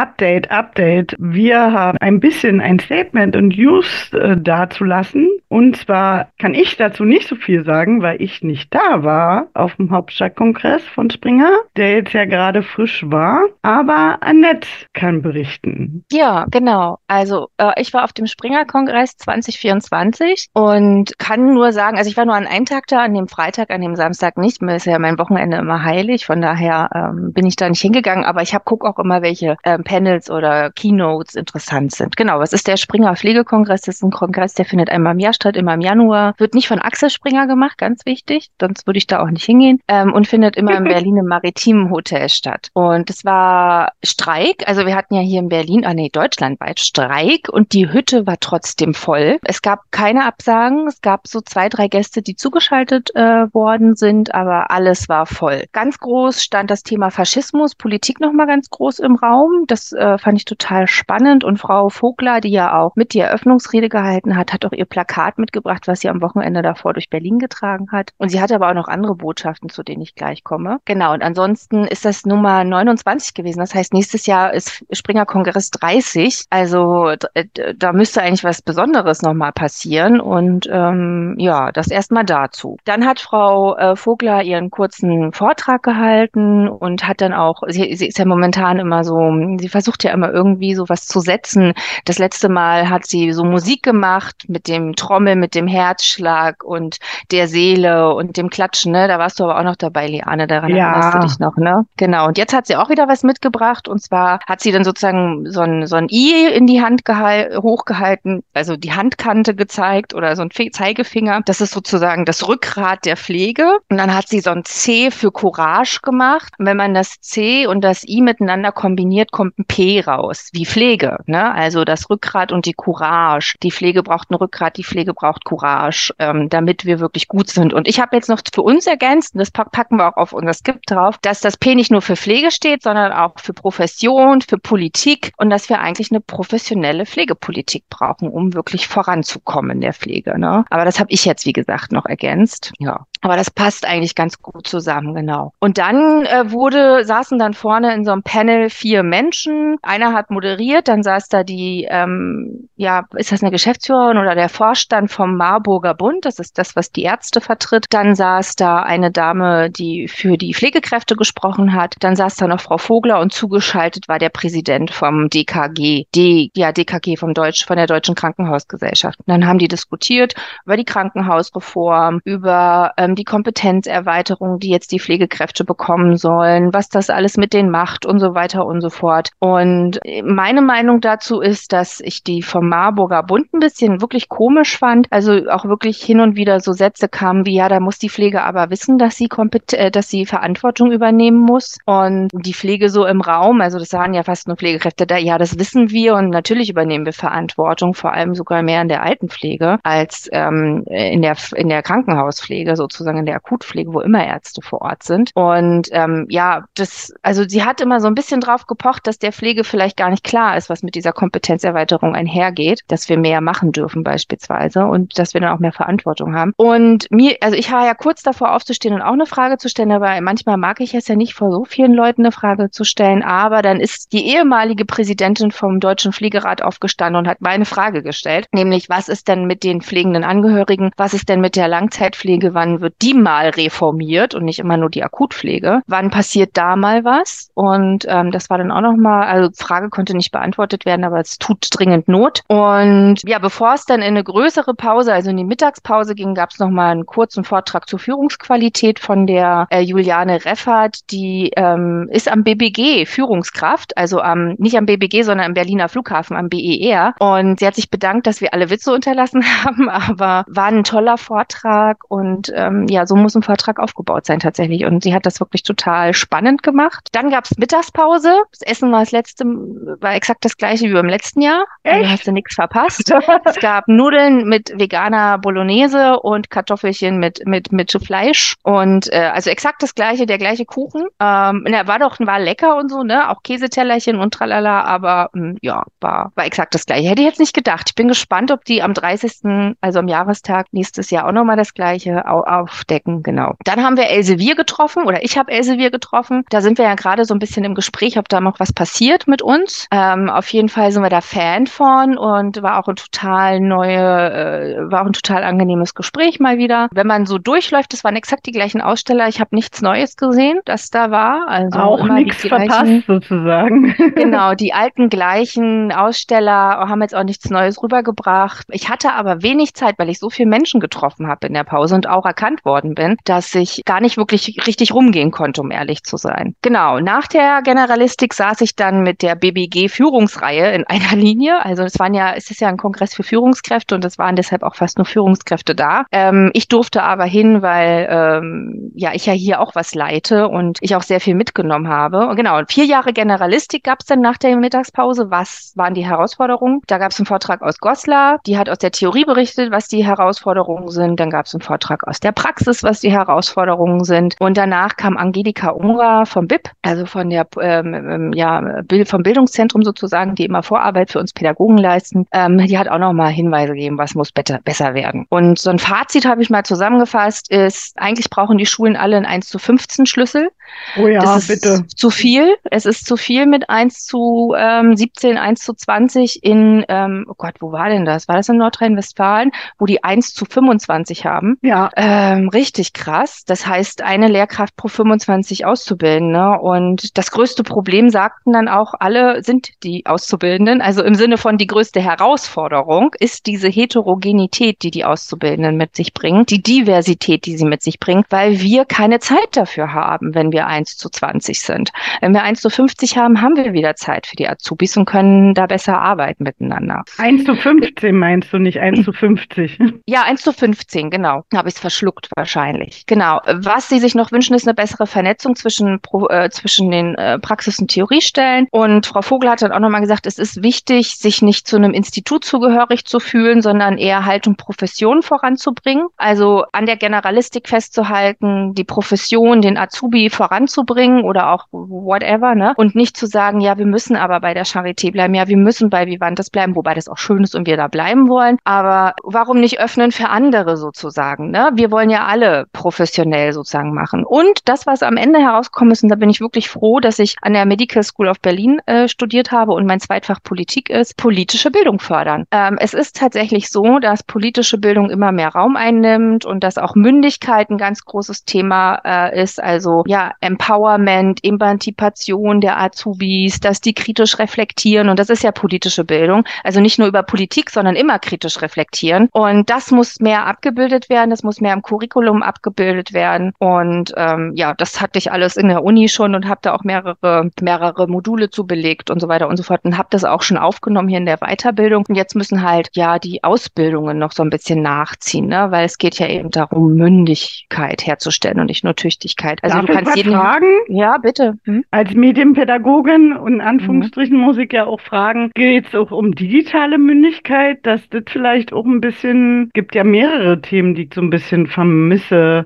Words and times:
Update, 0.00 0.50
Update. 0.50 1.14
Wir 1.18 1.58
haben 1.60 1.98
ein 2.00 2.20
bisschen 2.20 2.62
ein 2.62 2.78
Statement 2.78 3.36
und 3.36 3.58
News 3.58 4.10
äh, 4.14 4.34
dazulassen. 4.34 5.28
Und 5.48 5.76
zwar 5.76 6.28
kann 6.38 6.54
ich 6.54 6.78
dazu 6.78 7.04
nicht 7.04 7.28
so 7.28 7.34
viel 7.34 7.64
sagen, 7.64 8.00
weil 8.00 8.22
ich 8.22 8.40
nicht 8.40 8.72
da 8.72 9.02
war 9.02 9.48
auf 9.52 9.74
dem 9.74 9.90
Hauptstadtkongress 9.90 10.82
von 10.86 11.10
Springer, 11.10 11.50
der 11.76 11.96
jetzt 11.96 12.14
ja 12.14 12.24
gerade 12.24 12.62
frisch 12.62 13.04
war. 13.08 13.42
Aber 13.60 14.18
Annette 14.22 14.68
kann 14.94 15.20
berichten. 15.20 16.04
Ja, 16.10 16.46
genau. 16.50 16.98
Also 17.06 17.48
äh, 17.58 17.72
ich 17.78 17.92
war 17.92 18.04
auf 18.04 18.14
dem 18.14 18.26
Springer-Kongress 18.26 19.18
2024 19.18 20.46
und 20.54 21.18
kann 21.18 21.52
nur 21.52 21.72
sagen, 21.72 21.98
also 21.98 22.08
ich 22.08 22.16
war 22.16 22.24
nur 22.24 22.36
an 22.36 22.46
einem 22.46 22.64
Tag 22.64 22.86
da, 22.86 23.02
an 23.02 23.12
dem 23.12 23.28
Freitag, 23.28 23.70
an 23.70 23.82
dem 23.82 23.96
Samstag 23.96 24.38
nicht. 24.38 24.62
Mir 24.62 24.76
ist 24.76 24.86
ja 24.86 24.98
mein 24.98 25.18
Wochenende 25.18 25.58
immer 25.58 25.82
heilig, 25.82 26.24
von 26.24 26.40
daher 26.40 26.88
ähm, 26.94 27.32
bin 27.34 27.44
ich 27.44 27.56
da 27.56 27.68
nicht 27.68 27.82
hingegangen. 27.82 28.24
Aber 28.24 28.40
ich 28.40 28.54
habe 28.54 28.64
guck 28.64 28.86
auch 28.86 28.98
immer, 28.98 29.20
welche 29.20 29.56
ähm, 29.64 29.84
Panels 29.90 30.30
oder 30.30 30.70
Keynotes 30.70 31.34
interessant 31.34 31.90
sind. 31.90 32.16
Genau, 32.16 32.38
was 32.38 32.52
ist 32.52 32.68
der 32.68 32.76
Springer 32.76 33.16
Pflegekongress? 33.16 33.80
Das 33.80 33.96
ist 33.96 34.04
ein 34.04 34.12
Kongress, 34.12 34.54
der 34.54 34.64
findet 34.64 34.88
einmal 34.88 35.14
im 35.14 35.18
Jahr 35.18 35.32
statt, 35.32 35.56
immer 35.56 35.74
im 35.74 35.80
Januar. 35.80 36.34
Wird 36.38 36.54
nicht 36.54 36.68
von 36.68 36.78
Axel 36.78 37.10
Springer 37.10 37.48
gemacht, 37.48 37.76
ganz 37.76 38.06
wichtig, 38.06 38.50
sonst 38.60 38.86
würde 38.86 38.98
ich 38.98 39.08
da 39.08 39.20
auch 39.20 39.30
nicht 39.30 39.44
hingehen. 39.44 39.80
Ähm, 39.88 40.12
und 40.12 40.28
findet 40.28 40.54
immer 40.54 40.76
im 40.76 41.26
Maritimen 41.26 41.90
Hotel 41.90 42.28
statt. 42.28 42.68
Und 42.72 43.10
es 43.10 43.24
war 43.24 43.90
Streik, 44.04 44.62
also 44.68 44.86
wir 44.86 44.94
hatten 44.94 45.14
ja 45.16 45.22
hier 45.22 45.40
in 45.40 45.48
Berlin, 45.48 45.84
ah 45.84 45.92
nee, 45.92 46.08
deutschlandweit 46.08 46.78
Streik 46.78 47.48
und 47.50 47.72
die 47.72 47.92
Hütte 47.92 48.28
war 48.28 48.36
trotzdem 48.38 48.94
voll. 48.94 49.38
Es 49.42 49.60
gab 49.60 49.90
keine 49.90 50.24
Absagen, 50.24 50.86
es 50.86 51.00
gab 51.00 51.26
so 51.26 51.40
zwei, 51.40 51.68
drei 51.68 51.88
Gäste, 51.88 52.22
die 52.22 52.36
zugeschaltet 52.36 53.10
äh, 53.16 53.52
worden 53.52 53.96
sind, 53.96 54.36
aber 54.36 54.70
alles 54.70 55.08
war 55.08 55.26
voll. 55.26 55.64
Ganz 55.72 55.98
groß 55.98 56.40
stand 56.44 56.70
das 56.70 56.84
Thema 56.84 57.10
Faschismus, 57.10 57.74
Politik 57.74 58.20
nochmal 58.20 58.46
ganz 58.46 58.70
groß 58.70 59.00
im 59.00 59.16
Raum. 59.16 59.64
Das 59.66 59.79
äh, 59.92 60.18
fand 60.18 60.38
ich 60.38 60.44
total 60.44 60.86
spannend. 60.86 61.44
Und 61.44 61.58
Frau 61.58 61.88
Vogler, 61.88 62.40
die 62.40 62.50
ja 62.50 62.78
auch 62.78 62.96
mit 62.96 63.14
die 63.14 63.20
Eröffnungsrede 63.20 63.88
gehalten 63.88 64.36
hat, 64.36 64.52
hat 64.52 64.64
auch 64.64 64.72
ihr 64.72 64.84
Plakat 64.84 65.38
mitgebracht, 65.38 65.86
was 65.86 66.00
sie 66.00 66.08
am 66.08 66.20
Wochenende 66.22 66.62
davor 66.62 66.92
durch 66.92 67.10
Berlin 67.10 67.38
getragen 67.38 67.90
hat. 67.92 68.12
Und 68.18 68.30
sie 68.30 68.40
hatte 68.40 68.54
aber 68.54 68.70
auch 68.70 68.74
noch 68.74 68.88
andere 68.88 69.14
Botschaften, 69.14 69.68
zu 69.68 69.82
denen 69.82 70.02
ich 70.02 70.14
gleich 70.14 70.44
komme. 70.44 70.78
Genau. 70.84 71.12
Und 71.12 71.22
ansonsten 71.22 71.84
ist 71.84 72.04
das 72.04 72.24
Nummer 72.24 72.64
29 72.64 73.34
gewesen. 73.34 73.60
Das 73.60 73.74
heißt, 73.74 73.92
nächstes 73.92 74.26
Jahr 74.26 74.52
ist 74.52 74.84
Springer 74.92 75.26
Kongress 75.26 75.70
30. 75.70 76.46
Also 76.50 77.10
äh, 77.34 77.44
da 77.76 77.92
müsste 77.92 78.22
eigentlich 78.22 78.44
was 78.44 78.62
Besonderes 78.62 79.22
nochmal 79.22 79.52
passieren. 79.52 80.20
Und 80.20 80.68
ähm, 80.70 81.34
ja, 81.38 81.72
das 81.72 81.88
erstmal 81.88 82.24
dazu. 82.24 82.76
Dann 82.84 83.06
hat 83.06 83.20
Frau 83.20 83.76
äh, 83.76 83.96
Vogler 83.96 84.42
ihren 84.42 84.70
kurzen 84.70 85.32
Vortrag 85.32 85.82
gehalten 85.82 86.68
und 86.68 87.06
hat 87.06 87.20
dann 87.20 87.32
auch, 87.32 87.62
sie, 87.68 87.94
sie 87.94 88.08
ist 88.08 88.18
ja 88.18 88.24
momentan 88.24 88.78
immer 88.78 89.04
so, 89.04 89.16
sie 89.58 89.68
versucht 89.70 90.04
ja 90.04 90.12
immer 90.12 90.30
irgendwie 90.30 90.74
so 90.74 90.88
was 90.88 91.06
zu 91.06 91.20
setzen. 91.20 91.74
Das 92.04 92.18
letzte 92.18 92.48
Mal 92.48 92.88
hat 92.88 93.06
sie 93.06 93.32
so 93.32 93.44
Musik 93.44 93.82
gemacht 93.82 94.44
mit 94.48 94.68
dem 94.68 94.94
Trommel, 94.96 95.36
mit 95.36 95.54
dem 95.54 95.66
Herzschlag 95.66 96.64
und 96.64 96.98
der 97.30 97.48
Seele 97.48 98.14
und 98.14 98.36
dem 98.36 98.50
Klatschen, 98.50 98.92
ne? 98.92 99.08
Da 99.08 99.18
warst 99.18 99.40
du 99.40 99.44
aber 99.44 99.58
auch 99.58 99.64
noch 99.64 99.76
dabei, 99.76 100.06
Liane, 100.06 100.46
daran 100.46 100.74
ja. 100.74 100.90
erinnerst 100.90 101.14
du 101.14 101.18
dich 101.20 101.38
noch, 101.38 101.56
ne? 101.56 101.86
Genau. 101.96 102.26
Und 102.26 102.38
jetzt 102.38 102.52
hat 102.52 102.66
sie 102.66 102.76
auch 102.76 102.90
wieder 102.90 103.08
was 103.08 103.22
mitgebracht 103.22 103.88
und 103.88 104.02
zwar 104.02 104.40
hat 104.46 104.60
sie 104.60 104.72
dann 104.72 104.84
sozusagen 104.84 105.50
so 105.50 105.60
ein, 105.60 105.86
so 105.86 105.96
ein 105.96 106.08
I 106.10 106.46
in 106.52 106.66
die 106.66 106.82
Hand 106.82 107.02
hochgehalten, 107.08 108.42
also 108.54 108.76
die 108.76 108.92
Handkante 108.92 109.54
gezeigt 109.54 110.14
oder 110.14 110.36
so 110.36 110.42
ein 110.42 110.50
Zeigefinger. 110.50 111.40
Das 111.44 111.60
ist 111.60 111.72
sozusagen 111.72 112.24
das 112.24 112.46
Rückgrat 112.46 113.04
der 113.04 113.16
Pflege. 113.16 113.78
Und 113.88 113.96
dann 113.96 114.14
hat 114.14 114.28
sie 114.28 114.40
so 114.40 114.50
ein 114.50 114.64
C 114.64 115.10
für 115.10 115.32
Courage 115.32 116.00
gemacht. 116.02 116.52
Und 116.58 116.66
wenn 116.66 116.76
man 116.76 116.94
das 116.94 117.20
C 117.20 117.66
und 117.66 117.82
das 117.82 118.06
I 118.06 118.20
miteinander 118.20 118.72
kombiniert, 118.72 119.32
kommt 119.32 119.58
P 119.64 120.00
raus, 120.00 120.48
wie 120.52 120.66
Pflege. 120.66 121.18
Ne? 121.26 121.52
Also 121.54 121.84
das 121.84 122.08
Rückgrat 122.10 122.52
und 122.52 122.66
die 122.66 122.72
Courage. 122.72 123.56
Die 123.62 123.70
Pflege 123.70 124.02
braucht 124.02 124.30
ein 124.30 124.34
Rückgrat, 124.34 124.76
die 124.76 124.84
Pflege 124.84 125.14
braucht 125.14 125.44
Courage, 125.44 126.12
ähm, 126.18 126.48
damit 126.48 126.84
wir 126.84 127.00
wirklich 127.00 127.28
gut 127.28 127.48
sind. 127.48 127.72
Und 127.72 127.88
ich 127.88 128.00
habe 128.00 128.16
jetzt 128.16 128.28
noch 128.28 128.40
für 128.52 128.62
uns 128.62 128.86
ergänzt, 128.86 129.34
und 129.34 129.38
das 129.38 129.50
packen 129.50 129.96
wir 129.96 130.08
auch 130.08 130.16
auf 130.16 130.32
unser 130.32 130.52
Skript 130.52 130.90
drauf, 130.90 131.18
dass 131.22 131.40
das 131.40 131.56
P 131.56 131.74
nicht 131.74 131.90
nur 131.90 132.02
für 132.02 132.16
Pflege 132.16 132.50
steht, 132.50 132.82
sondern 132.82 133.12
auch 133.12 133.34
für 133.38 133.52
Profession, 133.52 134.40
für 134.40 134.58
Politik 134.58 135.32
und 135.36 135.50
dass 135.50 135.68
wir 135.68 135.80
eigentlich 135.80 136.10
eine 136.10 136.20
professionelle 136.20 137.06
Pflegepolitik 137.06 137.84
brauchen, 137.88 138.28
um 138.28 138.54
wirklich 138.54 138.88
voranzukommen 138.88 139.72
in 139.72 139.80
der 139.80 139.92
Pflege. 139.92 140.38
Ne? 140.38 140.64
Aber 140.70 140.84
das 140.84 140.98
habe 141.00 141.10
ich 141.10 141.24
jetzt, 141.24 141.46
wie 141.46 141.52
gesagt, 141.52 141.92
noch 141.92 142.06
ergänzt. 142.06 142.72
Ja. 142.78 143.06
Aber 143.22 143.36
das 143.36 143.50
passt 143.50 143.86
eigentlich 143.86 144.14
ganz 144.14 144.40
gut 144.40 144.66
zusammen, 144.66 145.14
genau. 145.14 145.52
Und 145.60 145.76
dann 145.76 146.24
äh, 146.24 146.50
wurde, 146.50 147.04
saßen 147.04 147.38
dann 147.38 147.52
vorne 147.52 147.94
in 147.94 148.04
so 148.04 148.12
einem 148.12 148.22
Panel 148.22 148.70
vier 148.70 149.02
Menschen. 149.02 149.76
Einer 149.82 150.14
hat 150.14 150.30
moderiert, 150.30 150.88
dann 150.88 151.02
saß 151.02 151.28
da 151.28 151.44
die, 151.44 151.86
ähm, 151.90 152.68
ja, 152.76 153.04
ist 153.16 153.30
das 153.30 153.42
eine 153.42 153.50
Geschäftsführerin 153.50 154.16
oder 154.16 154.34
der 154.34 154.48
Vorstand 154.48 155.10
vom 155.10 155.36
Marburger 155.36 155.94
Bund? 155.94 156.24
Das 156.24 156.38
ist 156.38 156.56
das, 156.56 156.76
was 156.76 156.92
die 156.92 157.02
Ärzte 157.02 157.42
vertritt. 157.42 157.86
Dann 157.90 158.14
saß 158.14 158.56
da 158.56 158.82
eine 158.82 159.10
Dame, 159.10 159.70
die 159.70 160.08
für 160.08 160.38
die 160.38 160.54
Pflegekräfte 160.54 161.14
gesprochen 161.14 161.74
hat. 161.74 161.96
Dann 162.00 162.16
saß 162.16 162.36
da 162.36 162.46
noch 162.46 162.60
Frau 162.60 162.78
Vogler 162.78 163.20
und 163.20 163.34
zugeschaltet 163.34 164.08
war 164.08 164.18
der 164.18 164.30
Präsident 164.30 164.90
vom 164.90 165.28
DKG, 165.28 166.06
D, 166.14 166.50
ja, 166.54 166.72
DKG 166.72 167.16
vom 167.16 167.34
Deutsch, 167.34 167.66
von 167.66 167.76
der 167.76 167.86
Deutschen 167.86 168.14
Krankenhausgesellschaft. 168.14 169.18
Und 169.18 169.28
dann 169.28 169.46
haben 169.46 169.58
die 169.58 169.68
diskutiert 169.68 170.34
über 170.64 170.78
die 170.78 170.84
Krankenhausreform, 170.86 172.20
über 172.24 172.92
ähm, 172.96 173.09
die 173.14 173.24
Kompetenzerweiterung, 173.24 174.58
die 174.58 174.70
jetzt 174.70 174.92
die 174.92 175.00
Pflegekräfte 175.00 175.64
bekommen 175.64 176.16
sollen, 176.16 176.72
was 176.72 176.88
das 176.88 177.10
alles 177.10 177.36
mit 177.36 177.52
denen 177.52 177.70
macht 177.70 178.06
und 178.06 178.18
so 178.18 178.34
weiter 178.34 178.66
und 178.66 178.80
so 178.80 178.90
fort. 178.90 179.30
Und 179.38 180.00
meine 180.24 180.62
Meinung 180.62 181.00
dazu 181.00 181.40
ist, 181.40 181.72
dass 181.72 182.00
ich 182.00 182.22
die 182.22 182.42
vom 182.42 182.68
Marburger 182.68 183.22
Bund 183.22 183.52
ein 183.52 183.60
bisschen 183.60 184.00
wirklich 184.00 184.28
komisch 184.28 184.78
fand. 184.78 185.06
Also 185.10 185.48
auch 185.50 185.64
wirklich 185.64 185.98
hin 186.02 186.20
und 186.20 186.36
wieder 186.36 186.60
so 186.60 186.72
Sätze 186.72 187.08
kamen 187.08 187.46
wie, 187.46 187.54
ja, 187.54 187.68
da 187.68 187.80
muss 187.80 187.98
die 187.98 188.10
Pflege 188.10 188.42
aber 188.42 188.70
wissen, 188.70 188.98
dass 188.98 189.16
sie 189.16 189.28
kompet 189.28 189.72
äh, 189.72 189.90
dass 189.90 190.08
sie 190.08 190.26
Verantwortung 190.26 190.92
übernehmen 190.92 191.38
muss. 191.38 191.78
Und 191.86 192.28
die 192.32 192.54
Pflege 192.54 192.88
so 192.88 193.06
im 193.06 193.20
Raum, 193.20 193.60
also 193.60 193.78
das 193.78 193.92
waren 193.92 194.14
ja 194.14 194.22
fast 194.22 194.46
nur 194.46 194.56
Pflegekräfte 194.56 195.06
da, 195.06 195.16
ja, 195.16 195.38
das 195.38 195.58
wissen 195.58 195.90
wir 195.90 196.14
und 196.14 196.30
natürlich 196.30 196.70
übernehmen 196.70 197.06
wir 197.06 197.12
Verantwortung, 197.12 197.94
vor 197.94 198.12
allem 198.12 198.34
sogar 198.34 198.62
mehr 198.62 198.82
in 198.82 198.88
der 198.88 199.02
Altenpflege 199.02 199.78
als 199.82 200.28
ähm, 200.32 200.84
in 200.86 201.22
der 201.22 201.36
in 201.54 201.68
der 201.68 201.82
Krankenhauspflege 201.82 202.76
sozusagen 202.76 202.99
in 203.04 203.26
der 203.26 203.36
Akutpflege, 203.36 203.92
wo 203.92 204.00
immer 204.00 204.24
Ärzte 204.24 204.62
vor 204.62 204.82
Ort 204.82 205.02
sind. 205.02 205.30
Und 205.34 205.88
ähm, 205.92 206.26
ja, 206.28 206.64
das, 206.74 207.12
also 207.22 207.44
sie 207.46 207.64
hat 207.64 207.80
immer 207.80 208.00
so 208.00 208.06
ein 208.06 208.14
bisschen 208.14 208.40
drauf 208.40 208.66
gepocht, 208.66 209.06
dass 209.06 209.18
der 209.18 209.32
Pflege 209.32 209.64
vielleicht 209.64 209.96
gar 209.96 210.10
nicht 210.10 210.24
klar 210.24 210.56
ist, 210.56 210.70
was 210.70 210.82
mit 210.82 210.94
dieser 210.94 211.12
Kompetenzerweiterung 211.12 212.14
einhergeht, 212.14 212.82
dass 212.88 213.08
wir 213.08 213.18
mehr 213.18 213.40
machen 213.40 213.72
dürfen 213.72 214.04
beispielsweise 214.04 214.84
und 214.84 215.18
dass 215.18 215.34
wir 215.34 215.40
dann 215.40 215.52
auch 215.52 215.58
mehr 215.58 215.72
Verantwortung 215.72 216.34
haben. 216.34 216.52
Und 216.56 217.06
mir, 217.10 217.36
also 217.40 217.56
ich 217.56 217.70
war 217.70 217.84
ja 217.86 217.94
kurz 217.94 218.22
davor 218.22 218.54
aufzustehen 218.54 218.94
und 218.94 219.02
auch 219.02 219.12
eine 219.12 219.26
Frage 219.26 219.58
zu 219.58 219.68
stellen, 219.68 219.92
aber 219.92 220.20
manchmal 220.20 220.56
mag 220.56 220.80
ich 220.80 220.94
es 220.94 221.08
ja 221.08 221.16
nicht 221.16 221.34
vor 221.34 221.50
so 221.50 221.64
vielen 221.64 221.94
Leuten 221.94 222.22
eine 222.22 222.32
Frage 222.32 222.70
zu 222.70 222.84
stellen, 222.84 223.22
aber 223.22 223.62
dann 223.62 223.80
ist 223.80 224.12
die 224.12 224.26
ehemalige 224.26 224.84
Präsidentin 224.84 225.50
vom 225.50 225.80
Deutschen 225.80 226.12
Pflegerat 226.12 226.62
aufgestanden 226.62 227.18
und 227.20 227.28
hat 227.28 227.40
meine 227.40 227.64
Frage 227.64 228.02
gestellt, 228.02 228.46
nämlich 228.52 228.88
was 228.88 229.08
ist 229.08 229.28
denn 229.28 229.46
mit 229.46 229.64
den 229.64 229.80
pflegenden 229.80 230.24
Angehörigen, 230.24 230.90
was 230.96 231.14
ist 231.14 231.28
denn 231.28 231.40
mit 231.40 231.56
der 231.56 231.68
Langzeitpflege, 231.68 232.54
wann 232.54 232.80
wird 232.80 232.89
die 233.02 233.14
mal 233.14 233.50
reformiert 233.50 234.34
und 234.34 234.44
nicht 234.44 234.58
immer 234.58 234.76
nur 234.76 234.90
die 234.90 235.02
Akutpflege. 235.02 235.82
Wann 235.86 236.10
passiert 236.10 236.50
da 236.54 236.76
mal 236.76 237.04
was? 237.04 237.50
Und 237.54 238.06
ähm, 238.08 238.30
das 238.30 238.50
war 238.50 238.58
dann 238.58 238.70
auch 238.70 238.80
nochmal, 238.80 239.28
also 239.28 239.50
Frage 239.54 239.88
konnte 239.88 240.16
nicht 240.16 240.32
beantwortet 240.32 240.86
werden, 240.86 241.04
aber 241.04 241.20
es 241.20 241.38
tut 241.38 241.68
dringend 241.70 242.08
Not. 242.08 242.42
Und 242.48 243.16
ja, 243.24 243.38
bevor 243.38 243.74
es 243.74 243.84
dann 243.84 244.00
in 244.00 244.08
eine 244.08 244.24
größere 244.24 244.74
Pause, 244.74 245.12
also 245.12 245.30
in 245.30 245.36
die 245.36 245.44
Mittagspause 245.44 246.14
ging, 246.14 246.34
gab 246.34 246.50
es 246.50 246.58
nochmal 246.58 246.92
einen 246.92 247.06
kurzen 247.06 247.44
Vortrag 247.44 247.88
zur 247.88 247.98
Führungsqualität 247.98 248.98
von 248.98 249.26
der 249.26 249.66
äh, 249.70 249.80
Juliane 249.80 250.44
Reffert, 250.44 251.10
die 251.10 251.50
ähm, 251.56 252.08
ist 252.10 252.30
am 252.30 252.44
BBG 252.44 253.06
Führungskraft, 253.06 253.96
also 253.96 254.20
am, 254.20 254.54
nicht 254.58 254.76
am 254.76 254.86
BBG, 254.86 255.22
sondern 255.22 255.46
am 255.46 255.54
Berliner 255.54 255.88
Flughafen, 255.88 256.36
am 256.36 256.48
BER. 256.48 257.14
Und 257.18 257.60
sie 257.60 257.66
hat 257.66 257.74
sich 257.74 257.90
bedankt, 257.90 258.26
dass 258.26 258.40
wir 258.40 258.54
alle 258.54 258.70
Witze 258.70 258.92
unterlassen 258.92 259.44
haben, 259.64 259.88
aber 259.88 260.44
war 260.48 260.66
ein 260.66 260.84
toller 260.84 261.18
Vortrag 261.18 261.98
und 262.08 262.52
ähm, 262.54 262.79
ja, 262.88 263.06
so 263.06 263.16
muss 263.16 263.34
ein 263.34 263.42
Vortrag 263.42 263.78
aufgebaut 263.78 264.26
sein 264.26 264.40
tatsächlich. 264.40 264.84
Und 264.84 265.02
sie 265.02 265.14
hat 265.14 265.26
das 265.26 265.40
wirklich 265.40 265.62
total 265.62 266.14
spannend 266.14 266.62
gemacht. 266.62 267.08
Dann 267.12 267.30
gab 267.30 267.44
es 267.44 267.56
Mittagspause. 267.56 268.32
Das 268.52 268.62
Essen 268.62 268.92
war 268.92 269.00
das 269.00 269.12
letzte, 269.12 269.44
war 269.44 270.14
exakt 270.14 270.44
das 270.44 270.56
gleiche 270.56 270.88
wie 270.88 270.92
beim 270.92 271.08
letzten 271.08 271.42
Jahr. 271.42 271.64
Also 271.84 272.08
hast 272.08 272.26
du 272.26 272.32
nichts 272.32 272.54
verpasst. 272.54 273.12
es 273.44 273.56
gab 273.56 273.88
Nudeln 273.88 274.48
mit 274.48 274.72
veganer 274.74 275.38
Bolognese 275.38 276.20
und 276.20 276.50
Kartoffelchen 276.50 277.18
mit, 277.18 277.46
mit, 277.46 277.72
mit 277.72 277.90
Fleisch. 278.04 278.54
Und 278.62 279.12
äh, 279.12 279.30
also 279.32 279.50
exakt 279.50 279.82
das 279.82 279.94
gleiche, 279.94 280.26
der 280.26 280.38
gleiche 280.38 280.64
Kuchen. 280.64 281.02
Ähm, 281.20 281.64
der 281.68 281.86
war 281.86 281.98
doch, 281.98 282.18
war 282.20 282.38
lecker 282.38 282.76
und 282.76 282.90
so, 282.90 283.02
ne? 283.02 283.30
Auch 283.30 283.42
Käsetellerchen 283.42 284.18
und 284.18 284.34
tralala, 284.34 284.82
aber 284.82 285.30
mh, 285.32 285.42
hm, 285.42 285.58
ja, 285.62 285.84
war, 286.00 286.32
war 286.34 286.44
exakt 286.44 286.74
das 286.74 286.86
gleiche. 286.86 287.08
Hätte 287.08 287.22
ich 287.22 287.28
jetzt 287.28 287.40
nicht 287.40 287.54
gedacht. 287.54 287.90
Ich 287.90 287.94
bin 287.94 288.08
gespannt, 288.08 288.50
ob 288.50 288.64
die 288.64 288.82
am 288.82 288.94
30., 288.94 289.74
also 289.80 289.98
am 289.98 290.08
Jahrestag 290.08 290.66
nächstes 290.72 291.10
Jahr 291.10 291.26
auch 291.26 291.32
nochmal 291.32 291.56
das 291.56 291.74
gleiche 291.74 292.26
auf, 292.28 292.46
auf 292.46 292.69
aufdecken, 292.70 293.22
genau. 293.22 293.54
Dann 293.64 293.82
haben 293.82 293.96
wir 293.96 294.08
Elsevier 294.08 294.54
getroffen 294.54 295.04
oder 295.04 295.22
ich 295.24 295.36
habe 295.38 295.50
Elsevier 295.52 295.90
getroffen. 295.90 296.44
Da 296.50 296.60
sind 296.60 296.78
wir 296.78 296.84
ja 296.84 296.94
gerade 296.94 297.24
so 297.24 297.34
ein 297.34 297.38
bisschen 297.38 297.64
im 297.64 297.74
Gespräch, 297.74 298.18
ob 298.18 298.28
da 298.28 298.40
noch 298.40 298.60
was 298.60 298.72
passiert 298.72 299.26
mit 299.26 299.42
uns. 299.42 299.86
Ähm, 299.90 300.30
auf 300.30 300.48
jeden 300.48 300.68
Fall 300.68 300.92
sind 300.92 301.02
wir 301.02 301.10
da 301.10 301.20
Fan 301.20 301.66
von 301.66 302.16
und 302.16 302.62
war 302.62 302.78
auch 302.78 302.88
ein 302.88 302.96
total 302.96 303.60
neue, 303.60 303.98
äh, 303.98 304.90
war 304.90 305.02
auch 305.02 305.06
ein 305.06 305.12
total 305.12 305.44
angenehmes 305.44 305.94
Gespräch 305.94 306.40
mal 306.40 306.58
wieder. 306.58 306.88
Wenn 306.92 307.06
man 307.06 307.26
so 307.26 307.38
durchläuft, 307.38 307.92
das 307.92 308.04
waren 308.04 308.16
exakt 308.16 308.46
die 308.46 308.52
gleichen 308.52 308.80
Aussteller. 308.80 309.28
Ich 309.28 309.40
habe 309.40 309.54
nichts 309.54 309.82
Neues 309.82 310.16
gesehen, 310.16 310.60
das 310.64 310.90
da 310.90 311.10
war. 311.10 311.48
Also 311.48 311.78
auch 311.78 312.04
nichts 312.04 312.46
verpasst 312.46 313.06
sozusagen. 313.06 313.94
Genau, 314.20 314.54
die 314.54 314.72
alten 314.74 315.08
gleichen 315.08 315.92
Aussteller 315.92 316.88
haben 316.88 317.00
jetzt 317.00 317.14
auch 317.14 317.24
nichts 317.24 317.48
Neues 317.48 317.82
rübergebracht. 317.82 318.66
Ich 318.70 318.88
hatte 318.90 319.12
aber 319.12 319.42
wenig 319.42 319.74
Zeit, 319.74 319.98
weil 319.98 320.10
ich 320.10 320.18
so 320.18 320.30
viele 320.30 320.48
Menschen 320.48 320.80
getroffen 320.80 321.28
habe 321.28 321.46
in 321.46 321.54
der 321.54 321.64
Pause 321.64 321.94
und 321.94 322.08
auch 322.08 322.26
erkannt 322.26 322.49
worden 322.64 322.94
bin, 322.94 323.16
dass 323.24 323.54
ich 323.54 323.82
gar 323.84 324.00
nicht 324.00 324.16
wirklich 324.16 324.66
richtig 324.66 324.92
rumgehen 324.92 325.30
konnte, 325.30 325.60
um 325.60 325.70
ehrlich 325.70 326.02
zu 326.04 326.16
sein. 326.16 326.54
Genau, 326.62 327.00
nach 327.00 327.26
der 327.26 327.62
Generalistik 327.62 328.34
saß 328.34 328.60
ich 328.60 328.76
dann 328.76 329.02
mit 329.02 329.22
der 329.22 329.34
BBG 329.34 329.88
Führungsreihe 329.88 330.72
in 330.72 330.84
einer 330.88 331.16
Linie. 331.16 331.64
Also 331.64 331.82
es 331.84 331.98
waren 331.98 332.14
ja, 332.14 332.34
es 332.34 332.50
ist 332.50 332.60
ja 332.60 332.68
ein 332.68 332.76
Kongress 332.76 333.14
für 333.14 333.22
Führungskräfte 333.22 333.94
und 333.94 334.04
es 334.04 334.18
waren 334.18 334.36
deshalb 334.36 334.62
auch 334.62 334.74
fast 334.74 334.98
nur 334.98 335.04
Führungskräfte 335.04 335.74
da. 335.74 336.04
Ähm, 336.12 336.50
ich 336.54 336.68
durfte 336.68 337.02
aber 337.02 337.24
hin, 337.24 337.62
weil 337.62 338.08
ähm, 338.10 338.92
ja 338.94 339.12
ich 339.14 339.26
ja 339.26 339.32
hier 339.32 339.60
auch 339.60 339.74
was 339.74 339.94
leite 339.94 340.48
und 340.48 340.78
ich 340.80 340.94
auch 340.96 341.02
sehr 341.02 341.20
viel 341.20 341.34
mitgenommen 341.34 341.88
habe. 341.88 342.26
Und 342.28 342.36
genau, 342.36 342.60
vier 342.68 342.84
Jahre 342.84 343.12
Generalistik 343.12 343.84
gab 343.84 344.00
es 344.00 344.06
dann 344.06 344.20
nach 344.20 344.38
der 344.38 344.56
Mittagspause. 344.56 345.30
Was 345.30 345.72
waren 345.76 345.94
die 345.94 346.04
Herausforderungen? 346.04 346.80
Da 346.86 346.98
gab 346.98 347.12
es 347.12 347.18
einen 347.18 347.26
Vortrag 347.26 347.62
aus 347.62 347.78
Goslar, 347.78 348.38
die 348.46 348.58
hat 348.58 348.68
aus 348.68 348.78
der 348.78 348.90
Theorie 348.90 349.24
berichtet, 349.24 349.70
was 349.70 349.88
die 349.88 350.04
Herausforderungen 350.04 350.88
sind. 350.88 351.20
Dann 351.20 351.30
gab 351.30 351.46
es 351.46 351.54
einen 351.54 351.62
Vortrag 351.62 352.06
aus 352.06 352.20
der 352.20 352.32
Praxis, 352.40 352.82
was 352.82 353.00
die 353.00 353.12
Herausforderungen 353.12 354.04
sind. 354.04 354.34
Und 354.38 354.56
danach 354.56 354.96
kam 354.96 355.18
Angelika 355.18 355.70
Ungar 355.70 356.24
vom 356.24 356.46
BIP, 356.46 356.70
also 356.82 357.04
von 357.04 357.28
der 357.28 357.46
ähm, 357.60 357.94
ähm 357.94 358.32
ja, 358.32 358.82
vom 359.04 359.22
Bildungszentrum 359.22 359.82
sozusagen, 359.82 360.34
die 360.34 360.46
immer 360.46 360.62
Vorarbeit 360.62 361.10
für 361.10 361.18
uns 361.18 361.34
Pädagogen 361.34 361.76
leisten. 361.76 362.26
Ähm, 362.32 362.56
die 362.58 362.78
hat 362.78 362.88
auch 362.88 362.98
nochmal 362.98 363.30
Hinweise 363.30 363.74
gegeben, 363.74 363.98
was 363.98 364.14
muss 364.14 364.32
besser, 364.32 364.60
besser 364.64 364.94
werden. 364.94 365.26
Und 365.28 365.58
so 365.58 365.68
ein 365.68 365.78
Fazit 365.78 366.24
habe 366.24 366.40
ich 366.40 366.48
mal 366.48 366.64
zusammengefasst, 366.64 367.50
ist, 367.50 367.98
eigentlich 367.98 368.30
brauchen 368.30 368.56
die 368.56 368.66
Schulen 368.66 368.96
alle 368.96 369.18
einen 369.18 369.26
1 369.26 369.48
zu 369.48 369.58
15 369.58 370.06
Schlüssel. 370.06 370.50
Oh 370.96 371.08
ja, 371.08 371.20
das 371.20 371.42
ist 371.42 371.48
bitte. 371.48 371.86
Zu 371.94 372.10
viel. 372.10 372.56
Es 372.70 372.86
ist 372.86 373.06
zu 373.06 373.16
viel 373.16 373.46
mit 373.46 373.68
1 373.68 374.06
zu 374.06 374.54
ähm, 374.56 374.96
17, 374.96 375.36
1 375.36 375.60
zu 375.60 375.74
20 375.74 376.42
in, 376.42 376.84
ähm, 376.88 377.26
oh 377.28 377.34
Gott, 377.36 377.56
wo 377.60 377.72
war 377.72 377.88
denn 377.88 378.04
das? 378.04 378.28
War 378.28 378.36
das 378.36 378.48
in 378.48 378.56
Nordrhein-Westfalen, 378.56 379.50
wo 379.78 379.86
die 379.86 380.02
1 380.02 380.32
zu 380.32 380.44
25 380.44 381.26
haben? 381.26 381.58
Ja. 381.62 381.90
Ähm, 382.30 382.48
richtig 382.48 382.92
krass. 382.92 383.42
Das 383.44 383.66
heißt, 383.66 384.02
eine 384.02 384.28
Lehrkraft 384.28 384.76
pro 384.76 384.86
25 384.86 385.66
Auszubildende. 385.66 386.60
Und 386.60 387.18
das 387.18 387.32
größte 387.32 387.64
Problem, 387.64 388.08
sagten 388.08 388.52
dann 388.52 388.68
auch 388.68 388.94
alle, 389.00 389.42
sind 389.42 389.70
die 389.82 390.06
Auszubildenden. 390.06 390.80
Also 390.80 391.02
im 391.02 391.16
Sinne 391.16 391.38
von 391.38 391.58
die 391.58 391.66
größte 391.66 392.00
Herausforderung 392.00 393.16
ist 393.18 393.46
diese 393.46 393.68
Heterogenität, 393.68 394.82
die 394.82 394.92
die 394.92 395.04
Auszubildenden 395.04 395.76
mit 395.76 395.96
sich 395.96 396.14
bringen, 396.14 396.46
die 396.46 396.62
Diversität, 396.62 397.46
die 397.46 397.56
sie 397.56 397.64
mit 397.64 397.82
sich 397.82 397.98
bringen, 397.98 398.24
weil 398.30 398.60
wir 398.60 398.84
keine 398.84 399.18
Zeit 399.18 399.56
dafür 399.56 399.92
haben, 399.92 400.32
wenn 400.32 400.52
wir 400.52 400.68
1 400.68 400.98
zu 400.98 401.08
20 401.08 401.60
sind. 401.60 401.90
Wenn 402.20 402.32
wir 402.32 402.44
1 402.44 402.60
zu 402.60 402.70
50 402.70 403.16
haben, 403.16 403.42
haben 403.42 403.56
wir 403.56 403.72
wieder 403.72 403.96
Zeit 403.96 404.28
für 404.28 404.36
die 404.36 404.48
Azubis 404.48 404.96
und 404.96 405.06
können 405.06 405.54
da 405.54 405.66
besser 405.66 405.98
arbeiten 405.98 406.44
miteinander. 406.44 407.02
1 407.18 407.44
zu 407.44 407.56
15 407.56 408.16
meinst 408.16 408.52
du 408.52 408.58
nicht 408.58 408.78
1 408.78 409.04
zu 409.04 409.12
50? 409.12 409.78
Ja, 410.06 410.22
1 410.22 410.42
zu 410.42 410.52
15, 410.52 411.10
genau. 411.10 411.42
Habe 411.52 411.68
ich 411.68 411.74
es 411.74 411.80
verschluckt 411.80 412.19
wahrscheinlich. 412.36 413.04
Genau. 413.06 413.40
Was 413.46 413.88
Sie 413.88 413.98
sich 413.98 414.14
noch 414.14 414.32
wünschen, 414.32 414.54
ist 414.54 414.66
eine 414.66 414.74
bessere 414.74 415.06
Vernetzung 415.06 415.56
zwischen, 415.56 416.00
äh, 416.28 416.50
zwischen 416.50 416.90
den 416.90 417.14
äh, 417.14 417.38
Praxis- 417.38 417.78
und 417.78 417.88
Theoriestellen. 417.88 418.66
Und 418.70 419.06
Frau 419.06 419.22
Vogel 419.22 419.50
hat 419.50 419.62
dann 419.62 419.72
auch 419.72 419.78
nochmal 419.78 420.00
gesagt, 420.00 420.26
es 420.26 420.38
ist 420.38 420.62
wichtig, 420.62 421.16
sich 421.16 421.42
nicht 421.42 421.66
zu 421.66 421.76
einem 421.76 421.92
Institut 421.92 422.44
zugehörig 422.44 423.04
zu 423.04 423.20
fühlen, 423.20 423.62
sondern 423.62 423.98
eher 423.98 424.24
Haltung 424.24 424.56
Profession 424.56 425.22
voranzubringen. 425.22 426.08
Also 426.16 426.64
an 426.72 426.86
der 426.86 426.96
Generalistik 426.96 427.68
festzuhalten, 427.68 428.74
die 428.74 428.84
Profession, 428.84 429.62
den 429.62 429.78
Azubi 429.78 430.30
voranzubringen 430.30 431.24
oder 431.24 431.52
auch 431.52 431.66
whatever, 431.72 432.54
ne? 432.54 432.74
Und 432.76 432.94
nicht 432.94 433.16
zu 433.16 433.26
sagen, 433.26 433.60
ja, 433.60 433.78
wir 433.78 433.86
müssen 433.86 434.16
aber 434.16 434.40
bei 434.40 434.54
der 434.54 434.66
Charité 434.66 435.12
bleiben, 435.12 435.34
ja, 435.34 435.48
wir 435.48 435.56
müssen 435.56 435.90
bei 435.90 436.06
Vivantes 436.06 436.50
bleiben, 436.50 436.76
wobei 436.76 436.94
das 436.94 437.08
auch 437.08 437.18
schön 437.18 437.42
ist 437.42 437.54
und 437.54 437.66
wir 437.66 437.76
da 437.76 437.88
bleiben 437.88 438.28
wollen. 438.28 438.58
Aber 438.64 439.14
warum 439.22 439.60
nicht 439.60 439.80
öffnen 439.80 440.12
für 440.12 440.28
andere 440.28 440.76
sozusagen, 440.76 441.50
ne? 441.50 441.70
Wir 441.74 441.90
wollen 441.90 442.09
ja 442.10 442.26
alle 442.26 442.66
professionell 442.72 443.52
sozusagen 443.52 443.94
machen. 443.94 444.24
Und 444.24 444.60
das, 444.64 444.86
was 444.86 445.02
am 445.02 445.16
Ende 445.16 445.40
herauskommt 445.40 445.92
ist, 445.92 446.02
und 446.02 446.08
da 446.08 446.16
bin 446.16 446.30
ich 446.30 446.40
wirklich 446.40 446.68
froh, 446.68 447.00
dass 447.00 447.18
ich 447.18 447.36
an 447.42 447.52
der 447.52 447.66
Medical 447.66 448.02
School 448.02 448.28
of 448.28 448.40
Berlin 448.40 448.80
äh, 448.86 449.08
studiert 449.08 449.52
habe 449.52 449.72
und 449.72 449.86
mein 449.86 450.00
Zweitfach 450.00 450.42
Politik 450.42 450.90
ist, 450.90 451.16
politische 451.16 451.70
Bildung 451.70 451.98
fördern. 451.98 452.44
Ähm, 452.50 452.76
es 452.80 452.94
ist 452.94 453.16
tatsächlich 453.16 453.70
so, 453.70 453.98
dass 453.98 454.22
politische 454.22 454.78
Bildung 454.78 455.10
immer 455.10 455.32
mehr 455.32 455.48
Raum 455.48 455.76
einnimmt 455.76 456.44
und 456.44 456.64
dass 456.64 456.78
auch 456.78 456.94
Mündigkeit 456.94 457.70
ein 457.70 457.78
ganz 457.78 458.04
großes 458.04 458.44
Thema 458.44 459.00
äh, 459.04 459.42
ist. 459.42 459.62
Also 459.62 460.04
ja, 460.06 460.32
Empowerment, 460.40 461.44
Emanzipation 461.44 462.60
der 462.60 462.80
Azubis, 462.80 463.60
dass 463.60 463.80
die 463.80 463.94
kritisch 463.94 464.38
reflektieren. 464.38 465.08
Und 465.08 465.18
das 465.18 465.30
ist 465.30 465.42
ja 465.42 465.52
politische 465.52 466.04
Bildung. 466.04 466.44
Also 466.64 466.80
nicht 466.80 466.98
nur 466.98 467.08
über 467.08 467.22
Politik, 467.22 467.70
sondern 467.70 467.96
immer 467.96 468.18
kritisch 468.18 468.60
reflektieren. 468.62 469.28
Und 469.32 469.70
das 469.70 469.90
muss 469.90 470.20
mehr 470.20 470.46
abgebildet 470.46 471.08
werden. 471.08 471.30
Das 471.30 471.42
muss 471.42 471.60
mehr 471.60 471.74
im 471.74 471.82
Curriculum 472.00 472.42
abgebildet 472.42 473.12
werden. 473.12 473.52
Und 473.58 474.12
ähm, 474.16 474.52
ja, 474.54 474.74
das 474.74 475.00
hatte 475.00 475.18
ich 475.18 475.30
alles 475.30 475.56
in 475.56 475.68
der 475.68 475.84
Uni 475.84 476.08
schon 476.08 476.34
und 476.34 476.48
habe 476.48 476.60
da 476.62 476.74
auch 476.74 476.82
mehrere, 476.82 477.50
mehrere 477.60 478.08
Module 478.08 478.50
zu 478.50 478.66
belegt 478.66 479.10
und 479.10 479.20
so 479.20 479.28
weiter 479.28 479.48
und 479.48 479.56
so 479.56 479.62
fort. 479.62 479.84
Und 479.84 479.98
habe 479.98 480.08
das 480.10 480.24
auch 480.24 480.42
schon 480.42 480.56
aufgenommen 480.56 481.08
hier 481.08 481.18
in 481.18 481.26
der 481.26 481.38
Weiterbildung. 481.38 482.04
Und 482.08 482.14
jetzt 482.14 482.34
müssen 482.34 482.62
halt 482.62 482.90
ja 482.94 483.18
die 483.18 483.44
Ausbildungen 483.44 484.18
noch 484.18 484.32
so 484.32 484.42
ein 484.42 484.50
bisschen 484.50 484.82
nachziehen, 484.82 485.46
ne? 485.46 485.66
weil 485.70 485.84
es 485.84 485.98
geht 485.98 486.18
ja 486.18 486.26
eben 486.26 486.50
darum, 486.50 486.94
Mündigkeit 486.94 488.06
herzustellen 488.06 488.60
und 488.60 488.66
nicht 488.66 488.84
nur 488.84 488.96
Tüchtigkeit. 488.96 489.58
Also 489.62 489.76
Darf 489.76 489.86
du 489.86 489.92
kannst 489.92 490.16
jeden 490.16 490.32
fragen? 490.32 490.66
Ja, 490.88 491.18
bitte. 491.18 491.54
Hm? 491.64 491.84
Als 491.90 492.14
Medienpädagogin 492.14 493.36
und 493.36 493.54
in 493.54 493.60
Anführungsstrichen 493.60 494.36
mhm. 494.36 494.44
muss 494.44 494.58
ich 494.58 494.72
ja 494.72 494.86
auch 494.86 495.00
fragen, 495.00 495.50
geht 495.54 495.88
es 495.88 495.94
auch 495.94 496.10
um 496.10 496.34
digitale 496.34 496.98
Mündigkeit, 496.98 497.84
dass 497.84 498.08
das 498.08 498.22
vielleicht 498.26 498.72
auch 498.72 498.86
ein 498.86 499.00
bisschen, 499.00 499.70
gibt 499.74 499.94
ja 499.94 500.04
mehrere 500.04 500.60
Themen, 500.60 500.94
die 500.94 501.04
ich 501.04 501.14
so 501.14 501.20
ein 501.20 501.30
bisschen 501.30 501.66
vermisse, 501.66 501.89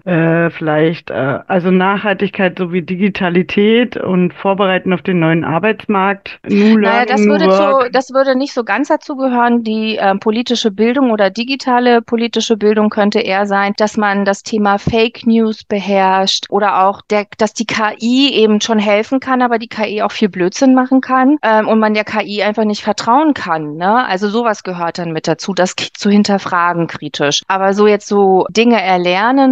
äh, 0.04 0.50
vielleicht, 0.50 1.10
äh, 1.10 1.40
also 1.46 1.70
Nachhaltigkeit 1.70 2.58
sowie 2.58 2.82
Digitalität 2.82 3.96
und 3.96 4.32
Vorbereiten 4.34 4.92
auf 4.92 5.02
den 5.02 5.20
neuen 5.20 5.44
Arbeitsmarkt. 5.44 6.38
New 6.48 6.78
naja, 6.78 7.06
das 7.06 7.24
würde, 7.24 7.48
zu, 7.48 7.90
das 7.92 8.10
würde 8.10 8.36
nicht 8.36 8.52
so 8.52 8.64
ganz 8.64 8.88
dazu 8.88 9.16
gehören. 9.16 9.62
Die 9.62 9.96
äh, 9.96 10.14
politische 10.16 10.70
Bildung 10.70 11.10
oder 11.10 11.30
digitale 11.30 12.02
politische 12.02 12.56
Bildung 12.56 12.90
könnte 12.90 13.20
eher 13.20 13.46
sein, 13.46 13.72
dass 13.76 13.96
man 13.96 14.24
das 14.24 14.42
Thema 14.42 14.78
Fake 14.78 15.26
News 15.26 15.64
beherrscht 15.64 16.46
oder 16.50 16.84
auch 16.86 17.02
der, 17.10 17.26
dass 17.38 17.54
die 17.54 17.66
KI 17.66 18.32
eben 18.34 18.60
schon 18.60 18.78
helfen 18.78 19.20
kann, 19.20 19.42
aber 19.42 19.58
die 19.58 19.68
KI 19.68 20.02
auch 20.02 20.12
viel 20.12 20.28
Blödsinn 20.28 20.74
machen 20.74 21.00
kann 21.00 21.38
ähm, 21.42 21.68
und 21.68 21.78
man 21.78 21.94
der 21.94 22.04
KI 22.04 22.42
einfach 22.42 22.64
nicht 22.64 22.82
vertrauen 22.82 23.34
kann. 23.34 23.76
Ne? 23.76 24.06
Also 24.06 24.28
sowas 24.28 24.62
gehört 24.62 24.98
dann 24.98 25.12
mit 25.12 25.26
dazu, 25.28 25.54
das 25.54 25.74
zu 25.76 26.10
hinterfragen 26.10 26.86
kritisch. 26.86 27.42
Aber 27.48 27.74
so 27.74 27.86
jetzt 27.86 28.08
so 28.08 28.46
Dinge 28.50 28.80
erlernen, 28.80 29.04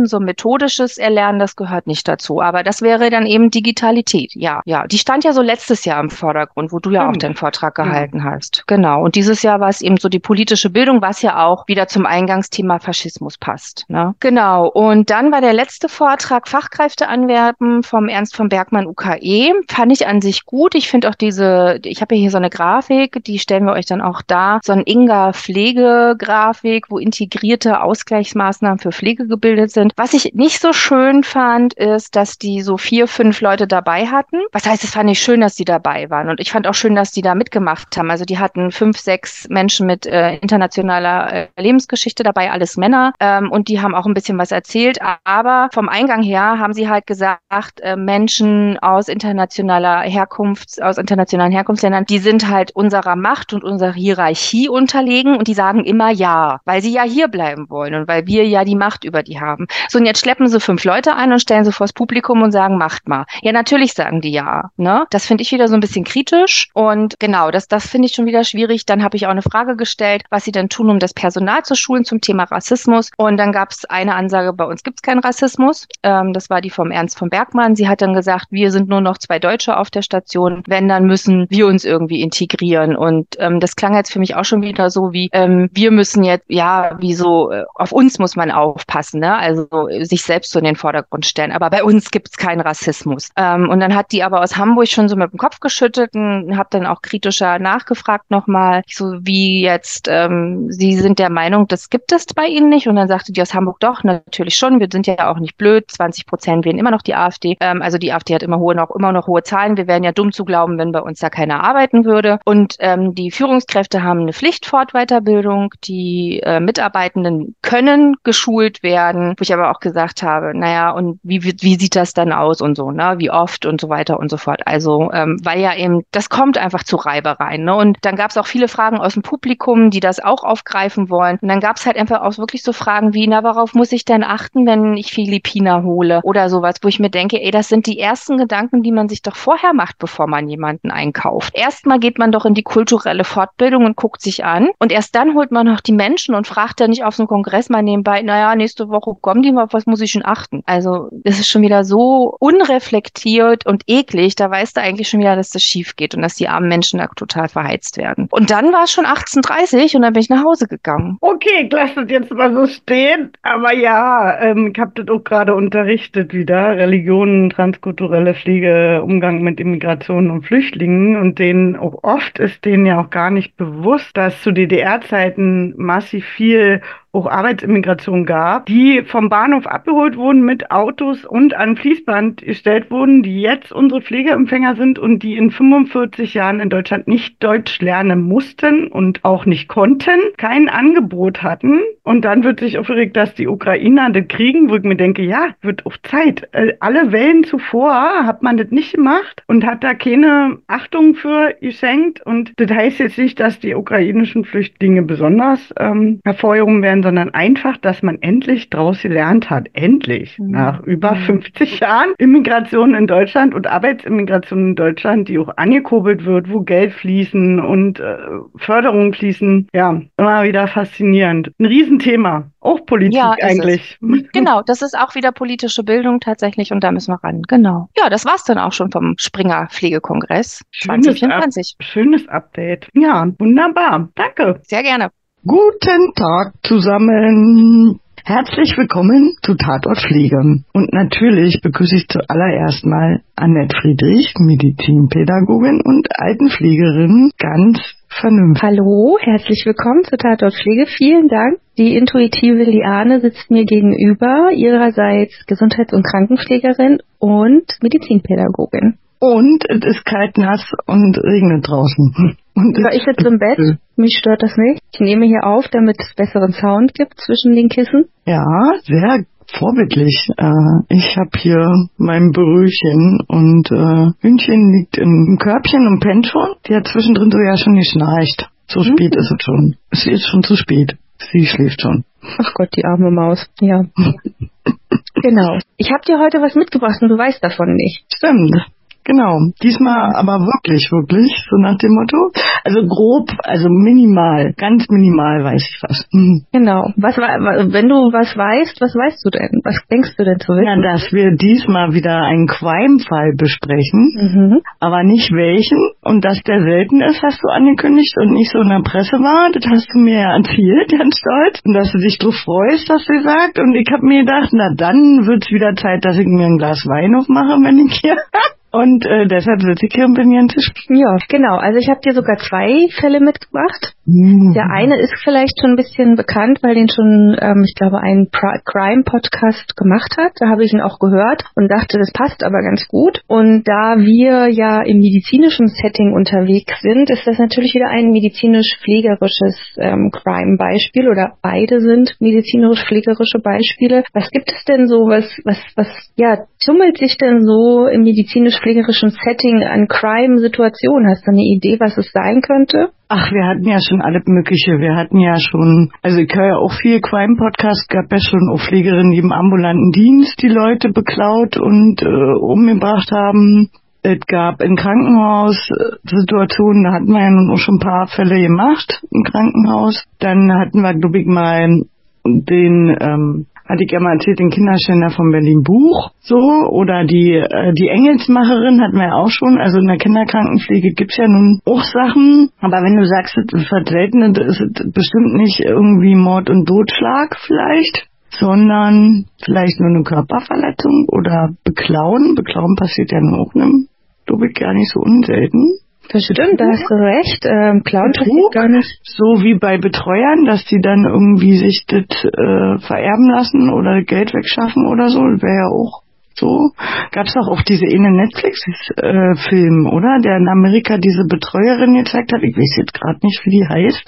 so 0.05 0.21
methodisches 0.21 0.99
Erlernen, 0.99 1.39
das 1.39 1.57
gehört 1.57 1.87
nicht 1.87 2.07
dazu. 2.09 2.41
Aber 2.41 2.63
das 2.63 2.83
wäre 2.83 3.11
dann 3.11 3.27
eben 3.27 3.51
Digitalität. 3.51 4.35
Ja, 4.35 4.61
ja. 4.65 4.87
Die 4.87 4.99
stand 4.99 5.25
ja 5.25 5.33
so 5.33 5.43
letztes 5.43 5.85
Jahr 5.85 6.01
im 6.01 6.11
Vordergrund, 6.11 6.73
wo 6.73 6.79
du 6.79 6.91
ja 6.91 7.09
auch 7.09 7.17
den 7.17 7.35
Vortrag 7.35 7.75
gehalten 7.75 8.19
ja. 8.19 8.25
hast. 8.25 8.65
Genau. 8.67 9.03
Und 9.03 9.15
dieses 9.15 9.43
Jahr 9.43 9.61
war 9.61 9.69
es 9.69 9.81
eben 9.81 9.97
so 9.97 10.09
die 10.09 10.19
politische 10.19 10.71
Bildung, 10.71 11.03
was 11.03 11.23
ja 11.23 11.45
auch 11.45 11.67
wieder 11.69 11.89
zum 11.89 12.07
Eingangsthema 12.07 12.79
Faschismus 12.79 13.39
passt. 13.39 13.85
Ne? 13.89 14.15
Genau. 14.21 14.69
Und 14.69 15.11
dann 15.11 15.33
war 15.33 15.41
der 15.41 15.53
letzte 15.53 15.89
Vortrag 15.89 16.49
Fachkräfte 16.49 17.09
anwerben 17.09 17.83
vom 17.83 18.09
Ernst 18.09 18.37
von 18.37 18.49
Bergmann 18.49 18.87
UKE. 18.87 19.53
Fand 19.69 19.93
ich 19.93 20.07
an 20.07 20.21
sich 20.21 20.45
gut. 20.45 20.75
Ich 20.75 20.89
finde 20.89 21.09
auch 21.09 21.15
diese, 21.15 21.81
ich 21.85 22.01
habe 22.01 22.15
ja 22.15 22.21
hier 22.21 22.31
so 22.31 22.39
eine 22.39 22.51
Grafik, 22.51 23.23
die 23.25 23.39
stellen 23.39 23.65
wir 23.65 23.73
euch 23.73 23.87
dann 23.87 24.01
auch 24.01 24.23
da. 24.23 24.61
So 24.63 24.73
ein 24.73 24.83
Inga 24.85 25.33
Pflegegrafik, 25.33 26.91
wo 26.91 26.99
integrierte 26.99 27.81
Ausgleichsmaßnahmen 27.81 28.79
für 28.79 28.93
Pflege 28.93 29.27
gebildet 29.43 29.73
sind. 29.73 29.93
Was 29.97 30.15
ich 30.15 30.33
nicht 30.35 30.61
so 30.61 30.73
schön 30.73 31.25
fand, 31.25 31.75
ist, 31.75 32.15
dass 32.15 32.39
die 32.39 32.63
so 32.63 32.79
vier, 32.79 33.09
fünf 33.09 33.41
Leute 33.41 33.67
dabei 33.67 34.07
hatten. 34.07 34.41
Was 34.53 34.67
heißt, 34.67 34.85
es 34.85 34.91
fand 34.91 35.11
ich 35.11 35.19
schön, 35.19 35.41
dass 35.41 35.57
die 35.57 35.65
dabei 35.65 36.09
waren. 36.11 36.31
Und 36.31 36.41
ich 36.41 36.53
fand 36.53 36.67
auch 36.69 36.75
schön, 36.75 36.95
dass 36.95 37.11
die 37.11 37.23
da 37.23 37.35
mitgemacht 37.35 37.97
haben. 37.97 38.11
Also 38.11 38.25
die 38.25 38.39
hatten 38.39 38.71
fünf, 38.71 38.99
sechs 38.99 39.49
Menschen 39.49 39.87
mit 39.87 40.07
äh, 40.07 40.37
internationaler 40.37 41.33
äh, 41.33 41.49
Lebensgeschichte 41.61 42.23
dabei, 42.23 42.53
alles 42.53 42.77
Männer. 42.77 43.13
Ähm, 43.19 43.51
und 43.51 43.69
die 43.69 43.81
haben 43.81 43.97
auch 43.97 44.07
ein 44.07 44.15
bisschen 44.15 44.39
was 44.39 44.53
erzählt. 44.53 44.99
Aber 45.25 45.69
vom 45.75 45.89
Eingang 45.89 46.23
her 46.23 46.59
haben 46.61 46.73
sie 46.73 46.89
halt 46.89 47.07
gesagt, 47.07 47.81
äh, 47.81 47.97
Menschen 47.97 48.79
aus 48.79 49.09
internationaler 49.09 50.03
Herkunft, 50.03 50.81
aus 50.81 50.99
internationalen 50.99 51.53
Herkunftsländern, 51.53 52.05
die 52.05 52.19
sind 52.19 52.49
halt 52.49 52.71
unserer 52.77 53.17
Macht 53.17 53.53
und 53.53 53.65
unserer 53.65 53.93
Hierarchie 53.93 54.69
unterlegen 54.69 55.37
und 55.37 55.49
die 55.49 55.55
sagen 55.55 55.85
immer 55.85 56.11
ja, 56.11 56.61
weil 56.65 56.81
sie 56.81 56.93
ja 56.93 57.03
hier 57.03 57.27
bleiben 57.27 57.69
wollen 57.69 57.95
und 57.95 58.07
weil 58.07 58.27
wir 58.29 58.47
ja 58.47 58.65
die 58.65 58.77
Macht 58.77 59.05
über 59.05 59.25
die 59.25 59.32
die 59.33 59.41
haben. 59.41 59.67
So, 59.89 59.99
und 59.99 60.07
jetzt 60.07 60.21
schleppen 60.21 60.49
sie 60.49 60.61
fünf 60.61 60.85
Leute 60.85 61.17
ein 61.17 61.33
und 61.33 61.41
stellen 61.41 61.65
sie 61.65 61.73
vors 61.73 61.93
Publikum 61.93 62.43
und 62.43 62.53
sagen, 62.53 62.79
macht 62.79 63.09
mal. 63.09 63.25
Ja, 63.43 63.53
natürlich 63.53 63.95
sagen 63.95 64.21
die 64.21 64.33
ja. 64.33 64.71
Ne? 64.77 65.07
Das 65.11 65.27
finde 65.27 65.43
ich 65.43 65.53
wieder 65.53 65.69
so 65.69 65.75
ein 65.75 65.81
bisschen 65.81 66.05
kritisch. 66.05 66.69
Und 66.75 67.19
genau, 67.19 67.51
das, 67.51 67.69
das 67.69 67.87
finde 67.87 68.07
ich 68.07 68.15
schon 68.15 68.27
wieder 68.27 68.45
schwierig. 68.45 68.87
Dann 68.87 69.03
habe 69.03 69.17
ich 69.17 69.27
auch 69.27 69.31
eine 69.31 69.43
Frage 69.43 69.77
gestellt, 69.77 70.25
was 70.31 70.45
sie 70.45 70.53
denn 70.53 70.69
tun, 70.69 70.91
um 70.91 70.99
das 70.99 71.15
Personal 71.15 71.63
zu 71.63 71.75
schulen 71.75 72.05
zum 72.05 72.21
Thema 72.21 72.45
Rassismus. 72.45 73.11
Und 73.17 73.37
dann 73.37 73.53
gab 73.53 73.71
es 73.71 73.85
eine 73.85 74.15
Ansage, 74.15 74.53
bei 74.53 74.65
uns 74.65 74.83
gibt 74.83 74.99
es 74.99 75.03
keinen 75.03 75.21
Rassismus. 75.21 75.87
Ähm, 76.03 76.33
das 76.33 76.51
war 76.51 76.61
die 76.61 76.71
vom 76.71 76.91
Ernst 76.91 77.19
von 77.19 77.31
Bergmann. 77.31 77.77
Sie 77.77 77.89
hat 77.89 78.03
dann 78.03 78.15
gesagt, 78.15 78.47
wir 78.51 78.71
sind 78.71 78.89
nur 78.89 79.01
noch 79.01 79.19
zwei 79.19 79.39
Deutsche 79.39 79.77
auf 79.77 79.91
der 79.91 80.03
Station. 80.03 80.63
Wenn, 80.67 80.89
dann 80.89 81.07
müssen 81.07 81.47
wir 81.49 81.67
uns 81.67 81.85
irgendwie 81.85 82.21
integrieren. 82.21 82.97
Und 82.97 83.37
ähm, 83.39 83.61
das 83.61 83.77
klang 83.77 83.95
jetzt 83.95 84.13
für 84.13 84.19
mich 84.19 84.35
auch 84.35 84.45
schon 84.45 84.63
wieder 84.63 84.91
so 84.91 85.13
wie, 85.13 85.29
ähm, 85.33 85.71
wir 85.73 85.91
müssen 85.91 86.23
jetzt, 86.25 86.45
ja, 86.49 86.97
wie 87.01 87.15
so, 87.15 87.51
äh, 87.51 87.65
auf 87.75 87.93
uns 87.93 88.19
muss 88.19 88.37
man 88.37 88.51
aufpassen, 88.51 89.22
ne? 89.23 89.39
Also 89.39 89.69
sich 90.03 90.23
selbst 90.23 90.51
so 90.51 90.59
in 90.59 90.67
den 90.67 90.77
Vordergrund 90.77 91.25
stellen. 91.25 91.53
Aber 91.53 91.71
bei 91.71 91.83
uns 91.83 92.11
gibt 92.11 92.29
es 92.29 92.37
keinen 92.37 92.61
Rassismus. 92.61 93.31
Ähm, 93.37 93.71
und 93.71 93.81
dann 93.81 93.95
hat 93.95 94.13
die 94.13 94.23
aber 94.23 94.43
aus 94.43 94.57
Hamburg 94.57 94.89
schon 94.89 95.09
so 95.09 95.17
mit 95.17 95.33
dem 95.33 95.39
Kopf 95.39 95.61
geschüttelt 95.61 96.15
und 96.15 96.57
habe 96.57 96.69
dann 96.71 96.87
auch 96.87 97.01
kritischer 97.03 97.59
nachgefragt 97.59 98.31
nochmal, 98.31 98.83
so 98.89 99.15
wie 99.21 99.63
jetzt, 99.63 100.09
ähm, 100.11 100.71
sie 100.71 100.95
sind 100.95 101.19
der 101.19 101.31
Meinung, 101.31 101.69
das 101.69 101.89
gibt 101.89 102.13
es 102.13 102.27
bei 102.27 102.47
ihnen 102.47 102.69
nicht. 102.69 102.89
Und 102.89 102.97
dann 102.97 103.09
sagte 103.09 103.33
die 103.33 103.41
aus 103.41 103.55
Hamburg 103.55 103.79
doch, 103.81 104.03
natürlich 104.03 104.57
schon, 104.57 104.81
wir 104.81 104.89
sind 104.91 105.07
ja 105.07 105.31
auch 105.31 105.39
nicht 105.39 105.57
blöd, 105.57 105.91
20 105.91 106.27
Prozent 106.27 106.65
wählen 106.65 106.79
immer 106.79 106.91
noch 106.91 107.03
die 107.03 107.15
AfD. 107.15 107.57
Ähm, 107.61 107.81
also 107.81 107.99
die 107.99 108.13
AfD 108.13 108.35
hat 108.35 108.43
immer 108.43 108.59
hohe 108.59 108.75
noch 108.75 108.91
immer 108.91 109.13
noch 109.13 109.29
hohe 109.29 109.45
Zahlen. 109.45 109.77
Wir 109.77 109.87
wären 109.87 110.03
ja 110.03 110.13
dumm 110.13 110.33
zu 110.33 110.45
glauben, 110.45 110.79
wenn 110.79 110.91
bei 110.91 111.01
uns 111.01 111.21
da 111.21 111.31
keiner 111.31 111.63
arbeiten 111.63 112.05
würde. 112.05 112.41
Und 112.45 112.77
ähm, 112.81 113.15
die 113.15 113.31
Führungskräfte 113.31 114.03
haben 114.03 114.23
eine 114.23 114.33
Pflichtfortweiterbildung. 114.33 115.75
Die 115.85 116.41
äh, 116.43 116.59
Mitarbeitenden 116.59 117.55
können 117.63 118.17
geschult 118.25 118.83
werden, 118.83 119.12
wo 119.13 119.43
ich 119.43 119.53
aber 119.53 119.71
auch 119.71 119.81
gesagt 119.81 120.23
habe, 120.23 120.57
naja, 120.57 120.91
und 120.91 121.19
wie, 121.23 121.43
wie, 121.43 121.79
sieht 121.79 121.97
das 121.97 122.15
dann 122.15 122.33
aus 122.33 122.61
und 122.61 122.77
so, 122.77 122.91
ne? 122.91 123.15
Wie 123.19 123.31
oft 123.31 123.67
und 123.67 123.81
so 123.81 123.89
weiter 123.89 124.19
und 124.19 124.31
so 124.31 124.37
fort. 124.37 124.63
Also, 124.67 125.11
ähm, 125.13 125.39
weil 125.43 125.61
ja 125.61 125.75
eben, 125.75 126.03
das 126.11 126.29
kommt 126.29 126.59
einfach 126.59 126.85
zu 126.85 126.97
Reibereien. 126.97 127.65
Ne? 127.65 127.75
Und 127.75 127.99
dann 128.03 128.17
gab 128.17 128.31
es 128.31 128.37
auch 128.37 128.47
viele 128.47 128.69
Fragen 128.69 128.99
aus 128.99 129.15
dem 129.15 129.23
Publikum, 129.23 129.91
die 129.91 130.01
das 130.01 130.21
auch 130.21 130.45
aufgreifen 130.45 131.11
wollen. 131.11 131.39
Und 131.41 131.49
dann 131.49 131.61
gab 131.61 131.77
es 131.77 131.87
halt 131.87 131.97
einfach 131.97 132.23
auch 132.23 132.39
wirklich 132.39 132.63
so 132.63 132.73
Fragen 132.73 133.15
wie, 133.15 133.27
na, 133.27 133.43
worauf 133.43 133.75
muss 133.75 133.93
ich 133.93 134.05
denn 134.05 134.25
achten, 134.25 134.67
wenn 134.67 134.97
ich 134.97 135.13
Philippiner 135.13 135.83
hole 135.83 136.21
oder 136.23 136.49
sowas, 136.49 136.77
wo 136.83 136.89
ich 136.89 137.01
mir 137.01 137.11
denke, 137.11 137.43
ey, 137.43 137.51
das 137.51 137.69
sind 137.69 137.87
die 137.87 137.99
ersten 137.99 138.39
Gedanken, 138.39 138.83
die 138.83 138.93
man 138.93 139.09
sich 139.09 139.23
doch 139.23 139.37
vorher 139.37 139.73
macht, 139.73 139.99
bevor 139.99 140.27
man 140.27 140.49
jemanden 140.49 140.91
einkauft. 140.91 141.55
Erstmal 141.55 141.99
geht 141.99 142.19
man 142.19 142.33
doch 142.33 142.45
in 142.45 142.55
die 142.55 142.63
kulturelle 142.63 143.25
Fortbildung 143.25 143.85
und 143.85 143.97
guckt 143.97 144.23
sich 144.23 144.45
an. 144.45 144.69
Und 144.79 144.93
erst 144.93 145.15
dann 145.15 145.35
holt 145.35 145.51
man 145.51 145.67
noch 145.67 145.81
die 145.81 145.93
Menschen 145.93 146.35
und 146.35 146.47
fragt 146.47 146.81
dann 146.81 146.91
nicht 146.91 147.05
auf 147.05 147.15
so 147.15 147.23
einem 147.23 147.29
Kongress 147.29 147.69
mal 147.69 147.83
nebenbei, 147.83 148.23
naja, 148.23 148.55
nächste 148.55 148.89
Woche 148.89 149.02
kommen 149.03 149.43
die 149.43 149.53
mal, 149.53 149.65
auf 149.65 149.73
was 149.73 149.87
muss 149.87 150.01
ich 150.01 150.13
denn 150.13 150.25
achten? 150.25 150.63
Also, 150.67 151.09
das 151.13 151.39
ist 151.39 151.49
schon 151.49 151.63
wieder 151.63 151.85
so 151.85 152.37
unreflektiert 152.39 153.67
und 153.67 153.83
eklig. 153.87 154.37
Da 154.37 154.51
weißt 154.51 154.77
du 154.77 154.81
eigentlich 154.81 155.09
schon 155.09 155.21
wieder, 155.21 155.37
dass 155.37 155.51
das 155.51 155.63
schief 155.63 155.97
geht 155.97 156.15
und 156.15 156.23
dass 156.23 156.37
die 156.37 156.49
armen 156.49 156.69
Menschen 156.69 156.99
da 156.99 157.09
total 157.09 157.49
verheizt 157.49 157.97
werden. 157.97 158.29
Und 158.31 158.51
dann 158.51 158.73
war 158.73 158.85
es 158.85 158.93
schon 158.93 159.05
18.30 159.05 159.97
und 159.97 160.03
dann 160.03 160.13
bin 160.13 160.23
ich 160.23 160.31
nach 160.31 160.45
Hause 160.45 160.67
gegangen. 160.67 161.19
Okay, 161.21 161.67
ich 161.67 161.73
lasse 161.73 161.95
das 161.97 162.11
jetzt 162.11 162.31
mal 162.33 162.53
so 162.55 162.67
stehen. 162.67 163.33
Aber 163.43 163.75
ja, 163.75 164.41
ähm, 164.41 164.73
ich 164.73 164.81
habe 164.81 164.93
das 164.95 165.15
auch 165.15 165.25
gerade 165.25 165.55
unterrichtet 165.55 166.33
wieder. 166.33 166.77
Religionen, 166.77 167.51
transkulturelle 167.51 168.35
Pflege, 168.35 169.03
Umgang 169.03 169.43
mit 169.43 169.61
Immigration 169.61 170.31
und 170.31 170.47
Flüchtlingen. 170.47 171.21
Und 171.21 171.39
denen 171.39 171.77
auch 171.77 171.99
oft 172.03 172.39
ist 172.39 172.65
denen 172.65 172.87
ja 172.87 173.01
auch 173.01 173.11
gar 173.11 173.31
nicht 173.31 173.57
bewusst, 173.57 174.17
dass 174.17 174.41
zu 174.43 174.53
DDR-Zeiten 174.53 175.75
massiv 175.77 176.25
viel 176.25 176.81
auch 177.13 177.27
Arbeitsimmigration 177.27 178.25
gab, 178.25 178.67
die 178.67 179.03
vom 179.03 179.29
Bahnhof 179.29 179.67
abgeholt 179.67 180.17
wurden 180.17 180.45
mit 180.45 180.71
Autos 180.71 181.27
und 181.27 181.55
an 181.55 181.77
Fließband 181.77 182.41
gestellt 182.41 182.91
wurden, 182.91 183.23
die 183.23 183.43
jetzt 183.43 183.71
unsere 183.71 184.01
Pflegeempfänger 184.01 184.77
sind 184.77 184.99
und 184.99 185.23
die 185.23 185.37
in 185.37 185.51
45 185.51 186.33
Jahren 186.33 186.61
in 186.61 186.71
Deutschland 186.71 187.09
nicht 187.09 187.43
Deutsch 187.43 187.81
lernen 187.81 188.23
mussten 188.23 188.89
und 188.89 189.25
auch 189.25 189.45
nicht 189.45 189.69
konnten, 189.69 190.19
kein 190.39 190.71
Angebot 190.71 191.43
hatten. 191.43 191.81
Und 192.03 192.25
dann 192.25 192.45
wird 192.45 192.61
sich 192.61 192.79
aufgeregt, 192.79 193.17
dass 193.17 193.35
die 193.35 193.47
Ukrainer 193.47 194.11
das 194.11 194.27
kriegen, 194.29 194.71
wo 194.71 194.77
ich 194.77 194.83
mir 194.83 194.97
denke, 194.97 195.23
ja, 195.23 195.55
wird 195.61 195.87
auch 195.87 195.97
Zeit. 196.03 196.49
Äh, 196.53 196.75
alle 196.81 197.13
Wellen 197.13 197.45
zuvor 197.45 197.93
hat 198.25 198.43
man 198.43 198.57
das 198.57 198.71
nicht 198.71 198.95
gemacht 198.95 199.43
und 199.47 199.65
hat 199.65 199.85
da 199.85 199.95
keine 199.95 200.59
Achtung 200.67 201.15
für 201.15 201.55
geschenkt. 201.61 202.25
Und 202.25 202.53
das 202.57 202.71
heißt 202.71 202.99
jetzt 202.99 203.19
nicht, 203.19 203.39
dass 203.39 203.61
die 203.61 203.75
ukrainischen 203.75 204.45
Flüchtlinge 204.45 205.03
besonders 205.03 205.73
ähm, 205.79 206.21
hervorgehoben 206.25 206.83
werden, 206.83 207.02
sondern 207.03 207.31
einfach, 207.31 207.77
dass 207.77 208.03
man 208.03 208.21
endlich 208.21 208.71
draus 208.71 209.03
gelernt 209.03 209.51
hat. 209.51 209.69
Endlich. 209.73 210.39
Mhm. 210.39 210.51
Nach 210.51 210.83
über 210.83 211.17
50 211.17 211.81
Jahren 211.81 212.15
Immigration 212.19 212.95
in 212.95 213.07
Deutschland 213.07 213.55
und 213.55 213.67
Arbeitsimmigration 213.67 214.69
in 214.69 214.77
Deutschland, 214.77 215.29
die 215.29 215.39
auch 215.39 215.57
angekurbelt 215.57 216.25
wird, 216.25 216.51
wo 216.51 216.61
Geld 216.61 216.93
fließen 216.93 217.61
und 217.61 218.01
äh, 218.01 218.17
Förderungen 218.57 219.15
fließen. 219.15 219.69
Ja, 219.73 220.01
immer 220.17 220.43
wieder 220.45 220.67
faszinierend. 220.69 221.53
Ein 221.59 221.67
Riesenthema. 221.67 222.51
Auch 222.61 222.87
Politik 222.87 223.17
ja, 223.17 223.35
eigentlich. 223.41 223.99
Genau, 224.33 224.63
das 224.63 224.83
ist 224.83 224.97
auch 224.97 225.15
wieder 225.15 225.33
politische 225.33 225.83
Bildung 225.83 226.21
tatsächlich 226.21 226.73
und 226.73 226.83
da 226.85 226.93
müssen 226.93 227.13
wir 227.13 227.23
ran. 227.23 227.43
Genau. 227.49 227.89
Ja, 227.99 228.09
das 228.09 228.25
war's 228.25 228.45
dann 228.45 228.59
auch 228.59 228.73
schon 228.73 228.91
vom 228.91 229.15
Springer 229.19 229.67
Pflegekongress 229.71 230.63
2024. 230.83 231.77
Up 231.79 231.87
schönes 231.87 232.29
Update. 232.29 232.89
Ja, 232.95 233.29
wunderbar. 233.39 234.09
Danke. 234.15 234.61
Sehr 234.63 234.83
gerne. 234.83 235.11
Guten 235.45 236.15
Tag 236.15 236.53
zusammen. 236.63 237.99
Herzlich 238.25 238.79
willkommen 238.79 239.35
zu 239.43 239.57
Tatort 239.57 239.99
Pflege. 239.99 240.39
Und 240.73 240.93
natürlich 240.93 241.61
begrüße 241.61 241.97
ich 241.97 242.07
zuallererst 242.07 242.87
mal 242.87 243.23
Annette 243.35 243.77
Friedrich, 243.77 244.33
Medizinpädagogin 244.39 245.83
und 245.83 246.07
Altenpflegerin, 246.15 247.33
ganz 247.41 247.81
vernünftig. 248.07 248.63
Hallo, 248.63 249.19
herzlich 249.21 249.65
willkommen 249.67 250.05
zu 250.05 250.17
Tatort 250.17 250.55
Pflege. 250.55 250.87
Vielen 250.87 251.27
Dank. 251.27 251.59
Die 251.77 251.97
intuitive 251.97 252.63
Liane 252.63 253.21
sitzt 253.21 253.51
mir 253.51 253.65
gegenüber, 253.65 254.53
ihrerseits 254.55 255.45
Gesundheits- 255.49 255.93
und 255.93 256.05
Krankenpflegerin 256.05 256.99
und 257.19 257.65
Medizinpädagogin. 257.83 258.95
Und 259.19 259.65
es 259.69 259.97
ist 259.97 260.05
kalt, 260.05 260.39
nass 260.39 260.65
und 260.87 261.19
regnet 261.19 261.67
draußen. 261.67 262.37
Und 262.55 262.77
ja, 262.79 262.93
ich 262.93 263.03
sitze 263.05 263.29
im 263.29 263.39
Bett, 263.39 263.59
mich 263.97 264.17
stört 264.19 264.43
das 264.43 264.57
nicht. 264.57 264.81
Ich 264.93 265.01
nehme 265.01 265.27
hier 265.27 265.45
auf, 265.45 265.69
damit 265.69 265.97
es 265.99 266.15
besseren 266.15 266.53
Sound 266.53 266.95
gibt 266.95 267.19
zwischen 267.19 267.55
den 267.55 267.69
Kissen. 267.69 268.07
Ja, 268.27 268.45
sehr 268.85 269.25
vorbildlich. 269.59 270.29
Äh, 270.37 270.51
ich 270.89 271.17
habe 271.17 271.31
hier 271.39 271.67
mein 271.97 272.33
Brüchen 272.33 273.21
und 273.27 273.71
äh, 273.71 274.13
Hündchen 274.21 274.73
liegt 274.73 274.99
im 274.99 275.39
Körbchen 275.41 275.87
und 275.87 276.01
pennt 276.01 276.27
schon. 276.27 276.55
Die 276.67 276.75
hat 276.75 276.87
zwischendrin 276.87 277.31
so 277.31 277.39
ja 277.39 277.57
schon 277.57 277.75
geschnarcht. 277.75 278.49
So 278.69 278.81
mhm. 278.81 278.85
spät 278.85 279.17
ist 279.17 279.31
es 279.31 279.45
schon. 279.45 279.77
Es 279.91 280.07
ist 280.07 280.27
schon 280.29 280.43
zu 280.43 280.57
spät. 280.57 280.97
Sie 281.33 281.47
schläft 281.47 281.81
schon. 281.81 282.05
Ach 282.39 282.55
Gott, 282.55 282.71
die 282.77 282.85
arme 282.85 283.11
Maus. 283.11 283.47
Ja. 283.61 283.85
genau. 285.23 285.59
Ich 285.77 285.91
habe 285.91 286.05
dir 286.07 286.19
heute 286.19 286.41
was 286.41 286.55
mitgebracht 286.55 287.01
und 287.03 287.09
du 287.09 287.19
weißt 287.19 287.43
davon 287.43 287.75
nicht. 287.75 288.05
Stimmt. 288.15 288.67
Genau, 289.05 289.51
diesmal 289.63 290.15
aber 290.15 290.39
wirklich, 290.39 290.87
wirklich, 290.93 291.33
so 291.51 291.57
nach 291.59 291.77
dem 291.79 291.93
Motto. 291.95 292.31
Also 292.65 292.87
grob, 292.87 293.31
also 293.43 293.67
minimal, 293.69 294.55
ganz 294.57 294.87
minimal 294.89 295.43
weiß 295.43 295.63
ich 295.63 295.79
was. 295.83 296.07
Mhm. 296.13 296.47
Genau. 296.53 296.91
Was 296.97 297.17
wenn 297.19 297.89
du 297.89 298.15
was 298.15 298.31
weißt, 298.37 298.81
was 298.81 298.95
weißt 298.95 299.25
du 299.27 299.31
denn? 299.31 299.61
Was 299.65 299.79
denkst 299.91 300.15
du 300.17 300.25
denn 300.25 300.39
zu 300.39 300.53
wissen? 300.55 300.67
Ja, 300.67 300.95
dass 300.95 301.13
wir 301.13 301.35
diesmal 301.35 301.93
wieder 301.95 302.23
einen 302.23 302.47
Crime-Fall 302.47 303.35
besprechen, 303.37 304.15
mhm. 304.15 304.61
aber 304.79 305.03
nicht 305.03 305.33
welchen 305.33 305.93
und 306.03 306.25
dass 306.25 306.41
der 306.47 306.63
selten 306.63 307.03
ist, 307.03 307.23
hast 307.23 307.43
du 307.43 307.49
angekündigt 307.51 308.15
und 308.19 308.33
nicht 308.33 308.53
so 308.53 308.61
in 308.61 308.69
der 308.69 308.83
Presse 308.87 309.19
war. 309.19 309.51
Das 309.51 309.67
hast 309.67 309.91
du 309.93 309.99
mir 309.99 310.21
ja 310.23 310.37
erzählt, 310.37 310.95
ganz 310.99 311.19
stolz. 311.19 311.61
Und 311.65 311.75
dass 311.75 311.91
du 311.91 311.99
dich 311.99 312.19
drauf 312.19 312.37
freust, 312.45 312.89
hast 312.89 313.09
du 313.09 313.15
gesagt. 313.19 313.59
Und 313.59 313.75
ich 313.75 313.91
habe 313.91 314.07
mir 314.07 314.23
gedacht, 314.23 314.51
na 314.53 314.75
dann 314.77 315.27
wird's 315.27 315.51
wieder 315.51 315.75
Zeit, 315.75 316.05
dass 316.05 316.19
ich 316.19 316.27
mir 316.27 316.47
ein 316.47 316.59
Glas 316.59 316.87
Wein 316.87 317.15
aufmache, 317.15 317.59
wenn 317.63 317.79
ich 317.79 317.99
hier 318.01 318.17
Und 318.73 319.05
äh, 319.05 319.27
deshalb 319.27 319.61
sitze 319.61 319.87
ich 319.87 319.93
hier 319.95 320.07
und 320.07 320.15
bin 320.15 320.31
hier 320.31 320.47
Tisch. 320.49 320.73
Ja, 320.89 321.17
genau. 321.29 321.57
Also 321.57 321.79
ich 321.79 321.89
habe 321.91 322.01
dir 322.01 322.15
sogar 322.15 322.39
zwei 322.39 322.89
Fälle 322.99 323.21
mitgebracht. 323.21 323.93
Mhm. 324.07 324.55
Der 324.55 324.71
eine 324.71 324.99
ist 324.99 325.15
vielleicht 325.23 325.61
schon 325.61 325.73
ein 325.73 325.77
bisschen 325.77 326.17
bekannt, 326.17 326.61
weil 326.63 326.75
den 326.75 326.89
schon, 326.89 327.37
ähm, 327.39 327.65
ich 327.69 327.75
glaube, 327.75 328.01
ein 328.01 328.29
Crime-Podcast 328.33 329.77
gemacht 329.77 330.17
hat. 330.17 330.33
Da 330.41 330.49
habe 330.49 330.65
ich 330.65 330.73
ihn 330.73 330.81
auch 330.81 330.99
gehört 330.99 331.45
und 331.55 331.69
dachte, 331.71 331.99
das 331.99 332.11
passt 332.13 332.43
aber 332.43 332.63
ganz 332.63 332.89
gut. 332.89 333.21
Und 333.29 333.69
da 333.69 333.97
wir 333.99 334.49
ja 334.49 334.81
im 334.81 335.01
medizinischen 335.01 335.69
Setting 335.69 336.15
unterwegs 336.15 336.81
sind, 336.81 337.11
ist 337.11 337.27
das 337.27 337.39
natürlich 337.39 337.75
wieder 337.75 337.91
ein 337.91 338.11
medizinisch-pflegerisches 338.11 339.77
ähm, 339.77 340.11
Crime-Beispiel 340.11 341.09
oder 341.11 341.35
beide 341.43 341.81
sind 341.81 342.17
medizinisch-pflegerische 342.21 343.39
Beispiele. 343.39 344.05
Was 344.15 344.31
gibt 344.31 344.51
es 344.51 344.65
denn 344.65 344.89
so, 344.89 345.09
was, 345.09 345.29
was, 345.45 345.59
was, 345.77 345.89
ja, 346.17 346.39
tummelt 346.65 346.97
sich 346.97 347.19
denn 347.19 347.45
so 347.45 347.87
im 347.87 348.03
medizinisch 348.03 348.62
pflegerischen 348.63 349.11
Setting 349.11 349.63
an 349.65 349.89
Crime-Situationen? 349.89 351.11
Hast 351.11 351.27
du 351.27 351.33
eine 351.33 351.43
Idee, 351.43 351.77
was 351.81 351.99
es 351.99 352.11
sein 352.13 352.41
könnte? 352.41 352.91
Ach, 353.09 353.31
wir 353.31 353.45
hatten 353.45 353.65
ja 353.65 353.79
schon 353.87 354.01
alle 354.01 354.23
mögliche. 354.25 354.79
Wir 354.79 354.97
hatten 354.97 355.19
ja 355.19 355.37
schon, 355.39 355.91
also 356.01 356.19
ich 356.19 356.33
höre 356.35 356.47
ja 356.47 356.57
auch 356.57 356.73
viel 356.73 357.01
Crime-Podcast, 357.01 357.89
gab 357.91 358.11
ja 358.11 358.19
schon 358.19 358.49
auch 358.55 358.61
Pflegerinnen, 358.61 359.11
die 359.11 359.19
im 359.19 359.33
ambulanten 359.33 359.91
Dienst 359.91 360.41
die 360.41 360.49
Leute 360.49 360.91
beklaut 360.91 361.59
und 361.59 362.01
äh, 362.01 362.07
umgebracht 362.07 363.11
haben. 363.13 363.69
Es 364.03 364.19
gab 364.27 364.63
in 364.63 364.77
Krankenhaus 364.77 365.69
äh, 365.71 365.97
Situationen, 366.05 366.85
da 366.85 366.93
hatten 366.95 367.13
wir 367.13 367.21
ja 367.21 367.31
nun 367.31 367.53
auch 367.53 367.59
schon 367.59 367.77
ein 367.77 367.87
paar 367.87 368.07
Fälle 368.07 368.41
gemacht 368.41 369.03
im 369.11 369.23
Krankenhaus. 369.25 370.05
Dann 370.19 370.51
hatten 370.53 370.81
wir, 370.81 370.95
glaube 370.95 371.21
ich, 371.21 371.27
mal 371.27 371.83
den 372.25 372.97
ähm, 373.01 373.47
hatte 373.73 373.85
ich 373.85 373.91
ja 373.91 374.01
mal 374.01 374.13
erzählt, 374.13 374.39
den 374.39 374.51
Kinderständer 374.51 375.09
von 375.09 375.33
Berlin 375.33 375.63
Buch, 375.63 376.11
so, 376.21 376.37
oder 376.37 377.05
die, 377.05 377.33
äh, 377.33 377.73
die 377.73 377.89
Engelsmacherin 377.89 378.83
hatten 378.83 378.99
wir 379.01 379.09
ja 379.09 379.15
auch 379.17 379.31
schon, 379.31 379.57
also 379.57 379.79
in 379.81 379.87
der 379.87 379.97
Kinderkrankenpflege 379.97 380.93
gibt's 380.93 381.17
ja 381.17 381.27
nun 381.27 381.61
auch 381.65 381.83
Sachen, 381.83 382.51
aber 382.61 382.85
wenn 382.85 383.01
du 383.01 383.07
sagst, 383.07 383.33
es 383.39 383.49
ist 383.49 383.89
selten, 383.89 384.23
ist 384.37 384.61
es 384.61 384.93
bestimmt 384.93 385.35
nicht 385.41 385.61
irgendwie 385.61 386.15
Mord 386.15 386.51
und 386.51 386.67
Totschlag 386.67 387.35
vielleicht, 387.47 388.13
sondern 388.39 389.25
vielleicht 389.43 389.81
nur 389.81 389.91
eine 389.91 390.05
Körperverletzung 390.05 391.07
oder 391.09 391.51
Beklauen. 391.65 392.35
Beklauen 392.35 392.77
passiert 392.77 393.11
ja 393.13 393.21
nur 393.21 393.41
auch 393.41 393.55
einem, 393.55 393.89
glaube 394.27 394.49
ich, 394.49 394.55
gar 394.55 394.75
nicht 394.75 394.91
so 394.93 395.01
unselten. 395.01 395.79
Das 396.13 396.25
stimmt, 396.25 396.61
da 396.61 396.67
hast 396.67 396.85
du 396.91 396.95
recht. 396.95 397.47
Ähm, 397.47 397.83
Clown 397.85 398.13
passiert 398.13 398.53
gar 398.53 398.69
nicht. 398.69 399.01
So 399.03 399.43
wie 399.43 399.59
bei 399.59 399.79
Betreuern, 399.79 400.45
dass 400.45 400.63
die 400.67 400.81
dann 400.81 401.05
irgendwie 401.05 401.57
sich 401.57 401.85
das 401.89 402.05
äh, 402.05 402.79
vererben 402.87 403.31
lassen 403.31 403.73
oder 403.73 404.03
Geld 404.03 404.35
wegschaffen 404.35 404.87
oder 404.89 405.09
so, 405.09 405.21
wäre 405.21 405.57
ja 405.57 405.69
auch 405.73 406.02
so. 406.43 406.75
Gab 407.15 407.27
es 407.31 407.37
auch 407.39 407.55
auf 407.55 407.63
diese 407.63 407.87
eine 407.87 408.11
Netflix-Film, 408.11 409.87
oder? 409.87 410.19
Der 410.19 410.37
in 410.43 410.49
Amerika 410.51 410.99
diese 410.99 411.25
Betreuerin 411.31 411.95
gezeigt 411.95 412.35
hat. 412.35 412.43
Ich 412.43 412.57
weiß 412.57 412.75
jetzt 412.83 412.95
gerade 412.95 413.23
nicht, 413.23 413.39
wie 413.47 413.51
die 413.51 413.67
heißt. 413.69 414.07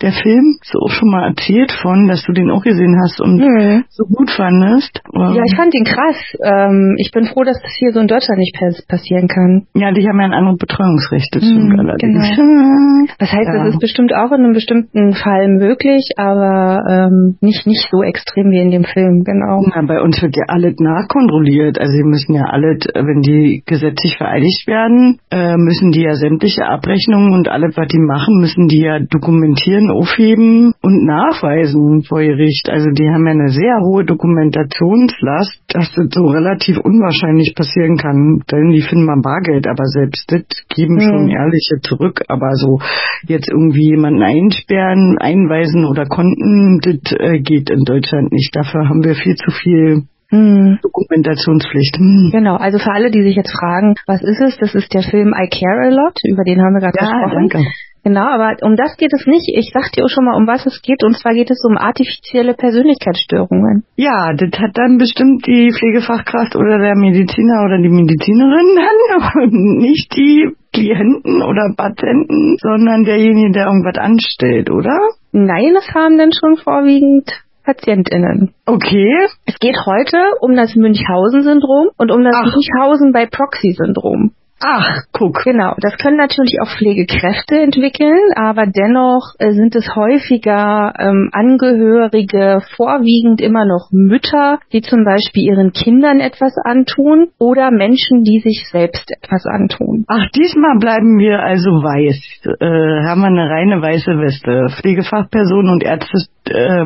Der 0.00 0.12
Film, 0.12 0.62
so 0.62 0.78
auch 0.78 0.94
schon 0.94 1.10
mal 1.10 1.26
erzählt 1.34 1.72
von, 1.82 2.06
dass 2.06 2.22
du 2.22 2.32
den 2.32 2.50
auch 2.50 2.62
gesehen 2.62 2.94
hast 3.02 3.20
und 3.20 3.42
mhm. 3.42 3.84
so 3.88 4.04
gut 4.04 4.30
fandest. 4.30 5.02
Ja, 5.12 5.42
ich 5.42 5.56
fand 5.56 5.74
den 5.74 5.84
krass. 5.84 6.20
Ähm, 6.44 6.94
ich 6.98 7.10
bin 7.10 7.24
froh, 7.24 7.42
dass 7.42 7.58
das 7.60 7.74
hier 7.78 7.90
so 7.90 7.98
in 7.98 8.06
Deutschland 8.06 8.38
nicht 8.38 8.54
passieren 8.86 9.26
kann. 9.26 9.66
Ja, 9.74 9.90
die 9.90 10.06
haben 10.06 10.20
ja 10.20 10.26
ein 10.26 10.38
anderes 10.38 10.58
Betreuungsrecht, 10.58 11.34
das 11.34 11.42
stimmt 11.42 11.74
mhm, 11.74 11.80
allerdings. 11.80 12.36
Genau. 12.36 13.08
Das 13.18 13.32
heißt, 13.32 13.48
ja. 13.48 13.64
das 13.64 13.74
ist 13.74 13.80
bestimmt 13.80 14.14
auch 14.14 14.30
in 14.30 14.44
einem 14.44 14.52
bestimmten 14.52 15.14
Fall 15.14 15.48
möglich, 15.48 16.14
aber 16.16 16.78
ähm, 16.86 17.36
nicht, 17.40 17.66
nicht 17.66 17.88
so 17.90 18.02
extrem 18.02 18.50
wie 18.50 18.60
in 18.60 18.70
dem 18.70 18.84
Film, 18.84 19.24
genau. 19.24 19.64
Ja, 19.74 19.82
bei 19.82 20.00
uns 20.00 20.20
wird 20.22 20.36
ja 20.36 20.44
alles 20.46 20.76
nachkontrolliert 20.78 21.47
kontrolliert. 21.48 21.78
Also 21.78 21.92
sie 21.92 22.04
müssen 22.04 22.34
ja 22.34 22.44
alle, 22.44 22.78
wenn 22.94 23.22
die 23.22 23.62
gesetzlich 23.66 24.16
vereidigt 24.16 24.66
werden, 24.66 25.18
äh, 25.30 25.56
müssen 25.56 25.90
die 25.92 26.02
ja 26.02 26.14
sämtliche 26.14 26.66
Abrechnungen 26.66 27.32
und 27.32 27.48
alles, 27.48 27.76
was 27.76 27.88
die 27.88 27.98
machen, 27.98 28.40
müssen 28.40 28.68
die 28.68 28.82
ja 28.82 28.98
dokumentieren, 29.00 29.90
aufheben 29.90 30.72
und 30.82 31.04
nachweisen 31.04 32.02
vor 32.02 32.20
Gericht. 32.20 32.68
Also 32.70 32.90
die 32.90 33.08
haben 33.08 33.26
ja 33.26 33.32
eine 33.32 33.48
sehr 33.48 33.80
hohe 33.84 34.04
Dokumentationslast, 34.04 35.60
dass 35.68 35.92
das 35.94 36.06
so 36.12 36.26
relativ 36.26 36.78
unwahrscheinlich 36.78 37.54
passieren 37.54 37.96
kann. 37.96 38.42
Denn 38.50 38.70
die 38.70 38.82
finden 38.82 39.06
mal 39.06 39.20
Bargeld, 39.22 39.66
aber 39.66 39.84
selbst 39.84 40.24
das 40.28 40.42
geben 40.74 40.94
mhm. 40.94 41.00
schon 41.00 41.30
ehrliche 41.30 41.80
zurück. 41.82 42.22
Aber 42.28 42.54
so 42.54 42.78
jetzt 43.26 43.48
irgendwie 43.50 43.90
jemanden 43.90 44.22
einsperren, 44.22 45.16
einweisen 45.18 45.84
oder 45.84 46.06
Konten, 46.06 46.80
das 46.82 47.12
äh, 47.18 47.40
geht 47.40 47.70
in 47.70 47.84
Deutschland 47.84 48.32
nicht. 48.32 48.54
Dafür 48.54 48.88
haben 48.88 49.04
wir 49.04 49.14
viel 49.14 49.36
zu 49.36 49.50
viel 49.50 50.04
hm. 50.30 50.78
Dokumentationspflicht. 50.82 51.96
Hm. 51.96 52.30
Genau, 52.32 52.56
also 52.56 52.78
für 52.78 52.92
alle, 52.92 53.10
die 53.10 53.22
sich 53.22 53.36
jetzt 53.36 53.52
fragen, 53.52 53.94
was 54.06 54.22
ist 54.22 54.40
es? 54.40 54.58
Das 54.58 54.74
ist 54.74 54.92
der 54.92 55.02
Film 55.02 55.32
I 55.32 55.48
Care 55.48 55.86
a 55.86 55.90
Lot, 55.90 56.18
über 56.24 56.44
den 56.44 56.60
haben 56.60 56.74
wir 56.74 56.80
gerade 56.80 56.98
ja, 57.00 57.06
gesprochen. 57.06 57.48
Danke. 57.48 57.68
Genau, 58.04 58.24
aber 58.24 58.56
um 58.62 58.76
das 58.76 58.96
geht 58.96 59.12
es 59.12 59.26
nicht. 59.26 59.44
Ich 59.52 59.70
sag 59.74 59.92
dir 59.92 60.04
auch 60.04 60.08
schon 60.08 60.24
mal, 60.24 60.36
um 60.36 60.46
was 60.46 60.64
es 60.64 60.80
geht. 60.80 61.02
Und 61.04 61.18
zwar 61.18 61.34
geht 61.34 61.50
es 61.50 61.60
um 61.68 61.76
artifizielle 61.76 62.54
Persönlichkeitsstörungen. 62.54 63.84
Ja, 63.96 64.32
das 64.32 64.48
hat 64.58 64.78
dann 64.78 64.98
bestimmt 64.98 65.46
die 65.46 65.72
Pflegefachkraft 65.76 66.56
oder 66.56 66.78
der 66.78 66.96
Mediziner 66.96 67.64
oder 67.66 67.76
die 67.76 67.90
Medizinerin 67.90 68.78
dann, 68.78 69.50
nicht 69.78 70.14
die 70.16 70.48
Klienten 70.72 71.42
oder 71.42 71.74
Patienten, 71.76 72.56
sondern 72.60 73.04
derjenige, 73.04 73.52
der 73.52 73.66
irgendwas 73.66 73.98
anstellt, 73.98 74.70
oder? 74.70 74.96
Nein, 75.32 75.74
das 75.74 75.92
haben 75.94 76.16
dann 76.16 76.30
schon 76.32 76.56
vorwiegend 76.56 77.28
PatientInnen. 77.68 78.54
Okay. 78.64 79.26
Es 79.44 79.58
geht 79.58 79.76
heute 79.84 80.16
um 80.40 80.56
das 80.56 80.74
Münchhausen-Syndrom 80.74 81.90
und 81.98 82.10
um 82.10 82.24
das 82.24 82.34
Ach. 82.34 82.54
Münchhausen 82.54 83.12
bei 83.12 83.26
Proxy-Syndrom. 83.26 84.32
Ach, 84.60 85.02
guck. 85.12 85.44
Genau, 85.44 85.74
das 85.78 85.96
können 85.98 86.16
natürlich 86.16 86.58
auch 86.60 86.68
Pflegekräfte 86.76 87.60
entwickeln, 87.60 88.32
aber 88.34 88.66
dennoch 88.66 89.34
äh, 89.38 89.52
sind 89.52 89.76
es 89.76 89.94
häufiger 89.94 90.94
ähm, 90.98 91.30
Angehörige, 91.32 92.60
vorwiegend 92.76 93.40
immer 93.40 93.64
noch 93.64 93.90
Mütter, 93.92 94.58
die 94.72 94.82
zum 94.82 95.04
Beispiel 95.04 95.44
ihren 95.44 95.72
Kindern 95.72 96.18
etwas 96.20 96.54
antun 96.64 97.28
oder 97.38 97.70
Menschen, 97.70 98.24
die 98.24 98.40
sich 98.40 98.66
selbst 98.70 99.10
etwas 99.22 99.46
antun. 99.46 100.04
Ach, 100.08 100.26
diesmal 100.34 100.78
bleiben 100.78 101.18
wir 101.18 101.38
also 101.40 101.70
weiß. 101.70 102.56
Äh, 102.60 103.08
haben 103.08 103.20
wir 103.20 103.28
eine 103.28 103.50
reine 103.50 103.80
weiße 103.80 104.10
Weste. 104.18 104.66
Pflegefachpersonen 104.80 105.70
und 105.70 105.84
Ärzte 105.84 106.18
äh, 106.46 106.84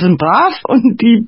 sind 0.00 0.18
brav 0.18 0.54
und 0.66 1.00
die 1.00 1.26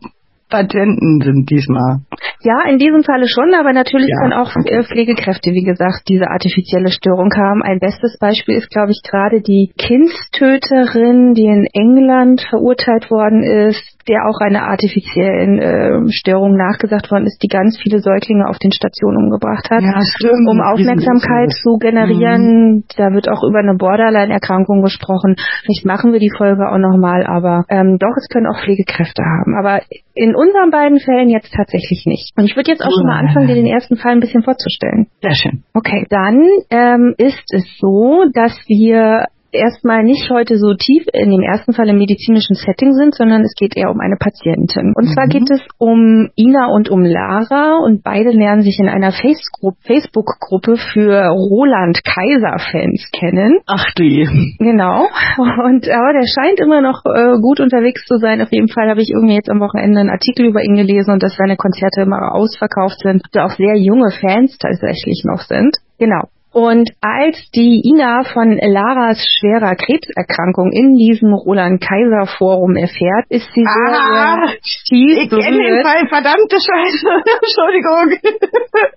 Patienten 0.48 1.20
sind 1.22 1.50
diesmal. 1.50 2.00
Ja, 2.42 2.62
in 2.70 2.78
diesem 2.78 3.02
Falle 3.02 3.26
schon, 3.26 3.52
aber 3.58 3.72
natürlich 3.72 4.08
ja. 4.08 4.16
können 4.20 4.32
auch 4.32 4.54
äh, 4.54 4.84
Pflegekräfte, 4.84 5.50
wie 5.50 5.64
gesagt, 5.64 6.06
diese 6.08 6.30
artifizielle 6.30 6.90
Störung 6.92 7.32
haben. 7.34 7.62
Ein 7.62 7.80
bestes 7.80 8.16
Beispiel 8.20 8.56
ist, 8.56 8.70
glaube 8.70 8.92
ich, 8.92 9.02
gerade 9.02 9.40
die 9.40 9.72
Kindstöterin, 9.76 11.34
die 11.34 11.46
in 11.46 11.66
England 11.72 12.46
verurteilt 12.48 13.10
worden 13.10 13.42
ist, 13.42 13.82
der 14.06 14.26
auch 14.30 14.38
eine 14.38 14.62
artifizielle 14.62 16.06
äh, 16.06 16.12
Störung 16.12 16.56
nachgesagt 16.56 17.10
worden 17.10 17.26
ist, 17.26 17.42
die 17.42 17.48
ganz 17.48 17.76
viele 17.82 17.98
Säuglinge 17.98 18.46
auf 18.48 18.58
den 18.58 18.70
Stationen 18.70 19.16
umgebracht 19.26 19.68
hat. 19.70 19.82
Ja, 19.82 19.98
stimmt. 19.98 20.46
Um 20.48 20.60
Aufmerksamkeit 20.60 21.50
zu 21.50 21.78
generieren. 21.78 22.76
Mhm. 22.76 22.84
Da 22.96 23.10
wird 23.10 23.28
auch 23.28 23.42
über 23.42 23.58
eine 23.58 23.74
Borderline-Erkrankung 23.74 24.82
gesprochen. 24.82 25.34
Vielleicht 25.64 25.84
machen 25.84 26.12
wir 26.12 26.20
die 26.20 26.30
Folge 26.30 26.70
auch 26.70 26.78
nochmal, 26.78 27.26
aber 27.26 27.64
ähm, 27.68 27.98
doch, 27.98 28.14
es 28.16 28.28
können 28.28 28.46
auch 28.46 28.62
Pflegekräfte 28.62 29.22
haben. 29.24 29.58
Aber 29.58 29.82
in 30.14 30.35
unseren 30.36 30.70
beiden 30.70 31.00
Fällen 31.00 31.28
jetzt 31.28 31.52
tatsächlich 31.52 32.04
nicht. 32.06 32.32
Und 32.36 32.44
ich 32.44 32.56
würde 32.56 32.70
jetzt 32.70 32.82
auch 32.82 32.90
schon 32.90 33.06
mal 33.06 33.18
anfangen, 33.18 33.48
dir 33.48 33.54
den 33.54 33.66
ersten 33.66 33.96
Fall 33.96 34.12
ein 34.12 34.20
bisschen 34.20 34.42
vorzustellen. 34.42 35.08
Sehr 35.22 35.34
schön. 35.34 35.64
Okay, 35.74 36.06
dann 36.10 36.46
ähm, 36.70 37.14
ist 37.18 37.44
es 37.52 37.64
so, 37.78 38.24
dass 38.32 38.56
wir 38.68 39.26
erstmal 39.56 40.02
nicht 40.02 40.30
heute 40.30 40.58
so 40.58 40.74
tief 40.74 41.06
in 41.12 41.30
dem 41.30 41.42
ersten 41.42 41.72
Fall 41.72 41.88
im 41.88 41.98
medizinischen 41.98 42.54
Setting 42.54 42.92
sind, 42.92 43.14
sondern 43.14 43.42
es 43.42 43.54
geht 43.56 43.76
eher 43.76 43.90
um 43.90 44.00
eine 44.00 44.16
Patientin. 44.18 44.92
Und 44.94 45.08
mhm. 45.08 45.12
zwar 45.12 45.28
geht 45.28 45.50
es 45.50 45.60
um 45.78 46.28
Ina 46.36 46.68
und 46.74 46.90
um 46.90 47.04
Lara 47.04 47.78
und 47.84 48.02
beide 48.02 48.30
lernen 48.30 48.62
sich 48.62 48.78
in 48.78 48.88
einer 48.88 49.12
Facebook-Gruppe 49.12 50.76
für 50.76 51.28
Roland 51.28 52.02
Kaiser-Fans 52.04 53.10
kennen. 53.12 53.60
Ach 53.66 53.86
die. 53.98 54.28
Genau. 54.58 55.06
Und 55.38 55.88
aber 55.88 56.12
der 56.12 56.26
scheint 56.26 56.60
immer 56.60 56.80
noch 56.80 57.02
äh, 57.04 57.38
gut 57.40 57.60
unterwegs 57.60 58.04
zu 58.06 58.16
sein. 58.18 58.40
Auf 58.42 58.52
jeden 58.52 58.68
Fall 58.68 58.88
habe 58.88 59.00
ich 59.00 59.10
irgendwie 59.10 59.34
jetzt 59.34 59.50
am 59.50 59.60
Wochenende 59.60 60.00
einen 60.00 60.10
Artikel 60.10 60.46
über 60.46 60.62
ihn 60.62 60.76
gelesen 60.76 61.12
und 61.12 61.22
dass 61.22 61.36
seine 61.36 61.56
Konzerte 61.56 62.02
immer 62.02 62.34
ausverkauft 62.34 63.00
sind 63.00 63.22
auch 63.38 63.50
sehr 63.56 63.76
junge 63.76 64.10
Fans 64.10 64.58
tatsächlich 64.58 65.22
noch 65.24 65.42
sind. 65.42 65.76
Genau. 65.98 66.28
Und 66.56 66.88
als 67.02 67.36
die 67.54 67.82
Ina 67.84 68.24
von 68.32 68.56
Laras 68.56 69.20
schwerer 69.20 69.76
Krebserkrankung 69.76 70.72
in 70.72 70.96
diesem 70.96 71.34
Roland-Kaiser-Forum 71.34 72.76
erfährt, 72.76 73.26
ist 73.28 73.52
sie 73.52 73.66
ah, 73.68 74.48
sehr 74.88 75.20
Ich 75.20 75.28
kenne 75.28 75.58
den 75.58 75.84
Fall, 75.84 76.08
verdammte 76.08 76.56
Scheiße. 76.56 77.08
Entschuldigung. 77.44 78.40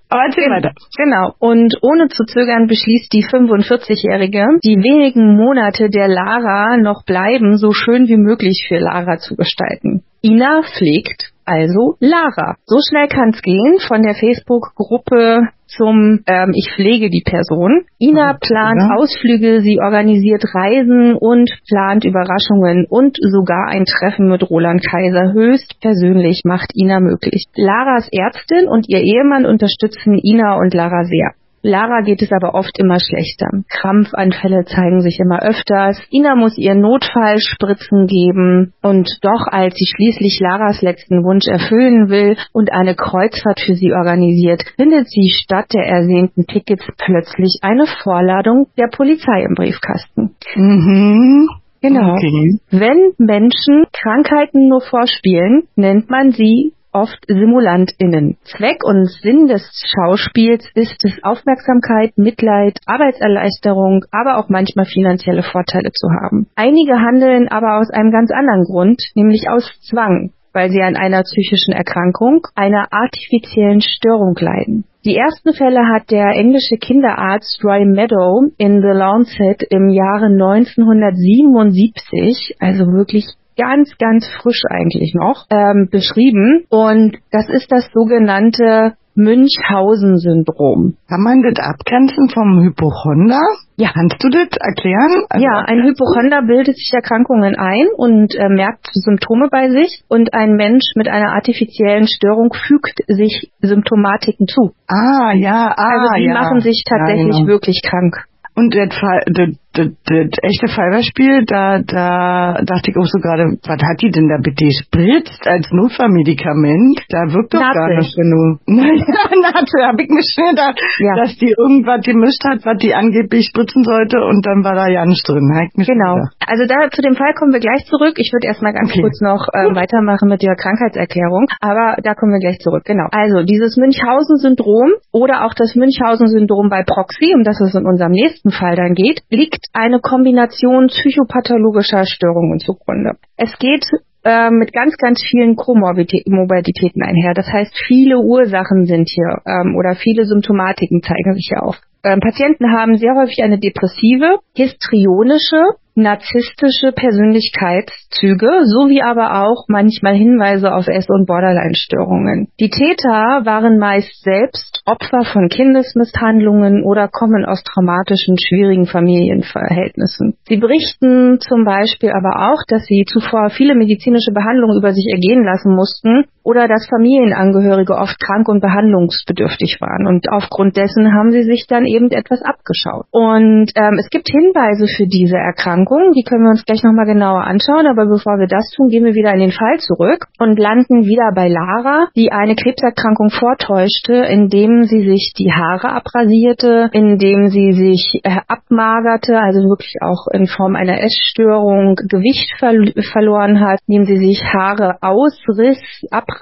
Aber 0.08 0.22
erzähl 0.24 0.50
weiter. 0.50 0.72
Genau. 0.95 1.34
Und 1.39 1.76
ohne 1.82 2.08
zu 2.08 2.24
zögern 2.24 2.67
beschließt 2.67 3.12
die 3.12 3.26
45-Jährige, 3.26 4.60
die 4.63 4.78
wenigen 4.78 5.36
Monate 5.36 5.89
der 5.89 6.08
Lara 6.08 6.78
noch 6.78 7.04
bleiben, 7.04 7.58
so 7.58 7.74
schön 7.74 8.08
wie 8.08 8.15
möglich 8.15 8.67
für 8.69 8.78
Lara 8.78 9.17
zu 9.17 9.36
gestalten. 9.36 10.06
Ina 10.22 10.62
pflegt 10.63 11.34
also 11.50 11.96
Lara. 12.00 12.56
So 12.66 12.78
schnell 12.88 13.08
kann's 13.08 13.42
gehen 13.42 13.80
von 13.88 14.04
der 14.04 14.14
Facebook-Gruppe 14.14 15.50
zum 15.66 16.22
ähm, 16.26 16.52
Ich 16.54 16.72
pflege 16.74 17.10
die 17.10 17.24
Person. 17.26 17.86
Ina 18.00 18.38
plant 18.40 18.82
ja. 18.82 18.96
Ausflüge, 18.98 19.62
sie 19.62 19.80
organisiert 19.82 20.44
Reisen 20.54 21.16
und 21.16 21.50
plant 21.68 22.06
Überraschungen 22.06 22.86
und 22.90 23.18
sogar 23.20 23.68
ein 23.70 23.86
Treffen 23.86 24.30
mit 24.30 24.50
Roland 24.50 24.84
Kaiser 24.86 25.34
höchst 25.34 25.80
persönlich 25.82 26.42
macht 26.44 26.72
Ina 26.76 27.00
möglich. 27.00 27.46
Laras 27.56 28.10
Ärztin 28.12 28.68
und 28.68 28.88
ihr 28.88 29.02
Ehemann 29.02 29.46
unterstützen 29.46 30.20
Ina 30.22 30.58
und 30.58 30.74
Lara 30.74 31.04
sehr. 31.04 31.34
Lara 31.62 32.02
geht 32.02 32.22
es 32.22 32.32
aber 32.32 32.56
oft 32.56 32.78
immer 32.80 32.98
schlechter. 33.00 33.48
Krampfanfälle 33.69 34.65
zeigen 34.65 35.02
sich 35.02 35.19
immer 35.19 35.41
öfters. 35.41 36.02
Ina 36.12 36.36
muss 36.36 36.58
ihr 36.58 36.76
Notfallspritzen 36.76 38.08
geben 38.08 38.74
und 38.82 39.10
doch 39.22 39.45
als 39.52 39.76
sie 39.76 39.88
schließlich 39.88 40.39
Laras 40.39 40.82
letzten 40.82 41.24
Wunsch 41.24 41.48
erfüllen 41.48 42.10
will 42.10 42.38
und 42.54 42.72
eine 42.72 42.95
Kreuzfahrt 42.95 43.60
für 43.60 43.76
sie 43.76 43.93
organisiert, 43.93 44.63
findet 44.78 45.10
sie 45.10 45.30
statt 45.30 45.67
der 45.74 45.86
ersehnten 45.86 46.45
Tickets 46.45 46.86
plötzlich 46.98 47.60
eine 47.62 47.86
Vorladung 48.04 48.67
der 48.78 48.88
Polizei 48.88 49.43
im 49.43 49.56
Briefkasten. 49.56 50.36
Mhm. 50.56 51.48
Genau. 51.82 52.13
Okay. 52.13 52.60
Wenn 52.72 53.13
Menschen 53.17 53.86
Krankheiten 53.93 54.67
nur 54.67 54.82
vorspielen, 54.82 55.63
nennt 55.76 56.10
man 56.10 56.32
sie 56.32 56.74
oft 56.91 57.17
SimulantInnen. 57.28 58.38
Zweck 58.43 58.84
und 58.84 59.06
Sinn 59.06 59.47
des 59.47 59.63
Schauspiels 59.93 60.65
ist 60.75 61.04
es, 61.04 61.23
Aufmerksamkeit, 61.23 62.17
Mitleid, 62.17 62.80
Arbeitserleichterung, 62.86 64.06
aber 64.12 64.38
auch 64.38 64.49
manchmal 64.49 64.86
finanzielle 64.86 65.43
Vorteile 65.43 65.91
zu 65.91 66.10
haben. 66.10 66.47
Einige 66.56 66.99
handeln 66.99 67.47
aber 67.47 67.80
aus 67.80 67.89
einem 67.89 68.12
ganz 68.12 68.32
anderen 68.32 68.63
Grund, 68.63 69.02
nämlich 69.15 69.49
aus 69.49 69.71
Zwang 69.89 70.32
weil 70.54 70.69
sie 70.71 70.82
an 70.82 70.95
einer 70.95 71.23
psychischen 71.23 71.73
Erkrankung, 71.73 72.47
einer 72.56 72.88
artifiziellen 72.91 73.82
Störung 73.82 74.38
leiden. 74.39 74.86
Die 75.06 75.15
ersten 75.15 75.54
Fälle 75.54 75.88
hat 75.88 76.10
der 76.12 76.32
englische 76.36 76.78
Kinderarzt 76.78 77.63
Roy 77.63 77.86
Meadow 77.86 78.52
in 78.58 78.82
The 78.82 78.97
Lancet 78.97 79.63
im 79.69 79.88
Jahre 79.89 80.25
1977, 80.25 82.58
also 82.60 82.88
wirklich 82.88 83.28
ganz, 83.60 83.91
ganz 84.00 84.26
frisch 84.41 84.62
eigentlich 84.69 85.13
noch, 85.13 85.45
ähm, 85.52 85.89
beschrieben. 85.91 86.63
Und 86.69 87.17
das 87.32 87.50
ist 87.50 87.72
das 87.72 87.89
sogenannte 87.93 88.93
Münchhausen-Syndrom. 89.15 90.95
Kann 91.10 91.22
man 91.24 91.41
das 91.43 91.60
abgrenzen 91.60 92.30
vom 92.30 92.63
Hypochonder? 92.63 93.41
Ja. 93.76 93.91
Kannst 93.93 94.24
du 94.24 94.30
das 94.30 94.48
erklären? 94.60 95.26
Also- 95.30 95.43
Ja, 95.45 95.63
ein 95.67 95.84
Hypochonder 95.84 96.41
bildet 96.43 96.76
sich 96.78 96.91
Erkrankungen 96.93 97.56
ein 97.58 97.88
und 97.98 98.34
äh, 98.36 98.50
merkt 98.50 98.88
Symptome 98.93 99.50
bei 99.52 99.69
sich 99.69 100.04
und 100.08 100.34
ein 100.34 100.54
Mensch 100.56 100.93
mit 100.95 101.08
einer 101.10 101.34
artifiziellen 101.34 102.08
Störung 102.08 102.54
fügt 102.54 103.04
sich 103.08 103.52
Symptomatiken 103.62 104.48
zu. 104.48 104.72
Ah, 104.88 105.34
ja, 105.36 105.74
ah, 105.76 106.00
Also 106.00 106.13
die 106.17 106.28
ja. 106.28 106.34
machen 106.34 106.62
sich 106.62 106.84
tatsächlich 106.88 107.36
ja, 107.36 107.39
genau. 107.43 107.48
wirklich 107.48 107.82
krank. 107.84 108.24
Und 108.56 108.76
das, 108.76 108.89
das, 109.28 109.50
das, 109.73 109.88
das 110.05 110.27
echte 110.41 110.67
Fallbeispiel, 110.67 111.45
da, 111.45 111.79
da 111.86 112.58
dachte 112.65 112.89
ich 112.91 112.97
auch 112.97 113.05
so 113.05 113.19
gerade, 113.19 113.43
was 113.63 113.82
hat 113.82 114.01
die 114.01 114.10
denn 114.10 114.27
da 114.27 114.38
bitte 114.41 114.65
spritzt 114.71 115.45
als 115.47 115.69
Notfallmedikament? 115.71 116.99
Da 117.10 117.29
wirkt 117.34 117.53
doch 117.53 117.60
gar 117.62 117.88
Nazel. 117.89 117.97
nicht, 118.01 118.17
wenn 118.17 118.29
du... 118.34 118.39
Naja, 118.65 119.03
Nazel, 119.53 119.82
hab 119.86 119.99
ich 120.01 120.10
mir 120.10 120.25
schon 120.25 120.49
gedacht, 120.55 120.79
Ja. 120.99 121.13
dass 121.21 121.36
die 121.38 121.53
irgendwas 121.55 122.01
gemischt 122.01 122.43
hat, 122.45 122.65
was 122.65 122.77
die 122.82 122.93
angeblich 122.93 123.47
spritzen 123.47 123.84
sollte 123.84 124.17
und 124.25 124.45
dann 124.45 124.63
war 124.63 124.75
da 124.75 124.88
ja 124.89 125.05
nicht 125.05 125.27
drin. 125.27 125.45
Genau. 125.75 126.15
Also 126.45 126.65
da 126.67 126.89
zu 126.89 127.01
dem 127.01 127.15
Fall 127.15 127.34
kommen 127.38 127.53
wir 127.53 127.60
gleich 127.62 127.86
zurück. 127.86 128.17
Ich 128.17 128.34
würde 128.34 128.47
erstmal 128.47 128.73
ganz 128.73 128.89
Okay. 128.89 129.01
kurz 129.01 129.21
noch 129.21 129.45
äh, 129.53 129.69
weitermachen 129.75 130.29
mit 130.29 130.41
der 130.41 130.55
Krankheitserklärung, 130.55 131.45
aber 131.62 131.97
da 132.01 132.15
kommen 132.15 132.34
wir 132.34 132.39
gleich 132.39 132.58
zurück. 132.60 132.84
Genau. 132.86 133.05
Also 133.12 133.43
dieses 133.45 133.77
Münchhausen-Syndrom 133.77 134.91
oder 135.12 135.45
auch 135.45 135.53
das 135.53 135.75
Münchhausen-Syndrom 135.75 136.69
bei 136.69 136.84
Proxy, 136.84 137.34
um 137.36 137.43
das 137.43 137.60
es 137.62 137.75
in 137.75 137.86
unserem 137.86 138.12
nächsten 138.12 138.51
Fall 138.51 138.75
dann 138.75 138.93
geht, 138.93 139.21
liegt 139.29 139.59
eine 139.74 140.00
Kombination 140.00 140.88
psychopathologischer 140.88 142.06
Störungen 142.06 142.60
zugrunde. 142.60 143.13
Es 143.38 143.58
geht 143.60 143.86
äh, 144.24 144.50
mit 144.52 144.74
ganz, 144.74 144.95
ganz 144.98 145.22
vielen 145.30 145.56
Komorbiditäten 145.56 147.02
einher. 147.04 147.34
Das 147.34 147.48
heißt, 147.48 147.74
viele 147.88 148.17
Ursachen 148.19 148.86
sind 148.86 149.10
hier 149.10 149.41
ähm, 149.45 149.76
oder 149.76 149.95
viele 149.95 150.26
Symptomatiken 150.26 151.02
zeigen 151.02 151.34
sich 151.34 151.48
hier 151.50 151.63
auf. 151.63 151.78
Ähm, 152.04 152.20
Patienten 152.22 152.72
haben 152.72 152.96
sehr 152.98 153.16
häufig 153.16 153.44
eine 153.44 153.60
depressive, 153.60 154.40
histrionische, 154.56 155.76
narzisstische 155.96 156.94
Persönlichkeitszüge 156.94 158.64
sowie 158.64 159.02
aber 159.02 159.44
auch 159.44 159.66
manchmal 159.68 160.16
Hinweise 160.16 160.74
auf 160.74 160.88
Ess- 160.88 161.10
und 161.10 161.28
Borderline-Störungen. 161.28 162.48
Die 162.60 162.70
Täter 162.70 163.44
waren 163.44 163.80
meist 163.80 164.24
selbst 164.24 164.82
Opfer 164.86 165.26
von 165.26 165.50
Kindesmisshandlungen 165.50 166.84
oder 166.84 167.10
kommen 167.10 167.46
aus 167.46 167.64
traumatischen, 167.64 168.38
schwierigen 168.40 168.86
Familienverhältnissen. 168.86 170.36
Sie 170.48 170.58
berichten 170.58 171.40
zum 171.42 171.66
Beispiel 171.66 172.12
aber 172.12 172.52
auch, 172.52 172.64
dass 172.68 172.86
sie 172.86 173.04
zuvor 173.06 173.50
viele 173.50 173.76
medizinische 173.76 174.32
Behandlungen 174.32 174.78
über 174.78 174.94
sich 174.94 175.08
ergehen 175.12 175.44
lassen 175.44 175.76
mussten 175.76 176.26
oder 176.50 176.68
dass 176.68 176.90
Familienangehörige 176.90 177.94
oft 177.94 178.20
krank 178.20 178.50
und 178.50 178.60
behandlungsbedürftig 178.60 179.78
waren. 179.82 180.08
Und 180.08 180.26
aufgrund 180.32 180.76
dessen 180.78 181.14
haben 181.14 181.30
sie 181.30 181.44
sich 181.44 181.68
dann 181.70 181.86
eben 181.86 182.10
etwas 182.10 182.42
abgeschaut. 182.42 183.06
Und 183.12 183.70
ähm, 183.76 184.02
es 184.02 184.10
gibt 184.10 184.28
Hinweise 184.30 184.88
für 184.90 185.06
diese 185.06 185.38
Erkrankung, 185.38 186.14
die 186.18 186.24
können 186.24 186.42
wir 186.42 186.50
uns 186.50 186.66
gleich 186.66 186.82
nochmal 186.82 187.06
genauer 187.06 187.46
anschauen. 187.46 187.86
Aber 187.86 188.08
bevor 188.08 188.40
wir 188.40 188.48
das 188.48 188.66
tun, 188.76 188.90
gehen 188.90 189.06
wir 189.06 189.14
wieder 189.14 189.32
in 189.34 189.40
den 189.40 189.52
Fall 189.52 189.78
zurück 189.78 190.26
und 190.40 190.58
landen 190.58 191.06
wieder 191.06 191.30
bei 191.36 191.50
Lara, 191.50 192.08
die 192.16 192.32
eine 192.32 192.56
Krebserkrankung 192.56 193.30
vortäuschte, 193.30 194.14
indem 194.14 194.84
sie 194.90 195.06
sich 195.06 195.34
die 195.38 195.54
Haare 195.54 195.94
abrasierte, 195.94 196.90
indem 196.94 197.50
sie 197.50 197.74
sich 197.74 198.22
äh, 198.24 198.42
abmagerte, 198.48 199.38
also 199.38 199.60
wirklich 199.70 200.02
auch 200.02 200.26
in 200.34 200.48
Form 200.48 200.76
einer 200.76 200.98
Essstörung 201.04 201.94
Gewicht 202.10 202.58
verl 202.58 202.92
verloren 203.14 203.60
hat, 203.60 203.80
indem 203.86 204.06
sie 204.06 204.18
sich 204.18 204.42
Haare 204.44 204.98
ausriss, 205.02 205.78
abrasierte 206.10 206.38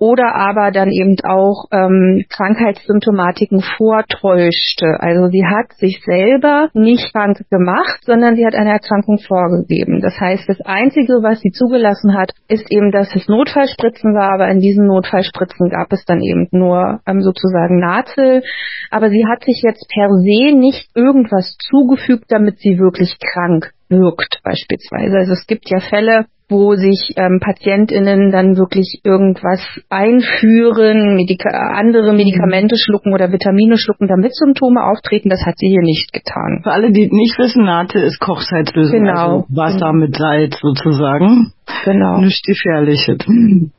oder 0.00 0.34
aber 0.34 0.70
dann 0.70 0.90
eben 0.90 1.16
auch 1.24 1.66
ähm, 1.72 2.24
Krankheitssymptomatiken 2.28 3.62
vortäuschte. 3.76 4.96
Also 4.98 5.28
sie 5.28 5.44
hat 5.44 5.72
sich 5.74 6.00
selber 6.04 6.68
nicht 6.74 7.12
krank 7.12 7.44
gemacht, 7.50 8.00
sondern 8.04 8.36
sie 8.36 8.46
hat 8.46 8.54
eine 8.54 8.70
Erkrankung 8.70 9.18
vorgegeben. 9.18 10.00
Das 10.00 10.18
heißt, 10.18 10.48
das 10.48 10.60
Einzige, 10.64 11.22
was 11.22 11.40
sie 11.40 11.50
zugelassen 11.50 12.16
hat, 12.16 12.32
ist 12.48 12.70
eben, 12.70 12.90
dass 12.90 13.14
es 13.14 13.28
Notfallspritzen 13.28 14.14
war, 14.14 14.32
aber 14.34 14.48
in 14.48 14.60
diesen 14.60 14.86
Notfallspritzen 14.86 15.70
gab 15.70 15.92
es 15.92 16.04
dann 16.04 16.20
eben 16.20 16.48
nur 16.50 17.00
ähm, 17.06 17.20
sozusagen 17.20 17.78
Nazel. 17.78 18.42
Aber 18.90 19.10
sie 19.10 19.24
hat 19.26 19.44
sich 19.44 19.62
jetzt 19.62 19.88
per 19.92 20.08
se 20.08 20.56
nicht 20.56 20.88
irgendwas 20.94 21.56
zugefügt, 21.70 22.26
damit 22.28 22.58
sie 22.58 22.78
wirklich 22.78 23.16
krank 23.20 23.72
wirkt 23.88 24.40
beispielsweise. 24.42 25.16
Also 25.16 25.32
es 25.32 25.46
gibt 25.46 25.70
ja 25.70 25.80
Fälle, 25.80 26.26
wo 26.48 26.74
sich 26.74 27.12
ähm, 27.16 27.40
PatientInnen 27.40 28.30
dann 28.30 28.56
wirklich 28.56 29.00
irgendwas 29.04 29.60
einführen, 29.90 31.14
Medika 31.14 31.48
andere 31.74 32.12
Medikamente 32.12 32.76
schlucken 32.78 33.12
oder 33.12 33.30
Vitamine 33.32 33.76
schlucken, 33.76 34.08
damit 34.08 34.34
Symptome 34.34 34.82
auftreten. 34.84 35.28
Das 35.28 35.44
hat 35.44 35.54
sie 35.58 35.68
hier 35.68 35.82
nicht 35.82 36.12
getan. 36.12 36.60
Für 36.62 36.72
alle, 36.72 36.90
die 36.90 37.08
nicht 37.10 37.38
wissen, 37.38 37.64
Nate 37.64 37.98
ist 38.00 38.18
Kochsalzlösung, 38.20 39.00
Genau. 39.00 39.12
also 39.12 39.46
Wasser 39.50 39.92
mit 39.92 40.16
Salz 40.16 40.58
sozusagen. 40.60 41.52
Genau. 41.84 42.18
Nichts 42.20 42.42
Gefährliches. 42.42 43.18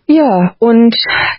Ja, 0.07 0.55
und 0.57 0.95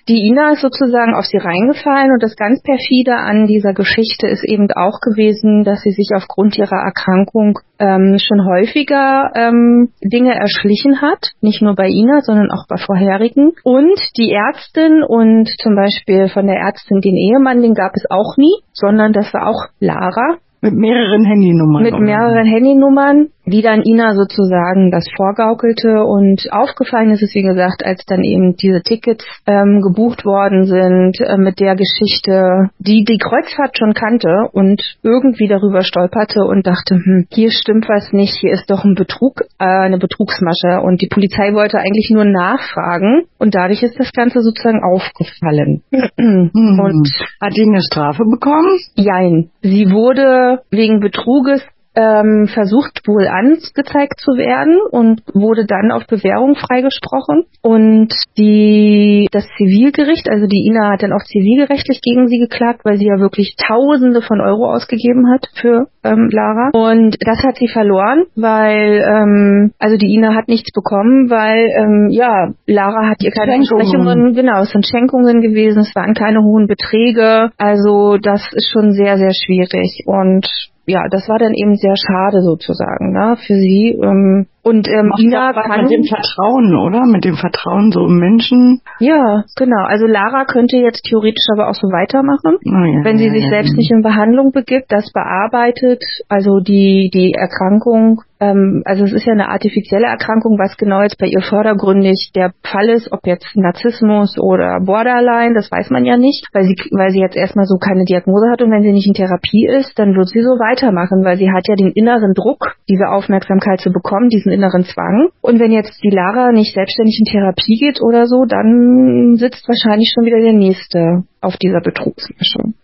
die 0.09 0.29
Ina 0.29 0.53
ist 0.53 0.61
sozusagen 0.61 1.15
auf 1.15 1.25
sie 1.25 1.39
reingefallen 1.39 2.13
und 2.13 2.23
das 2.23 2.37
ganz 2.37 2.63
perfide 2.63 3.17
an 3.17 3.47
dieser 3.47 3.75
Geschichte 3.75 4.29
ist 4.29 4.45
eben 4.45 4.71
auch 4.71 5.01
gewesen, 5.01 5.65
dass 5.65 5.83
sie 5.83 5.91
sich 5.91 6.11
aufgrund 6.15 6.57
ihrer 6.57 6.85
Erkrankung 6.85 7.59
ähm, 7.81 8.19
schon 8.23 8.47
häufiger 8.47 9.33
ähm, 9.35 9.89
Dinge 10.05 10.35
erschlichen 10.35 11.03
hat, 11.03 11.33
nicht 11.41 11.63
nur 11.63 11.75
bei 11.75 11.89
Ina, 11.89 12.21
sondern 12.21 12.53
auch 12.53 12.69
bei 12.69 12.77
vorherigen. 12.77 13.53
Und 13.65 13.99
die 14.17 14.33
Ärztin 14.33 15.03
und 15.03 15.49
zum 15.61 15.75
Beispiel 15.75 16.29
von 16.29 16.47
der 16.47 16.57
Ärztin 16.57 17.01
den 17.01 17.17
Ehemann, 17.17 17.63
den 17.63 17.75
gab 17.75 17.93
es 17.95 18.05
auch 18.09 18.37
nie, 18.37 18.55
sondern 18.73 19.13
das 19.13 19.35
war 19.35 19.49
auch 19.49 19.67
Lara, 19.81 20.39
Mit 20.63 20.75
mehreren 20.75 21.25
Handynummern. 21.25 21.83
mit 21.83 21.99
mehreren 21.99 22.45
Handynummern, 22.47 23.29
die 23.47 23.63
dann 23.63 23.83
Ina 23.83 24.15
sozusagen 24.15 24.91
das 24.91 25.07
vorgaukelte 25.17 26.05
und 26.05 26.53
aufgefallen 26.53 27.11
ist 27.11 27.23
es, 27.23 27.35
wie 27.35 27.43
gesagt, 27.43 27.85
als 27.85 28.05
dann 28.07 28.23
eben 28.23 28.57
diese 28.57 28.83
Tickets 28.83 29.25
ähm, 29.47 29.81
gebucht 29.81 30.25
worden 30.25 30.65
sind 30.65 31.19
äh, 31.21 31.39
mit 31.39 31.61
der 31.61 31.77
Geschichte, 31.77 32.69
die 32.79 33.05
die 33.05 33.17
Kreuzfahrt 33.17 33.79
schon 33.79 33.95
kannte 33.95 34.49
und 34.53 34.83
irgendwie 35.03 35.49
darüber 35.49 35.83
stolperte 35.83 36.45
und 36.45 36.67
dachte, 36.67 36.97
hm, 36.97 37.27
hier 37.31 37.51
stimmt 37.51 37.89
was 37.89 38.13
nicht, 38.13 38.37
hier 38.39 38.53
ist 38.53 38.71
doch 38.71 38.85
ein 38.85 38.95
Betrug, 38.95 39.41
äh, 39.59 39.65
eine 39.65 39.99
Betrugsmasche 39.99 40.83
und 40.83 41.01
die 41.01 41.09
Polizei 41.09 41.55
wollte 41.55 41.79
eigentlich 41.79 42.11
nur 42.13 42.27
nachfragen 42.27 43.25
und 43.39 43.55
dadurch 43.55 43.83
ist 43.83 43.99
das 43.99 44.13
Ganze 44.13 44.41
sozusagen 44.41 44.83
aufgefallen. 44.85 45.83
Hm. 46.21 46.51
Und 46.53 47.09
Hat 47.41 47.57
die 47.57 47.63
eine 47.63 47.81
Strafe 47.81 48.25
bekommen? 48.25 48.79
Jein. 48.95 49.51
Sie 49.63 49.87
wurde 49.91 50.50
wegen 50.71 51.01
Betruges 51.01 51.63
ähm, 52.01 52.49
versucht 52.53 53.07
wohl 53.07 53.29
angezeigt 53.29 54.19
zu 54.19 54.33
werden 54.33 54.81
und 54.91 55.21
wurde 55.35 55.67
dann 55.67 55.93
auf 55.93 56.07
Bewährung 56.07 56.55
freigesprochen. 56.55 57.45
Und 57.63 58.09
die, 58.39 59.29
das 59.33 59.47
Zivilgericht, 59.59 60.29
also 60.31 60.47
die 60.47 60.67
INA 60.67 60.93
hat 60.93 61.03
dann 61.03 61.13
auch 61.13 61.25
zivilgerechtlich 61.25 62.01
gegen 62.03 62.29
sie 62.29 62.39
geklagt, 62.39 62.81
weil 62.85 62.97
sie 62.97 63.07
ja 63.07 63.19
wirklich 63.19 63.57
Tausende 63.57 64.23
von 64.23 64.41
Euro 64.41 64.73
ausgegeben 64.73 65.31
hat 65.31 65.47
für 65.61 65.89
ähm, 66.03 66.29
Lara. 66.33 66.71
Und 66.73 67.17
das 67.21 67.43
hat 67.45 67.57
sie 67.57 67.69
verloren, 67.69 68.25
weil, 68.35 69.05
ähm, 69.05 69.73
also 69.79 69.97
die 69.97 70.15
INA 70.15 70.35
hat 70.35 70.49
nichts 70.49 70.73
bekommen, 70.73 71.29
weil, 71.29 71.69
ähm, 71.77 72.09
ja, 72.11 72.53
Lara 72.67 73.09
hat 73.11 73.23
ihr 73.23 73.31
keine 73.31 73.55
Entsprechungen, 73.55 74.33
genau, 74.35 74.63
es 74.63 74.71
sind 74.71 74.87
Schenkungen 74.87 75.43
gewesen, 75.43 75.81
es 75.81 75.95
waren 75.95 76.15
keine 76.15 76.41
hohen 76.41 76.67
Beträge. 76.67 77.51
Also 77.59 78.17
das 78.17 78.41
ist 78.53 78.71
schon 78.73 78.93
sehr, 78.93 79.19
sehr 79.19 79.33
schwierig. 79.35 80.05
Und 80.07 80.47
ja, 80.87 81.03
das 81.11 81.29
war 81.29 81.39
dann 81.39 81.55
eben 81.55 81.77
sehr 81.77 81.95
schade 81.97 82.43
sozusagen 82.43 83.13
ne, 83.13 83.37
für 83.37 83.55
sie. 83.55 83.99
Ähm, 84.03 84.47
und 84.63 84.89
ähm, 84.89 85.11
Ina 85.19 85.53
kann 85.53 85.83
mit 85.83 85.91
dem 85.91 86.05
Vertrauen, 86.05 86.77
oder? 86.77 87.07
Mit 87.07 87.25
dem 87.25 87.37
Vertrauen 87.37 87.93
so 87.93 88.05
im 88.05 88.19
Menschen. 88.19 88.81
Ja, 88.99 89.45
genau. 89.57 89.85
Also 89.87 90.07
Lara 90.07 90.45
könnte 90.45 90.77
jetzt 90.77 91.05
theoretisch 91.09 91.47
aber 91.53 91.69
auch 91.69 91.75
so 91.75 91.89
weitermachen, 91.89 92.59
oh 92.61 92.85
ja, 92.85 93.05
wenn 93.05 93.17
sie 93.17 93.27
ja, 93.27 93.33
sich 93.33 93.45
ja, 93.45 93.51
selbst 93.51 93.77
nicht 93.77 93.91
in 93.91 94.03
Behandlung 94.03 94.53
begibt, 94.53 94.93
das 94.93 95.11
bearbeitet, 95.13 96.03
also 96.29 96.61
die 96.61 97.11
die 97.13 97.33
Erkrankung. 97.33 98.21
Ähm, 98.39 98.83
also 98.85 99.05
es 99.05 99.13
ist 99.13 99.27
ja 99.27 99.33
eine 99.33 99.49
artifizielle 99.49 100.07
Erkrankung, 100.07 100.59
was 100.59 100.77
genau 100.77 101.03
jetzt 101.03 101.19
bei 101.19 101.27
ihr 101.27 101.43
vordergründig 101.43 102.33
der 102.35 102.53
Fall 102.63 102.89
ist, 102.89 103.13
ob 103.13 103.27
jetzt 103.27 103.47
Narzissmus 103.55 104.37
oder 104.39 104.81
Borderline, 104.85 105.55
das 105.55 105.71
weiß 105.71 105.91
man 105.91 106.05
ja 106.05 106.17
nicht, 106.17 106.47
weil 106.53 106.65
sie 106.65 106.77
weil 106.93 107.11
sie 107.11 107.21
jetzt 107.21 107.37
erstmal 107.37 107.67
so 107.67 107.77
keine 107.77 108.05
Diagnose 108.05 108.51
hat 108.51 108.61
und 108.61 108.71
wenn 108.71 108.83
sie 108.83 108.93
nicht 108.93 109.07
in 109.07 109.15
Therapie 109.15 109.67
ist, 109.67 109.99
dann 109.99 110.15
wird 110.17 110.29
sie 110.29 110.43
so 110.43 110.61
weitermachen, 110.61 111.25
weil 111.25 111.37
sie 111.37 111.51
hat 111.51 111.67
ja 111.69 111.77
den 111.77 111.93
inneren 111.93 112.35
Druck, 112.35 112.77
diese 112.89 113.09
Aufmerksamkeit 113.09 113.81
zu 113.81 113.91
bekommen, 113.91 114.29
diesen 114.29 114.50
diesen 114.51 114.53
inneren 114.53 114.85
Zwang. 114.85 115.29
Und 115.41 115.61
wenn 115.61 115.73
jetzt 115.73 116.03
die 116.03 116.11
Lara 116.11 116.53
nicht 116.53 116.75
selbstständig 116.75 117.19
in 117.21 117.27
Therapie 117.27 117.79
geht 117.79 118.01
oder 118.03 118.27
so, 118.27 118.45
dann 118.45 119.37
sitzt 119.37 119.67
wahrscheinlich 119.69 120.13
schon 120.15 120.25
wieder 120.25 120.41
der 120.41 120.53
Nächste 120.53 121.25
auf 121.41 121.57
dieser 121.57 121.81
Betrugsmasche. 121.81 122.75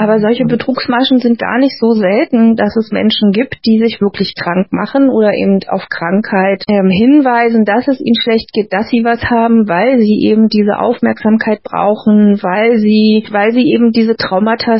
Aber 0.00 0.18
solche 0.18 0.46
Betrugsmaschen 0.46 1.18
sind 1.18 1.38
gar 1.38 1.58
nicht 1.58 1.78
so 1.78 1.92
selten, 1.92 2.56
dass 2.56 2.74
es 2.76 2.90
Menschen 2.90 3.30
gibt, 3.30 3.58
die 3.66 3.78
sich 3.78 4.00
wirklich 4.00 4.34
krank 4.34 4.72
machen 4.72 5.10
oder 5.10 5.32
eben 5.32 5.60
auf 5.68 5.86
Krankheit 5.88 6.64
ähm, 6.68 6.90
hinweisen, 6.90 7.64
dass 7.64 7.86
es 7.86 8.00
ihnen 8.00 8.20
schlecht 8.20 8.52
geht, 8.52 8.72
dass 8.72 8.88
sie 8.88 9.04
was 9.04 9.22
haben, 9.30 9.68
weil 9.68 10.00
sie 10.00 10.26
eben 10.26 10.48
diese 10.48 10.80
Aufmerksamkeit 10.80 11.62
brauchen, 11.62 12.42
weil 12.42 12.78
sie, 12.78 13.28
weil 13.30 13.52
sie 13.52 13.72
eben 13.72 13.92
diese 13.92 14.16
Traumata 14.16 14.78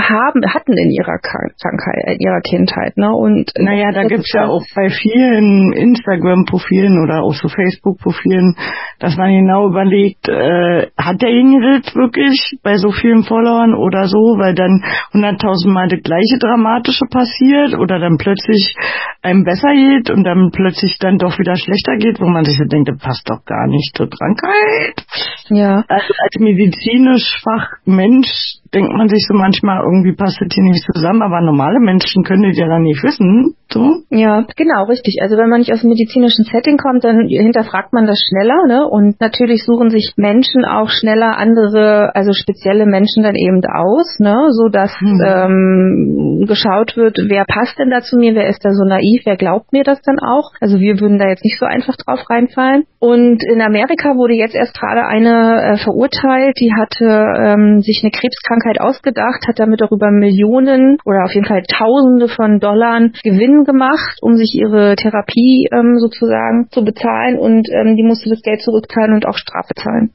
haben, 0.00 0.42
hatten 0.52 0.72
in 0.76 0.90
ihrer 0.90 1.18
Krankheit, 1.18 2.14
in 2.14 2.20
ihrer 2.20 2.40
Kindheit. 2.40 2.96
Ne? 2.96 3.10
Und 3.12 3.52
naja, 3.58 3.92
da 3.92 4.04
gibt's 4.04 4.32
ja 4.32 4.46
auch 4.46 4.64
bei 4.74 4.88
vielen 4.88 5.72
Instagram-Profilen 5.72 7.02
oder 7.02 7.22
auch 7.22 7.34
so 7.34 7.48
Facebook-Profilen, 7.48 8.56
dass 8.98 9.16
man 9.16 9.30
genau 9.32 9.68
überlegt, 9.68 10.28
äh, 10.28 10.88
hat 10.96 11.22
derjenige 11.22 11.80
das 11.80 11.94
wirklich 11.94 12.58
bei 12.62 12.76
so 12.76 12.90
vielen 12.90 13.22
Followern 13.22 13.74
oder 13.74 14.06
so, 14.06 14.38
weil 14.38 14.54
dann 14.54 14.82
hunderttausendmal 15.12 15.88
das 15.88 16.02
gleiche 16.02 16.38
Dramatische 16.38 17.06
passiert 17.10 17.74
oder 17.78 17.98
dann 17.98 18.16
plötzlich 18.18 18.74
einem 19.22 19.44
besser 19.44 19.72
geht 19.72 20.10
und 20.10 20.24
dann 20.24 20.50
plötzlich 20.52 20.98
dann 21.00 21.18
doch 21.18 21.38
wieder 21.38 21.56
schlechter 21.56 21.96
geht, 21.96 22.20
wo 22.20 22.26
man 22.26 22.44
sich 22.44 22.58
so 22.58 22.64
denkt, 22.64 22.88
das 22.88 22.98
passt 22.98 23.28
doch 23.28 23.44
gar 23.44 23.66
nicht 23.66 23.96
zur 23.96 24.08
Krankheit. 24.08 25.04
Ja. 25.48 25.84
Also 25.88 26.12
als 26.18 26.38
medizinisch 26.38 27.40
Fachmensch 27.42 28.60
denkt 28.74 28.92
man 28.92 29.08
sich 29.08 29.24
so 29.28 29.34
manchmal, 29.38 29.78
irgendwie 29.80 30.12
passt 30.12 30.40
das 30.40 30.50
hier 30.52 30.64
nicht 30.64 30.84
zusammen, 30.92 31.22
aber 31.22 31.40
normale 31.40 31.78
Menschen 31.80 32.24
können 32.24 32.42
das 32.42 32.58
ja 32.58 32.66
dann 32.66 32.82
nicht 32.82 33.02
wissen. 33.02 33.54
So? 33.74 34.06
Ja, 34.10 34.46
genau, 34.56 34.84
richtig. 34.84 35.18
Also 35.20 35.36
wenn 35.36 35.50
man 35.50 35.58
nicht 35.58 35.72
aus 35.72 35.80
dem 35.80 35.90
medizinischen 35.90 36.44
Setting 36.44 36.78
kommt, 36.78 37.02
dann 37.02 37.26
hinterfragt 37.26 37.92
man 37.92 38.06
das 38.06 38.22
schneller, 38.28 38.66
ne? 38.68 38.86
Und 38.88 39.20
natürlich 39.20 39.64
suchen 39.64 39.90
sich 39.90 40.14
Menschen 40.16 40.64
auch 40.64 40.88
schneller 40.88 41.36
andere, 41.36 42.14
also 42.14 42.32
spezielle 42.32 42.86
Menschen 42.86 43.24
dann 43.24 43.34
eben 43.34 43.60
aus, 43.66 44.20
ne? 44.20 44.46
So 44.50 44.68
dass 44.68 44.94
hm. 45.00 45.20
ähm, 45.26 46.44
geschaut 46.46 46.96
wird, 46.96 47.18
wer 47.18 47.44
passt 47.48 47.76
denn 47.78 47.90
da 47.90 48.00
zu 48.00 48.16
mir, 48.16 48.36
wer 48.36 48.46
ist 48.46 48.64
da 48.64 48.70
so 48.70 48.84
naiv, 48.84 49.22
wer 49.24 49.36
glaubt 49.36 49.72
mir 49.72 49.82
das 49.82 50.00
dann 50.02 50.20
auch? 50.20 50.52
Also 50.60 50.78
wir 50.78 51.00
würden 51.00 51.18
da 51.18 51.26
jetzt 51.26 51.44
nicht 51.44 51.58
so 51.58 51.66
einfach 51.66 51.96
drauf 51.96 52.20
reinfallen. 52.30 52.84
Und 53.00 53.42
in 53.44 53.60
Amerika 53.60 54.14
wurde 54.14 54.34
jetzt 54.34 54.54
erst 54.54 54.78
gerade 54.78 55.04
eine 55.04 55.74
äh, 55.74 55.76
verurteilt, 55.78 56.56
die 56.60 56.72
hatte 56.72 57.04
ähm, 57.04 57.80
sich 57.80 58.00
eine 58.02 58.12
Krebskrankheit 58.12 58.80
ausgedacht, 58.80 59.48
hat 59.48 59.58
damit 59.58 59.82
auch 59.82 59.90
über 59.90 60.12
Millionen 60.12 60.98
oder 61.04 61.24
auf 61.24 61.34
jeden 61.34 61.46
Fall 61.46 61.62
Tausende 61.66 62.28
von 62.28 62.60
Dollar 62.60 62.84
Gewinn 63.24 63.63
gemacht, 63.64 64.18
um 64.22 64.36
sich 64.36 64.54
ihre 64.54 64.96
Therapie 64.96 65.68
ähm, 65.72 65.98
sozusagen 65.98 66.68
zu 66.70 66.84
bezahlen 66.84 67.38
und 67.38 67.68
ähm, 67.70 67.96
die 67.96 68.02
musste 68.02 68.30
das 68.30 68.42
Geld 68.42 68.60
zurückzahlen 68.62 69.14
und 69.14 69.26
auch 69.26 69.36
Strafe 69.36 69.74
zahlen. 69.74 70.10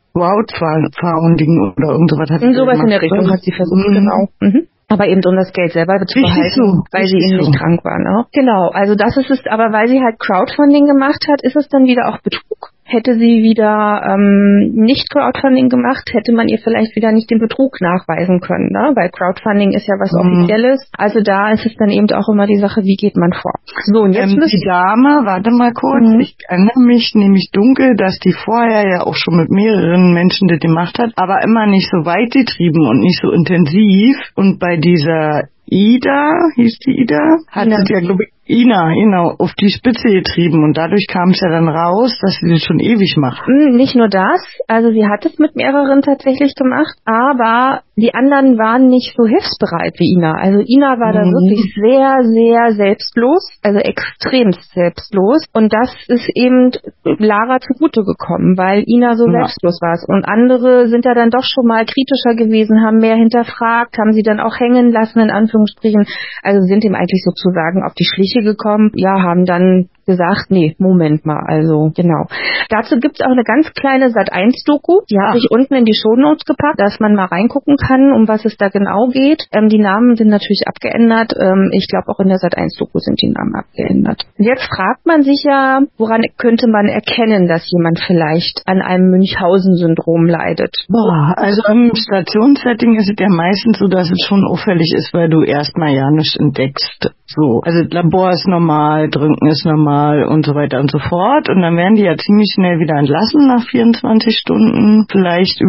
Crowdfunding 0.96 1.74
oder 1.78 1.92
irgend 1.94 2.10
sowas 2.12 2.30
hat 2.30 2.42
sie 2.42 2.54
Sowas 2.54 2.80
in 2.80 2.88
der 2.88 3.02
Richtung 3.02 3.30
hat 3.30 3.42
sie 3.42 3.52
versucht, 3.52 3.90
mhm. 3.90 3.94
genau. 3.94 4.28
Mhm. 4.42 4.68
Aber 4.90 5.06
eben 5.06 5.22
um 5.24 5.36
das 5.36 5.54
Geld 5.54 5.72
selber 5.72 6.02
zu 6.06 6.20
behalten, 6.20 6.50
so, 6.56 6.84
weil 6.92 7.06
sie 7.06 7.18
eben 7.18 7.44
so. 7.44 7.50
nicht 7.50 7.60
krank 7.60 7.86
war. 7.86 8.00
Ne? 8.00 8.26
Genau, 8.34 8.70
also 8.74 8.96
das 8.96 9.16
ist 9.18 9.30
es, 9.30 9.46
aber 9.46 9.72
weil 9.72 9.88
sie 9.88 10.02
halt 10.02 10.18
Crowdfunding 10.20 10.88
gemacht 10.88 11.26
hat, 11.30 11.44
ist 11.44 11.56
es 11.56 11.70
dann 11.70 11.86
wieder 11.86 12.10
auch 12.10 12.18
Betrug. 12.22 12.74
Hätte 12.90 13.14
sie 13.14 13.44
wieder 13.44 14.02
ähm, 14.02 14.74
nicht 14.74 15.10
Crowdfunding 15.10 15.70
gemacht, 15.70 16.10
hätte 16.12 16.34
man 16.34 16.48
ihr 16.48 16.58
vielleicht 16.58 16.96
wieder 16.96 17.12
nicht 17.12 17.30
den 17.30 17.40
Betrug 17.40 17.80
nachweisen 17.82 18.42
können, 18.42 18.70
ne? 18.72 18.94
weil 18.96 19.10
Crowdfunding 19.10 19.74
ist 19.74 19.88
ja 19.88 19.96
was 20.00 20.12
mhm. 20.12 20.42
Offizielles. 20.42 20.90
Also 20.98 21.22
da 21.22 21.52
ist 21.52 21.66
es 21.66 21.76
dann 21.78 21.90
eben 21.90 22.10
auch 22.12 22.28
immer 22.30 22.48
die 22.48 22.58
Sache, 22.58 22.82
wie 22.84 22.96
geht 22.96 23.16
man 23.16 23.32
vor. 23.34 23.54
So, 23.86 24.02
und 24.02 24.14
jetzt 24.14 24.34
ähm, 24.34 24.42
die 24.42 24.66
Dame, 24.66 25.22
warte 25.26 25.52
mal 25.52 25.72
kurz, 25.72 26.10
mhm. 26.10 26.20
ich 26.20 26.36
erinnere 26.48 26.82
mich 26.82 27.14
nämlich 27.14 27.50
dunkel, 27.52 27.96
dass 27.96 28.18
die 28.20 28.34
vorher 28.34 28.88
ja 28.90 29.06
auch 29.06 29.16
schon 29.16 29.38
mit 29.38 29.50
mehreren 29.50 30.14
Menschen 30.14 30.48
das 30.48 30.60
gemacht 30.60 30.98
hat, 31.00 31.12
aber 31.16 31.44
immer 31.44 31.68
nicht 31.68 31.90
so 31.92 32.06
weit 32.06 32.32
getrieben 32.32 32.88
und 32.88 33.00
nicht 33.00 33.22
so 33.22 33.32
intensiv. 33.32 34.18
Und 34.36 34.60
bei 34.60 34.78
dieser 34.78 35.44
Ida, 35.70 36.32
hieß 36.56 36.80
die 36.80 37.02
Ida, 37.02 37.38
hat 37.52 37.68
ja. 37.68 37.78
sie 37.86 37.94
ja, 37.94 38.00
glaube 38.00 38.24
ich, 38.24 38.39
Ina, 38.50 38.94
genau, 38.94 39.36
auf 39.38 39.54
die 39.62 39.70
Spitze 39.70 40.10
getrieben 40.10 40.64
und 40.64 40.76
dadurch 40.76 41.06
kam 41.08 41.30
es 41.30 41.40
ja 41.40 41.50
dann 41.50 41.70
raus, 41.70 42.18
dass 42.20 42.36
sie 42.42 42.50
das 42.50 42.64
schon 42.64 42.80
ewig 42.80 43.16
macht. 43.16 43.46
Hm, 43.46 43.76
nicht 43.76 43.96
nur 43.96 44.10
das, 44.10 44.42
also 44.68 44.90
sie 44.90 45.06
hat 45.06 45.24
es 45.26 45.38
mit 45.38 45.56
mehreren 45.56 46.02
tatsächlich 46.02 46.56
gemacht, 46.56 46.98
aber 47.06 47.82
die 47.96 48.14
anderen 48.16 48.58
waren 48.58 48.88
nicht 48.88 49.14
so 49.16 49.28
hilfsbereit 49.28 50.00
wie 50.00 50.16
Ina. 50.18 50.34
Also 50.34 50.64
Ina 50.66 50.98
war 50.98 51.14
da 51.14 51.22
mhm. 51.22 51.36
wirklich 51.36 51.62
sehr, 51.76 52.24
sehr 52.24 52.74
selbstlos, 52.74 53.46
also 53.62 53.80
extrem 53.80 54.52
selbstlos 54.74 55.46
und 55.54 55.72
das 55.72 55.94
ist 56.08 56.30
eben 56.34 56.72
Lara 57.04 57.60
zugute 57.60 58.02
gekommen, 58.02 58.58
weil 58.58 58.84
Ina 58.88 59.14
so 59.14 59.28
ja. 59.28 59.46
selbstlos 59.46 59.78
war. 59.82 59.94
Und 60.08 60.26
andere 60.26 60.88
sind 60.88 61.06
da 61.06 61.14
dann 61.14 61.30
doch 61.30 61.44
schon 61.44 61.68
mal 61.68 61.86
kritischer 61.86 62.34
gewesen, 62.34 62.82
haben 62.82 62.98
mehr 62.98 63.16
hinterfragt, 63.16 63.98
haben 63.98 64.14
sie 64.14 64.24
dann 64.24 64.40
auch 64.40 64.58
hängen 64.60 64.92
lassen, 64.92 65.20
in 65.20 65.30
Anführungsstrichen, 65.30 66.06
also 66.42 66.62
sind 66.66 66.84
ihm 66.84 66.96
eigentlich 66.96 67.22
sozusagen 67.24 67.84
auf 67.84 67.94
die 67.94 68.06
Schliche 68.06 68.39
Kirche 68.40 68.44
gekommen, 68.44 68.92
ja, 68.96 69.22
haben 69.22 69.46
dann 69.46 69.90
gesagt, 70.10 70.50
nee, 70.50 70.76
Moment 70.80 71.26
mal, 71.26 71.40
also 71.46 71.92
genau. 71.96 72.26
Dazu 72.70 72.98
gibt's 72.98 73.22
auch 73.22 73.32
eine 73.32 73.44
ganz 73.44 73.72
kleine 73.74 74.08
Sat1-Doku, 74.08 75.06
die 75.10 75.20
habe 75.22 75.38
ich 75.38 75.48
unten 75.52 75.76
in 75.76 75.86
die 75.86 75.94
Shownotes 75.94 76.46
gepackt, 76.46 76.82
dass 76.82 77.00
man 77.00 77.14
mal 77.14 77.30
reingucken 77.30 77.78
kann, 77.78 78.12
um 78.12 78.28
was 78.28 78.44
es 78.44 78.58
da 78.58 78.70
genau 78.70 79.10
geht. 79.14 79.46
Ähm, 79.54 79.70
die 79.70 79.78
Namen 79.78 80.16
sind 80.16 80.30
natürlich 80.30 80.64
abgeändert. 80.66 81.34
Ähm, 81.38 81.70
ich 81.74 81.88
glaube 81.88 82.10
auch 82.10 82.20
in 82.20 82.30
der 82.30 82.38
Sat1-Doku 82.38 82.98
sind 82.98 83.22
die 83.22 83.30
Namen 83.30 83.54
abgeändert. 83.54 84.26
Jetzt 84.38 84.66
fragt 84.74 85.06
man 85.06 85.22
sich 85.22 85.44
ja, 85.46 85.82
woran 85.98 86.22
könnte 86.38 86.68
man 86.68 86.88
erkennen, 86.88 87.48
dass 87.48 87.70
jemand 87.72 88.02
vielleicht 88.06 88.64
an 88.66 88.82
einem 88.82 89.12
Münchhausen-Syndrom 89.12 90.26
leidet? 90.26 90.74
Boah, 90.90 91.36
also 91.38 91.62
im 91.70 91.94
Stationssetting 91.94 92.96
ist 92.98 93.12
es 93.12 93.16
ja 93.20 93.30
meistens 93.30 93.78
so, 93.78 93.86
dass 93.86 94.10
es 94.10 94.26
schon 94.28 94.44
auffällig 94.44 94.92
ist, 94.98 95.14
weil 95.14 95.30
du 95.30 95.44
erstmal 95.44 95.94
ja 95.94 96.10
nichts 96.10 96.36
entdeckst. 96.36 97.14
So, 97.28 97.62
also 97.64 97.86
Labor 97.92 98.29
ist 98.32 98.48
normal, 98.48 99.10
Trinken 99.10 99.48
ist 99.48 99.66
normal 99.66 100.24
und 100.26 100.46
so 100.46 100.56
weiter 100.56 100.80
und 100.80 100.90
so 100.90 101.00
fort. 101.00 101.50
Und 101.50 101.62
dann 101.62 101.76
werden 101.76 101.96
die 101.96 102.04
ja 102.04 102.16
ziemlich 102.16 102.52
schnell 102.54 102.80
wieder 102.80 102.96
entlassen 102.96 103.48
nach 103.48 103.64
24 103.68 104.38
Stunden. 104.38 105.06
Vielleicht 105.12 105.60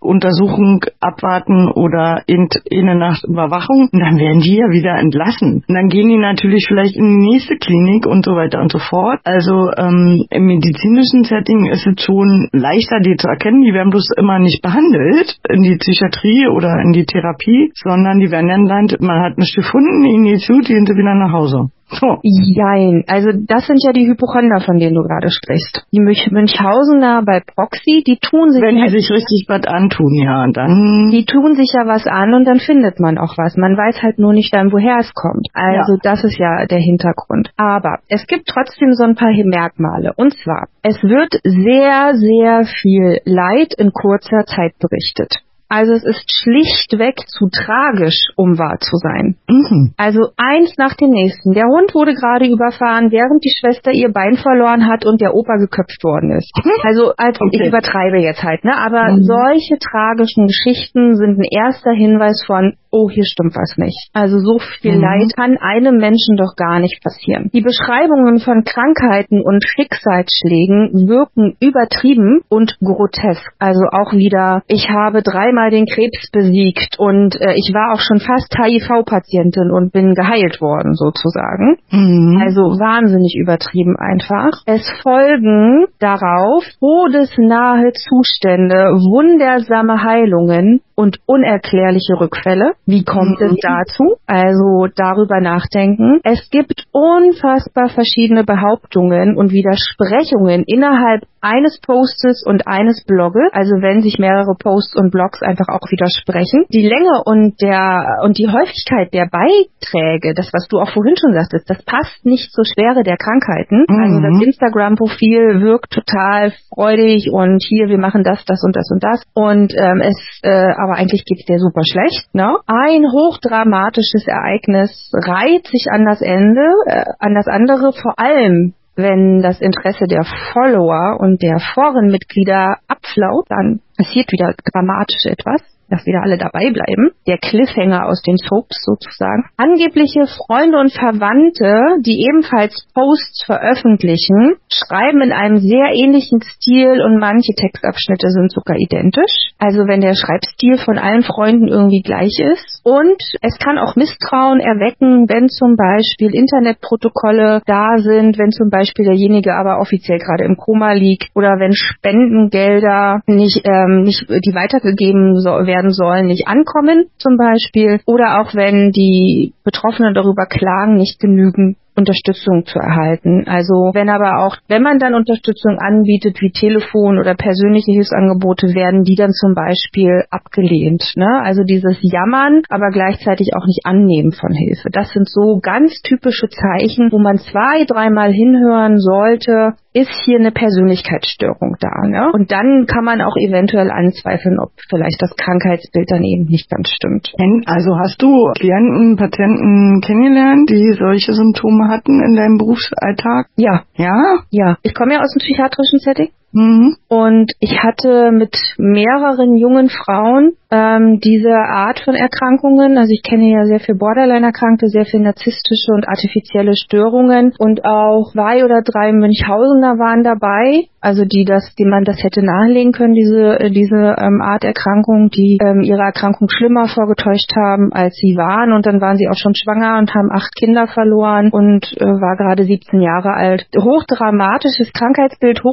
Untersuchung 0.00 0.84
abwarten 1.00 1.70
oder 1.70 2.22
in, 2.26 2.48
in 2.64 2.88
eine 2.88 2.98
Nacht 2.98 3.24
Überwachung. 3.24 3.88
Und 3.92 4.00
dann 4.00 4.18
werden 4.18 4.40
die 4.40 4.56
ja 4.56 4.68
wieder 4.70 4.98
entlassen. 4.98 5.64
Und 5.66 5.74
dann 5.74 5.88
gehen 5.88 6.08
die 6.08 6.18
natürlich 6.18 6.66
vielleicht 6.68 6.96
in 6.96 7.08
die 7.10 7.30
nächste 7.32 7.56
Klinik 7.56 8.06
und 8.06 8.24
so 8.24 8.32
weiter 8.32 8.60
und 8.60 8.72
so 8.72 8.78
fort. 8.78 9.20
Also 9.24 9.70
ähm, 9.76 10.24
im 10.30 10.44
medizinischen 10.46 11.24
Setting 11.24 11.66
ist 11.70 11.86
es 11.86 12.04
schon 12.04 12.48
leichter, 12.52 13.00
die 13.00 13.16
zu 13.16 13.28
erkennen. 13.28 13.62
Die 13.62 13.72
werden 13.72 13.90
bloß 13.90 14.10
immer 14.16 14.38
nicht 14.38 14.62
behandelt 14.62 15.36
in 15.48 15.62
die 15.62 15.76
Psychiatrie 15.76 16.48
oder 16.48 16.80
in 16.84 16.92
die 16.92 17.04
Therapie, 17.04 17.72
sondern 17.74 18.18
die 18.20 18.30
werden 18.30 18.48
dann, 18.66 18.88
man 19.00 19.22
hat 19.22 19.38
nicht 19.38 19.54
gefunden, 19.54 20.04
ihnen 20.04 20.24
geht's 20.24 20.46
gut, 20.46 20.66
gehen 20.66 20.86
sie 20.86 20.94
wieder 20.94 21.14
nach 21.14 21.32
Hause. 21.32 21.70
So. 21.90 22.18
Jein. 22.22 23.04
Also 23.08 23.30
das 23.34 23.66
sind 23.66 23.80
ja 23.84 23.92
die 23.92 24.06
Hypochonder, 24.06 24.60
von 24.60 24.78
denen 24.78 24.94
du 24.94 25.02
gerade 25.02 25.30
sprichst. 25.30 25.86
Die 25.92 26.00
Münchhausener 26.00 27.22
bei 27.24 27.40
Proxy, 27.40 28.02
die 28.06 28.18
tun 28.20 28.50
sich... 28.50 28.62
Wenn 28.62 28.76
die 28.76 28.88
sich 28.88 29.10
richtig 29.10 29.46
was 29.48 29.66
antun, 29.66 30.14
ja, 30.14 30.46
dann... 30.52 31.10
Die 31.10 31.24
tun 31.24 31.54
sich 31.54 31.70
ja 31.74 31.86
was 31.86 32.06
an 32.06 32.34
und 32.34 32.44
dann 32.44 32.60
findet 32.60 33.00
man 33.00 33.18
auch 33.18 33.36
was. 33.36 33.56
Man 33.56 33.76
weiß 33.76 34.02
halt 34.02 34.18
nur 34.18 34.32
nicht 34.32 34.54
dann, 34.54 34.72
woher 34.72 34.98
es 35.00 35.12
kommt. 35.14 35.48
Also 35.54 35.94
ja. 35.94 36.00
das 36.02 36.24
ist 36.24 36.38
ja 36.38 36.66
der 36.66 36.78
Hintergrund. 36.78 37.50
Aber 37.56 37.98
es 38.08 38.26
gibt 38.26 38.46
trotzdem 38.46 38.92
so 38.92 39.04
ein 39.04 39.14
paar 39.14 39.30
Merkmale. 39.30 40.12
Und 40.16 40.34
zwar, 40.34 40.68
es 40.82 41.02
wird 41.02 41.40
sehr, 41.44 42.14
sehr 42.14 42.64
viel 42.64 43.18
Leid 43.24 43.74
in 43.76 43.92
kurzer 43.92 44.44
Zeit 44.44 44.74
berichtet. 44.78 45.42
Also 45.70 45.92
es 45.92 46.04
ist 46.04 46.26
schlichtweg 46.42 47.14
zu 47.30 47.46
tragisch, 47.46 48.26
um 48.34 48.58
wahr 48.58 48.78
zu 48.80 48.96
sein. 48.96 49.36
Mhm. 49.46 49.94
Also 49.96 50.34
eins 50.36 50.74
nach 50.78 50.94
dem 50.96 51.10
nächsten. 51.10 51.54
Der 51.54 51.66
Hund 51.70 51.94
wurde 51.94 52.12
gerade 52.14 52.50
überfahren, 52.50 53.12
während 53.12 53.44
die 53.44 53.54
Schwester 53.54 53.92
ihr 53.92 54.10
Bein 54.10 54.34
verloren 54.34 54.90
hat 54.90 55.06
und 55.06 55.20
der 55.20 55.32
Opa 55.32 55.56
geköpft 55.56 56.02
worden 56.02 56.32
ist. 56.32 56.50
Also 56.82 57.12
als, 57.16 57.38
okay. 57.40 57.50
ich 57.52 57.68
übertreibe 57.68 58.18
jetzt 58.18 58.42
halt, 58.42 58.64
ne? 58.64 58.74
Aber 58.74 59.12
mhm. 59.12 59.22
solche 59.22 59.78
tragischen 59.78 60.48
Geschichten 60.48 61.14
sind 61.14 61.38
ein 61.38 61.44
erster 61.44 61.92
Hinweis 61.92 62.42
von, 62.46 62.74
oh, 62.90 63.08
hier 63.08 63.24
stimmt 63.24 63.54
was 63.54 63.76
nicht. 63.76 64.10
Also 64.12 64.38
so 64.38 64.58
viel 64.58 64.96
mhm. 64.96 65.02
Leid 65.02 65.32
kann 65.36 65.56
einem 65.58 65.98
Menschen 65.98 66.36
doch 66.36 66.54
gar 66.56 66.80
nicht 66.80 67.02
passieren. 67.02 67.50
Die 67.52 67.60
Beschreibungen 67.60 68.40
von 68.40 68.64
Krankheiten 68.64 69.40
und 69.40 69.62
Schicksalsschlägen 69.64 71.08
wirken 71.08 71.56
übertrieben 71.60 72.40
und 72.48 72.78
grotesk. 72.80 73.52
Also 73.58 73.84
auch 73.92 74.12
wieder, 74.12 74.62
ich 74.66 74.88
habe 74.90 75.22
dreimal 75.22 75.70
den 75.70 75.86
Krebs 75.86 76.30
besiegt 76.32 76.98
und 76.98 77.40
äh, 77.40 77.54
ich 77.54 77.72
war 77.72 77.94
auch 77.94 78.00
schon 78.00 78.20
fast 78.20 78.54
HIV-Patientin 78.56 79.70
und 79.70 79.92
bin 79.92 80.14
geheilt 80.14 80.60
worden 80.60 80.94
sozusagen. 80.94 81.78
Mhm. 81.90 82.40
Also 82.42 82.78
wahnsinnig 82.78 83.36
übertrieben 83.40 83.96
einfach. 83.96 84.62
Es 84.66 84.88
folgen 85.02 85.86
darauf 85.98 86.64
todesnahe 86.80 87.92
Zustände, 87.92 88.74
wundersame 89.10 90.02
Heilungen 90.02 90.80
und 91.00 91.18
unerklärliche 91.24 92.20
Rückfälle. 92.20 92.72
Wie 92.84 93.04
kommt 93.04 93.40
mhm. 93.40 93.46
es 93.46 93.56
dazu? 93.62 94.16
Also 94.26 94.86
darüber 94.94 95.40
nachdenken. 95.40 96.20
Es 96.24 96.50
gibt 96.50 96.84
unfassbar 96.92 97.88
verschiedene 97.88 98.44
Behauptungen 98.44 99.34
und 99.34 99.50
Widersprechungen 99.50 100.64
innerhalb 100.66 101.22
eines 101.40 101.80
Postes 101.80 102.44
und 102.46 102.66
eines 102.66 103.04
Blogges. 103.04 103.50
Also 103.52 103.80
wenn 103.80 104.02
sich 104.02 104.18
mehrere 104.18 104.54
Posts 104.58 104.96
und 104.96 105.10
Blogs 105.10 105.42
einfach 105.42 105.68
auch 105.68 105.84
widersprechen. 105.90 106.64
Die 106.72 106.86
Länge 106.86 107.22
und 107.24 107.60
der 107.60 108.20
und 108.22 108.38
die 108.38 108.48
Häufigkeit 108.48 109.12
der 109.12 109.28
Beiträge, 109.30 110.34
das 110.34 110.50
was 110.52 110.68
du 110.68 110.78
auch 110.78 110.90
vorhin 110.90 111.16
schon 111.16 111.32
sagtest, 111.32 111.68
das 111.68 111.82
passt 111.84 112.24
nicht 112.24 112.52
zur 112.52 112.64
Schwere 112.64 113.02
der 113.02 113.16
Krankheiten. 113.16 113.84
Mhm. 113.88 114.02
Also 114.02 114.20
das 114.20 114.46
Instagram-Profil 114.46 115.62
wirkt 115.62 115.90
total 115.90 116.52
freudig 116.72 117.30
und 117.32 117.62
hier 117.62 117.88
wir 117.88 117.98
machen 117.98 118.22
das, 118.22 118.44
das 118.44 118.62
und 118.64 118.76
das 118.76 118.90
und 118.90 119.02
das 119.02 119.22
und 119.34 119.72
ähm, 119.74 120.00
es 120.00 120.16
äh, 120.42 120.72
aber 120.76 120.94
eigentlich 120.94 121.24
geht's 121.24 121.44
dir 121.44 121.58
super 121.58 121.82
schlecht. 121.84 122.34
Ne? 122.34 122.56
Ein 122.66 123.04
hochdramatisches 123.12 124.26
Ereignis 124.26 125.10
reiht 125.14 125.66
sich 125.66 125.86
an 125.90 126.04
das 126.04 126.20
Ende, 126.20 126.66
äh, 126.86 127.04
an 127.18 127.34
das 127.34 127.46
andere, 127.46 127.92
vor 127.92 128.18
allem 128.18 128.74
wenn 128.96 129.40
das 129.42 129.60
Interesse 129.60 130.04
der 130.08 130.24
Follower 130.52 131.18
und 131.20 131.42
der 131.42 131.58
Forenmitglieder 131.74 132.76
abflaut, 132.88 133.46
dann 133.48 133.80
passiert 133.96 134.30
wieder 134.32 134.54
dramatisch 134.72 135.26
etwas 135.26 135.62
dass 135.90 136.06
wieder 136.06 136.22
alle 136.22 136.38
dabei 136.38 136.70
bleiben. 136.70 137.10
Der 137.26 137.38
Cliffhanger 137.38 138.06
aus 138.06 138.22
den 138.22 138.36
Soaps 138.36 138.78
sozusagen. 138.84 139.44
Angebliche 139.56 140.26
Freunde 140.26 140.78
und 140.78 140.92
Verwandte, 140.92 142.00
die 142.00 142.24
ebenfalls 142.24 142.86
Posts 142.94 143.44
veröffentlichen, 143.44 144.56
schreiben 144.70 145.20
in 145.20 145.32
einem 145.32 145.58
sehr 145.58 145.92
ähnlichen 145.92 146.40
Stil 146.42 147.02
und 147.02 147.18
manche 147.18 147.52
Textabschnitte 147.54 148.28
sind 148.30 148.52
sogar 148.52 148.76
identisch. 148.78 149.52
Also 149.58 149.86
wenn 149.86 150.00
der 150.00 150.14
Schreibstil 150.14 150.78
von 150.78 150.98
allen 150.98 151.22
Freunden 151.22 151.68
irgendwie 151.68 152.02
gleich 152.02 152.38
ist. 152.38 152.80
Und 152.84 153.20
es 153.42 153.58
kann 153.58 153.78
auch 153.78 153.96
Misstrauen 153.96 154.60
erwecken, 154.60 155.28
wenn 155.28 155.48
zum 155.48 155.76
Beispiel 155.76 156.34
Internetprotokolle 156.34 157.62
da 157.66 157.98
sind, 157.98 158.38
wenn 158.38 158.50
zum 158.50 158.70
Beispiel 158.70 159.04
derjenige 159.04 159.54
aber 159.54 159.80
offiziell 159.80 160.18
gerade 160.18 160.44
im 160.44 160.56
Koma 160.56 160.92
liegt 160.92 161.28
oder 161.34 161.58
wenn 161.58 161.74
Spendengelder 161.74 163.22
nicht, 163.26 163.62
ähm, 163.64 164.02
nicht 164.02 164.28
die 164.28 164.54
weitergegeben 164.54 165.34
werden 165.66 165.79
werden 165.80 165.92
sollen, 165.92 166.26
nicht 166.26 166.46
ankommen 166.46 167.06
zum 167.18 167.36
Beispiel 167.36 168.00
oder 168.06 168.40
auch 168.40 168.54
wenn 168.54 168.92
die 168.92 169.54
Betroffenen 169.64 170.14
darüber 170.14 170.46
klagen, 170.46 170.96
nicht 170.96 171.18
genügend 171.18 171.76
Unterstützung 171.96 172.64
zu 172.66 172.78
erhalten. 172.78 173.44
Also 173.46 173.90
wenn 173.92 174.08
aber 174.08 174.44
auch, 174.44 174.56
wenn 174.68 174.82
man 174.82 174.98
dann 174.98 175.14
Unterstützung 175.14 175.78
anbietet, 175.78 176.40
wie 176.40 176.50
Telefon 176.50 177.18
oder 177.18 177.34
persönliche 177.34 177.92
Hilfsangebote, 177.92 178.74
werden 178.74 179.02
die 179.02 179.16
dann 179.16 179.32
zum 179.32 179.54
Beispiel 179.54 180.24
abgelehnt. 180.30 181.12
Ne? 181.16 181.42
Also 181.42 181.62
dieses 181.64 181.98
Jammern, 182.00 182.62
aber 182.68 182.90
gleichzeitig 182.90 183.50
auch 183.54 183.66
nicht 183.66 183.84
annehmen 183.84 184.32
von 184.32 184.52
Hilfe. 184.52 184.88
Das 184.90 185.10
sind 185.10 185.28
so 185.28 185.58
ganz 185.60 186.00
typische 186.02 186.48
Zeichen, 186.48 187.12
wo 187.12 187.18
man 187.18 187.38
zwei, 187.38 187.84
dreimal 187.84 188.32
hinhören 188.32 188.98
sollte, 188.98 189.74
ist 189.92 190.10
hier 190.24 190.38
eine 190.38 190.52
Persönlichkeitsstörung 190.52 191.76
da. 191.80 192.06
Ne? 192.06 192.30
Und 192.32 192.52
dann 192.52 192.86
kann 192.86 193.04
man 193.04 193.20
auch 193.20 193.36
eventuell 193.36 193.90
anzweifeln, 193.90 194.58
ob 194.60 194.70
vielleicht 194.88 195.20
das 195.20 195.34
Krankheitsbild 195.36 196.10
dann 196.10 196.22
eben 196.22 196.44
nicht 196.44 196.70
ganz 196.70 196.88
stimmt. 196.90 197.32
Also 197.66 197.96
hast 197.98 198.22
du 198.22 198.52
Klienten, 198.58 199.16
Patienten 199.16 200.00
kennengelernt, 200.00 200.70
die 200.70 200.94
solche 200.98 201.32
Symptome 201.32 201.88
hatten 201.88 202.22
in 202.22 202.36
deinem 202.36 202.58
Berufsalltag? 202.58 203.46
Ja. 203.56 203.82
Ja? 203.96 204.44
Ja. 204.50 204.78
Ich 204.82 204.94
komme 204.94 205.14
ja 205.14 205.20
aus 205.20 205.32
dem 205.32 205.40
psychiatrischen 205.40 205.98
Setting. 205.98 206.30
Mhm. 206.52 206.96
Und 207.08 207.52
ich 207.60 207.82
hatte 207.82 208.32
mit 208.32 208.56
mehreren 208.76 209.56
jungen 209.56 209.88
Frauen 209.88 210.52
ähm, 210.70 211.18
diese 211.20 211.52
Art 211.52 212.00
von 212.04 212.14
Erkrankungen. 212.14 212.96
Also 212.96 213.12
ich 213.12 213.22
kenne 213.22 213.50
ja 213.50 213.64
sehr 213.64 213.80
viel 213.80 213.96
Borderline-Erkrankte, 213.96 214.86
sehr 214.88 215.04
viel 215.04 215.20
narzisstische 215.20 215.92
und 215.92 216.08
artifizielle 216.08 216.76
Störungen 216.76 217.52
und 217.58 217.84
auch 217.84 218.32
zwei 218.32 218.64
oder 218.64 218.82
drei 218.82 219.12
Münchhausener 219.12 219.98
waren 219.98 220.22
dabei, 220.22 220.86
also 221.00 221.24
die 221.24 221.44
das, 221.44 221.74
die 221.78 221.84
man 221.84 222.04
das 222.04 222.22
hätte 222.22 222.44
nahelegen 222.44 222.92
können, 222.92 223.14
diese 223.14 223.70
diese 223.70 224.14
ähm, 224.18 224.40
Art 224.42 224.64
Erkrankung, 224.64 225.30
die 225.30 225.58
ähm, 225.60 225.80
ihre 225.82 226.02
Erkrankung 226.02 226.48
schlimmer 226.50 226.86
vorgetäuscht 226.86 227.50
haben, 227.56 227.92
als 227.92 228.14
sie 228.16 228.36
waren 228.36 228.72
und 228.72 228.86
dann 228.86 229.00
waren 229.00 229.16
sie 229.16 229.28
auch 229.28 229.38
schon 229.38 229.54
schwanger 229.54 229.98
und 229.98 230.14
haben 230.14 230.30
acht 230.30 230.54
Kinder 230.54 230.86
verloren 230.86 231.50
und 231.50 231.90
äh, 231.96 232.04
war 232.04 232.36
gerade 232.36 232.64
17 232.64 233.00
Jahre 233.00 233.34
alt. 233.34 233.66
Hochdramatisches 233.76 234.92
Krankheitsbild, 234.92 235.64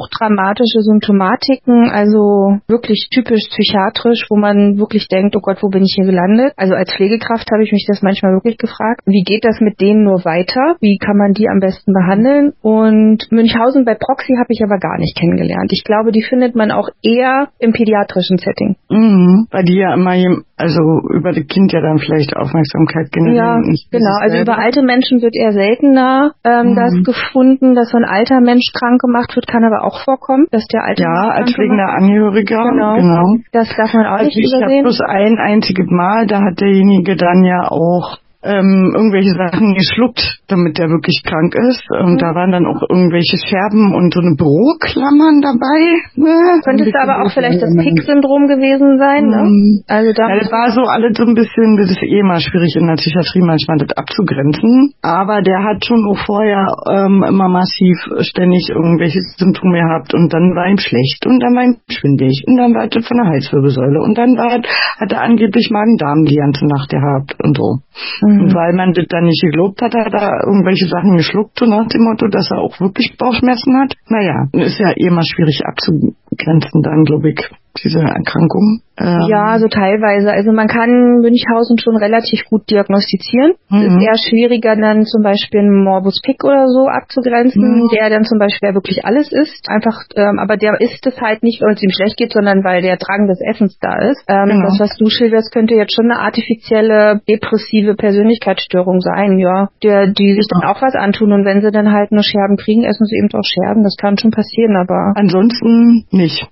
hochdramatische 0.68 0.82
Symptomatiken, 0.82 1.90
also 1.90 2.58
wirklich 2.68 3.08
typisch 3.10 3.48
psychiatrisch, 3.50 4.26
wo 4.28 4.36
man 4.36 4.78
wirklich 4.78 5.08
denkt, 5.08 5.36
oh 5.36 5.40
Gott, 5.40 5.58
wo 5.62 5.68
bin 5.68 5.82
ich 5.82 5.94
hier 5.96 6.06
gelandet? 6.06 6.52
Also 6.56 6.74
als 6.74 6.92
Pflegekraft 6.94 7.50
habe 7.52 7.62
ich 7.62 7.72
mich 7.72 7.86
das 7.88 8.02
manchmal 8.02 8.32
wirklich 8.32 8.58
gefragt. 8.58 9.02
Wie 9.06 9.22
geht 9.22 9.44
das 9.44 9.60
mit 9.60 9.80
denen 9.80 10.04
nur 10.04 10.24
weiter? 10.24 10.76
Wie 10.80 10.98
kann 10.98 11.16
man 11.16 11.32
die 11.32 11.48
am 11.48 11.60
besten 11.60 11.92
behandeln? 11.92 12.52
Und 12.62 13.30
Münchhausen 13.30 13.84
bei 13.84 13.94
Proxy 13.94 14.34
habe 14.36 14.50
ich 14.50 14.62
aber 14.62 14.78
gar 14.78 14.98
nicht 14.98 15.16
kennengelernt. 15.16 15.70
Ich 15.72 15.84
glaube, 15.84 16.12
die 16.12 16.22
findet 16.22 16.54
man 16.54 16.70
auch 16.70 16.88
eher 17.02 17.48
im 17.58 17.72
pädiatrischen 17.72 18.38
Setting. 18.38 18.76
Mhm, 18.90 19.46
weil 19.50 19.64
die 19.64 19.76
ja 19.76 19.94
immer, 19.94 20.14
also 20.58 21.00
über 21.14 21.32
das 21.32 21.46
Kind 21.46 21.72
ja 21.72 21.80
dann 21.80 21.98
vielleicht 21.98 22.36
Aufmerksamkeit 22.36 23.10
generieren. 23.12 23.64
Ja, 23.64 23.98
genau. 23.98 24.16
Also 24.20 24.38
über 24.38 24.58
alte 24.58 24.82
Menschen 24.82 25.22
wird 25.22 25.34
eher 25.36 25.52
seltener 25.52 26.32
ähm, 26.44 26.72
mhm. 26.72 26.76
das 26.76 26.92
gefunden, 27.04 27.74
dass 27.74 27.90
so 27.90 27.98
ein 27.98 28.04
alter 28.04 28.40
Mensch 28.40 28.72
krank 28.74 29.00
gemacht 29.00 29.34
wird, 29.36 29.46
kann 29.46 29.64
aber 29.64 29.84
auch 29.84 30.02
vorkommen, 30.04 30.46
dass 30.50 30.66
der 30.66 30.84
alte 30.84 31.02
Ja, 31.02 31.30
als 31.30 31.52
pflegender 31.52 31.88
Angehöriger. 31.88 32.70
Genau. 32.70 32.96
genau. 32.96 33.24
Das 33.52 33.68
darf 33.76 33.92
man 33.94 34.06
auch 34.06 34.18
also 34.18 34.26
nicht 34.26 34.54
übersehen 34.54 34.82
bloß 34.82 35.00
ein 35.00 35.38
einziges 35.38 35.86
Mal, 35.88 36.26
da 36.26 36.42
hat 36.42 36.60
derjenige 36.60 37.16
dann 37.16 37.44
ja 37.44 37.70
auch 37.70 38.18
ähm, 38.42 38.94
irgendwelche 38.94 39.34
Sachen 39.34 39.74
geschluckt, 39.74 40.22
damit 40.46 40.78
der 40.78 40.86
wirklich 40.88 41.26
krank 41.26 41.58
ist. 41.58 41.82
Und 41.90 42.14
mhm. 42.14 42.22
da 42.22 42.34
waren 42.38 42.52
dann 42.54 42.66
auch 42.70 42.82
irgendwelche 42.86 43.34
Scherben 43.34 43.94
und 43.94 44.14
so 44.14 44.20
eine 44.22 44.38
Büroklammern 44.38 45.42
dabei. 45.42 45.98
Ne? 46.14 46.62
Könnte 46.62 46.86
es 46.86 46.94
aber 46.94 47.26
auch 47.26 47.32
vielleicht 47.34 47.58
das 47.58 47.74
Pick-Syndrom 47.74 48.46
gewesen 48.46 48.98
sein, 48.98 49.26
ne? 49.26 49.42
Mhm. 49.42 49.82
Also 49.90 50.12
da 50.14 50.30
ja, 50.30 50.38
das 50.38 50.52
war 50.54 50.70
so 50.70 50.86
alles 50.86 51.18
so 51.18 51.26
ein 51.26 51.34
bisschen, 51.34 51.82
das 51.82 51.90
ist 51.90 52.02
eh 52.02 52.22
mal 52.22 52.38
schwierig 52.38 52.78
in 52.78 52.86
der 52.86 52.94
Psychiatrie 52.94 53.42
manchmal 53.42 53.78
das 53.82 53.90
abzugrenzen. 53.98 54.94
Aber 55.02 55.42
der 55.42 55.64
hat 55.66 55.82
schon 55.84 56.06
auch 56.06 56.22
vorher 56.22 56.62
ähm, 56.86 57.26
immer 57.26 57.48
massiv 57.48 57.98
ständig 58.22 58.70
irgendwelche 58.70 59.18
Symptome 59.34 59.82
gehabt 59.82 60.14
und 60.14 60.30
dann 60.32 60.54
war 60.54 60.70
ihm 60.70 60.78
schlecht 60.78 61.26
und 61.26 61.42
dann 61.42 61.58
war 61.58 61.64
ihm 61.64 61.76
schwindig 61.90 62.46
und 62.46 62.56
dann 62.56 62.70
war 62.74 62.86
das 62.86 63.02
von 63.02 63.18
der 63.18 63.34
Halswirbelsäule 63.34 63.98
und 63.98 64.14
dann 64.16 64.38
war, 64.38 64.62
hat 64.62 65.10
er 65.10 65.22
angeblich 65.22 65.70
Magen-Darm 65.70 66.22
die 66.24 66.38
ganze 66.38 66.66
Nacht 66.66 66.90
gehabt 66.90 67.34
und 67.42 67.56
so. 67.56 67.82
Mhm. 68.28 68.54
Weil 68.54 68.72
man 68.74 68.92
das 68.92 69.06
dann 69.08 69.24
nicht 69.24 69.42
gelobt 69.42 69.80
hat, 69.80 69.94
hat 69.94 70.12
er 70.12 70.44
irgendwelche 70.46 70.86
Sachen 70.86 71.16
geschluckt, 71.16 71.58
so 71.58 71.66
nach 71.66 71.88
dem 71.88 72.02
Motto, 72.04 72.28
dass 72.28 72.50
er 72.50 72.58
auch 72.58 72.78
wirklich 72.80 73.16
Bauchschmerzen 73.16 73.76
hat. 73.80 73.94
Naja, 74.08 74.48
ist 74.52 74.78
ja 74.78 74.92
eh 74.96 75.10
mal 75.10 75.24
schwierig 75.24 75.60
abzugrenzen 75.64 76.82
dann, 76.82 77.04
glaube 77.04 77.30
ich 77.30 77.50
diese 77.82 78.00
Erkrankung? 78.00 78.80
Ähm 78.98 79.30
ja, 79.30 79.58
so 79.58 79.68
teilweise. 79.68 80.30
Also 80.32 80.52
man 80.52 80.66
kann 80.66 81.20
Münchhausen 81.22 81.78
schon 81.78 81.96
relativ 81.96 82.44
gut 82.50 82.68
diagnostizieren. 82.70 83.54
Mhm. 83.70 83.78
Es 83.78 83.86
ist 83.94 84.02
eher 84.02 84.18
schwieriger 84.18 84.76
dann 84.76 85.04
zum 85.04 85.22
Beispiel 85.22 85.60
einen 85.60 85.84
Morbus 85.84 86.20
Pick 86.22 86.42
oder 86.44 86.66
so 86.66 86.88
abzugrenzen, 86.88 87.62
mhm. 87.62 87.88
der 87.94 88.10
dann 88.10 88.24
zum 88.24 88.38
Beispiel 88.38 88.74
wirklich 88.74 89.04
alles 89.04 89.30
ist. 89.30 89.68
Einfach, 89.68 90.02
ähm, 90.16 90.38
aber 90.38 90.56
der 90.56 90.80
ist 90.80 91.06
es 91.06 91.20
halt 91.20 91.42
nicht, 91.42 91.62
weil 91.62 91.74
es 91.74 91.82
ihm 91.82 91.90
schlecht 91.90 92.16
geht, 92.16 92.32
sondern 92.32 92.64
weil 92.64 92.82
der 92.82 92.96
Drang 92.96 93.28
des 93.28 93.38
Essens 93.40 93.78
da 93.80 93.94
ist. 94.10 94.24
Ähm, 94.28 94.48
genau. 94.48 94.66
Das, 94.66 94.80
was 94.80 94.96
du 94.98 95.06
schilderst, 95.08 95.52
könnte 95.52 95.74
jetzt 95.74 95.94
schon 95.94 96.10
eine 96.10 96.20
artifizielle 96.20 97.20
depressive 97.28 97.94
Persönlichkeitsstörung 97.94 99.00
sein, 99.00 99.38
ja. 99.38 99.68
Der, 99.82 100.08
die 100.08 100.34
sich 100.34 100.46
dann 100.50 100.68
auch 100.68 100.82
was 100.82 100.94
antun 100.94 101.32
und 101.32 101.44
wenn 101.44 101.60
sie 101.60 101.70
dann 101.70 101.92
halt 101.92 102.10
nur 102.10 102.24
Scherben 102.24 102.56
kriegen, 102.56 102.84
essen 102.84 103.06
sie 103.06 103.16
eben 103.16 103.28
auch 103.32 103.46
Scherben. 103.46 103.84
Das 103.84 103.96
kann 103.96 104.18
schon 104.18 104.32
passieren, 104.32 104.76
aber. 104.76 105.12
Ansonsten 105.14 106.04
nicht. 106.10 106.46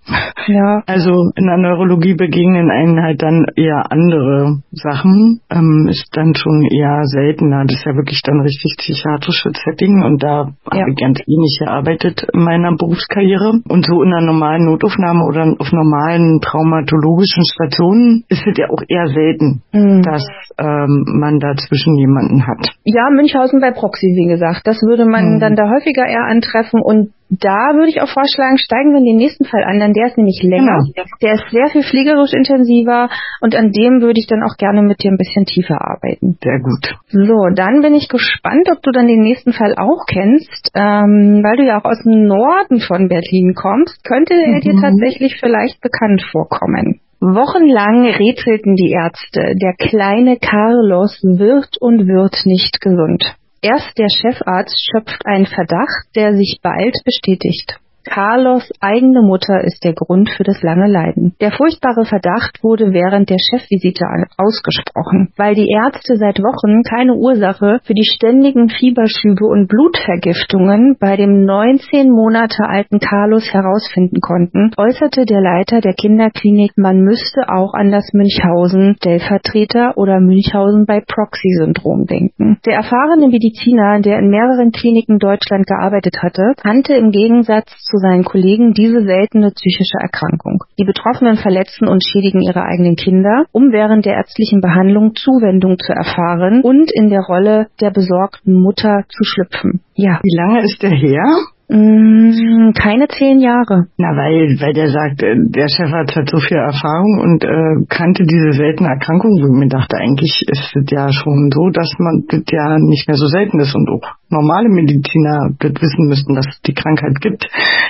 Ja. 0.46 0.82
Also 0.86 1.15
in 1.34 1.46
der 1.46 1.58
Neurologie 1.58 2.14
begegnen 2.14 2.70
einen 2.70 3.02
halt 3.02 3.22
dann 3.22 3.46
eher 3.56 3.90
andere 3.90 4.62
Sachen. 4.72 5.40
Ähm, 5.50 5.88
ist 5.90 6.08
dann 6.12 6.34
schon 6.34 6.62
eher 6.70 7.02
seltener. 7.04 7.64
Das 7.64 7.76
ist 7.76 7.84
ja 7.84 7.94
wirklich 7.94 8.20
dann 8.24 8.40
richtig 8.40 8.76
psychiatrisches 8.78 9.52
Setting 9.64 10.02
und 10.02 10.22
da 10.22 10.48
ja. 10.72 10.80
habe 10.80 10.90
ich 10.90 10.96
ganz 10.96 11.20
wenig 11.26 11.58
gearbeitet 11.60 12.26
in 12.32 12.42
meiner 12.42 12.76
Berufskarriere. 12.76 13.60
Und 13.68 13.86
so 13.86 14.02
in 14.02 14.12
einer 14.12 14.26
normalen 14.26 14.64
Notaufnahme 14.66 15.24
oder 15.24 15.54
auf 15.58 15.72
normalen 15.72 16.40
traumatologischen 16.40 17.44
Stationen 17.44 18.24
ist 18.28 18.46
es 18.46 18.56
ja 18.56 18.66
auch 18.70 18.82
eher 18.88 19.06
selten, 19.08 19.62
mhm. 19.72 20.02
dass 20.02 20.24
ähm, 20.58 21.04
man 21.20 21.38
dazwischen 21.38 21.96
jemanden 21.96 22.46
hat. 22.46 22.72
Ja, 22.84 23.10
Münchhausen 23.10 23.60
bei 23.60 23.70
Proxy, 23.70 24.06
wie 24.14 24.28
gesagt. 24.28 24.62
Das 24.64 24.80
würde 24.82 25.04
man 25.04 25.36
mhm. 25.36 25.40
dann 25.40 25.56
da 25.56 25.70
häufiger 25.70 26.06
eher 26.06 26.24
antreffen 26.24 26.80
und 26.82 27.10
da 27.28 27.74
würde 27.74 27.88
ich 27.88 28.00
auch 28.00 28.08
vorschlagen, 28.08 28.56
steigen 28.56 28.92
wir 28.92 28.98
in 28.98 29.04
den 29.04 29.16
nächsten 29.16 29.44
Fall 29.44 29.64
an, 29.64 29.80
denn 29.80 29.92
der 29.92 30.06
ist 30.06 30.16
nämlich 30.16 30.40
länger. 30.42 30.78
Genau. 30.78 30.95
Der 31.22 31.34
ist 31.34 31.50
sehr 31.50 31.68
viel 31.68 31.82
pflegerisch 31.82 32.32
intensiver 32.32 33.08
und 33.40 33.54
an 33.54 33.70
dem 33.72 34.00
würde 34.00 34.18
ich 34.18 34.26
dann 34.26 34.42
auch 34.42 34.56
gerne 34.56 34.82
mit 34.82 35.02
dir 35.02 35.10
ein 35.10 35.18
bisschen 35.18 35.44
tiefer 35.44 35.80
arbeiten. 35.80 36.38
Sehr 36.42 36.60
gut. 36.60 36.96
So, 37.08 37.48
dann 37.54 37.82
bin 37.82 37.94
ich 37.94 38.08
gespannt, 38.08 38.68
ob 38.70 38.82
du 38.82 38.90
dann 38.92 39.06
den 39.06 39.22
nächsten 39.22 39.52
Fall 39.52 39.74
auch 39.76 40.06
kennst, 40.06 40.70
ähm, 40.74 41.42
weil 41.44 41.56
du 41.56 41.64
ja 41.64 41.80
auch 41.80 41.84
aus 41.84 42.02
dem 42.02 42.26
Norden 42.26 42.80
von 42.80 43.08
Berlin 43.08 43.54
kommst, 43.54 44.04
könnte 44.04 44.34
er 44.34 44.60
dir 44.60 44.74
mhm. 44.74 44.80
tatsächlich 44.80 45.36
vielleicht 45.38 45.80
bekannt 45.80 46.22
vorkommen. 46.32 47.00
Wochenlang 47.20 48.06
rätselten 48.06 48.76
die 48.76 48.92
Ärzte, 48.92 49.54
der 49.56 49.74
kleine 49.74 50.36
Carlos 50.36 51.18
wird 51.22 51.76
und 51.80 52.06
wird 52.06 52.44
nicht 52.44 52.80
gesund. 52.80 53.36
Erst 53.62 53.98
der 53.98 54.08
Chefarzt 54.08 54.78
schöpft 54.92 55.24
einen 55.24 55.46
Verdacht, 55.46 56.14
der 56.14 56.34
sich 56.34 56.60
bald 56.62 56.94
bestätigt. 57.04 57.80
Carlos 58.06 58.70
eigene 58.80 59.22
Mutter 59.22 59.62
ist 59.64 59.84
der 59.84 59.94
Grund 59.94 60.30
für 60.30 60.44
das 60.44 60.62
lange 60.62 60.90
Leiden. 60.90 61.34
Der 61.40 61.52
furchtbare 61.52 62.04
Verdacht 62.04 62.62
wurde 62.62 62.92
während 62.92 63.28
der 63.30 63.38
Chefvisite 63.38 64.06
ausgesprochen. 64.38 65.32
Weil 65.36 65.54
die 65.54 65.68
Ärzte 65.68 66.16
seit 66.16 66.38
Wochen 66.38 66.82
keine 66.82 67.14
Ursache 67.14 67.80
für 67.84 67.94
die 67.94 68.06
ständigen 68.06 68.68
Fieberschübe 68.68 69.44
und 69.44 69.68
Blutvergiftungen 69.68 70.96
bei 70.98 71.16
dem 71.16 71.44
19 71.44 72.10
Monate 72.10 72.64
alten 72.68 73.00
Carlos 73.00 73.52
herausfinden 73.52 74.20
konnten, 74.20 74.70
äußerte 74.76 75.24
der 75.26 75.40
Leiter 75.40 75.80
der 75.80 75.94
Kinderklinik, 75.94 76.72
man 76.76 77.00
müsste 77.00 77.48
auch 77.48 77.74
an 77.74 77.90
das 77.90 78.12
Münchhausen-Stellvertreter 78.12 79.96
oder 79.96 80.20
Münchhausen 80.20 80.86
bei 80.86 81.00
Proxy-Syndrom 81.00 82.06
denken. 82.06 82.58
Der 82.64 82.76
erfahrene 82.76 83.28
Mediziner, 83.28 84.00
der 84.00 84.18
in 84.18 84.30
mehreren 84.30 84.72
Kliniken 84.72 85.18
Deutschland 85.18 85.66
gearbeitet 85.66 86.22
hatte, 86.22 86.54
kannte 86.56 86.94
im 86.94 87.10
Gegensatz 87.10 87.66
zu 87.84 87.95
zu 87.96 88.00
seinen 88.00 88.24
Kollegen 88.24 88.72
diese 88.72 89.02
seltene 89.04 89.50
psychische 89.50 89.98
Erkrankung. 90.00 90.64
Die 90.78 90.84
Betroffenen 90.84 91.36
verletzen 91.36 91.88
und 91.88 92.04
schädigen 92.04 92.42
ihre 92.42 92.62
eigenen 92.62 92.96
Kinder, 92.96 93.44
um 93.52 93.72
während 93.72 94.04
der 94.04 94.14
ärztlichen 94.14 94.60
Behandlung 94.60 95.14
Zuwendung 95.14 95.78
zu 95.78 95.92
erfahren 95.92 96.62
und 96.62 96.90
in 96.92 97.08
der 97.08 97.20
Rolle 97.20 97.68
der 97.80 97.90
besorgten 97.90 98.54
Mutter 98.54 99.04
zu 99.08 99.24
schlüpfen. 99.24 99.80
Ja. 99.94 100.20
Wie 100.22 100.36
lange 100.36 100.62
ist 100.62 100.82
der 100.82 100.90
her? 100.90 101.24
Mm, 101.68 102.70
keine 102.78 103.08
zehn 103.08 103.40
Jahre. 103.40 103.90
Na, 103.98 104.14
weil, 104.14 104.54
weil 104.60 104.72
der 104.72 104.88
sagt, 104.88 105.22
äh, 105.22 105.34
der 105.34 105.66
Chefarzt 105.66 106.14
hat 106.14 106.30
so 106.30 106.38
viel 106.38 106.56
Erfahrung 106.58 107.18
und 107.18 107.42
äh, 107.42 107.86
kannte 107.88 108.22
diese 108.22 108.52
seltene 108.52 108.90
Erkrankung. 108.90 109.32
Und 109.42 109.58
mir 109.58 109.68
dachte, 109.68 109.96
eigentlich 109.96 110.46
ist 110.46 110.76
es 110.76 110.84
ja 110.90 111.10
schon 111.10 111.50
so, 111.52 111.70
dass 111.70 111.90
man 111.98 112.24
das 112.28 112.42
ja 112.50 112.78
nicht 112.78 113.08
mehr 113.08 113.16
so 113.16 113.26
selten 113.26 113.58
ist 113.58 113.74
und 113.74 113.90
auch 113.90 114.06
normale 114.30 114.68
Mediziner 114.68 115.50
das 115.58 115.72
wissen 115.72 116.06
müssten, 116.06 116.34
dass 116.36 116.46
es 116.46 116.60
die 116.62 116.74
Krankheit 116.74 117.20
gibt. 117.20 117.48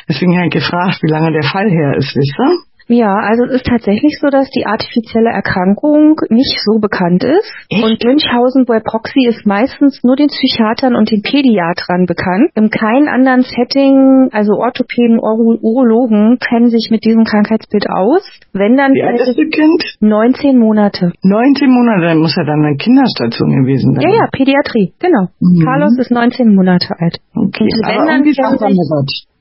Deswegen 0.08 0.36
habe 0.36 0.46
ich 0.46 0.54
gefragt, 0.54 1.00
wie 1.02 1.12
lange 1.12 1.32
der 1.32 1.44
Fall 1.44 1.68
her 1.68 1.96
ist, 1.98 2.16
wisst 2.16 2.34
ihr? 2.38 2.75
Ja, 2.88 3.14
also 3.18 3.44
es 3.46 3.62
ist 3.62 3.66
tatsächlich 3.66 4.18
so, 4.20 4.28
dass 4.28 4.48
die 4.50 4.64
artifizielle 4.64 5.30
Erkrankung 5.30 6.20
nicht 6.30 6.54
so 6.64 6.78
bekannt 6.78 7.24
ist. 7.24 7.50
Echt? 7.68 7.82
Und 7.82 8.04
Münchhausen 8.04 8.64
bei 8.64 8.78
Proxy 8.78 9.26
ist 9.26 9.44
meistens 9.44 10.04
nur 10.04 10.14
den 10.14 10.28
Psychiatern 10.28 10.94
und 10.94 11.10
den 11.10 11.22
Pädiatern 11.22 12.06
bekannt. 12.06 12.50
In 12.54 12.70
keinem 12.70 13.08
anderen 13.08 13.42
Setting, 13.42 14.30
also 14.30 14.54
Orthopäden, 14.54 15.18
Uro 15.18 15.58
Urologen, 15.60 16.38
kennen 16.38 16.70
sich 16.70 16.88
mit 16.90 17.04
diesem 17.04 17.24
Krankheitsbild 17.24 17.86
aus. 17.90 18.22
Wenn 18.52 18.76
dann 18.76 18.94
Wie 18.94 19.02
alt 19.02 19.20
ist 19.20 19.36
das 19.36 19.50
Kind? 19.50 19.82
19 20.00 20.58
Monate. 20.58 21.12
19 21.22 21.70
Monate, 21.70 22.06
dann 22.06 22.18
muss 22.18 22.36
er 22.36 22.44
dann 22.44 22.64
eine 22.64 22.76
Kinderstation 22.76 23.62
gewesen 23.62 23.94
sein. 23.94 24.02
Ja, 24.02 24.14
ja, 24.14 24.28
Pädiatrie, 24.30 24.92
genau. 25.00 25.28
Mhm. 25.40 25.64
Carlos 25.64 25.98
ist 25.98 26.10
19 26.10 26.54
Monate 26.54 26.94
alt. 26.98 27.18
Okay, 27.34 27.64
und 27.64 27.82
wenn 27.82 27.96
aber 27.96 28.06
dann 28.06 28.24
irgendwie 28.24 28.34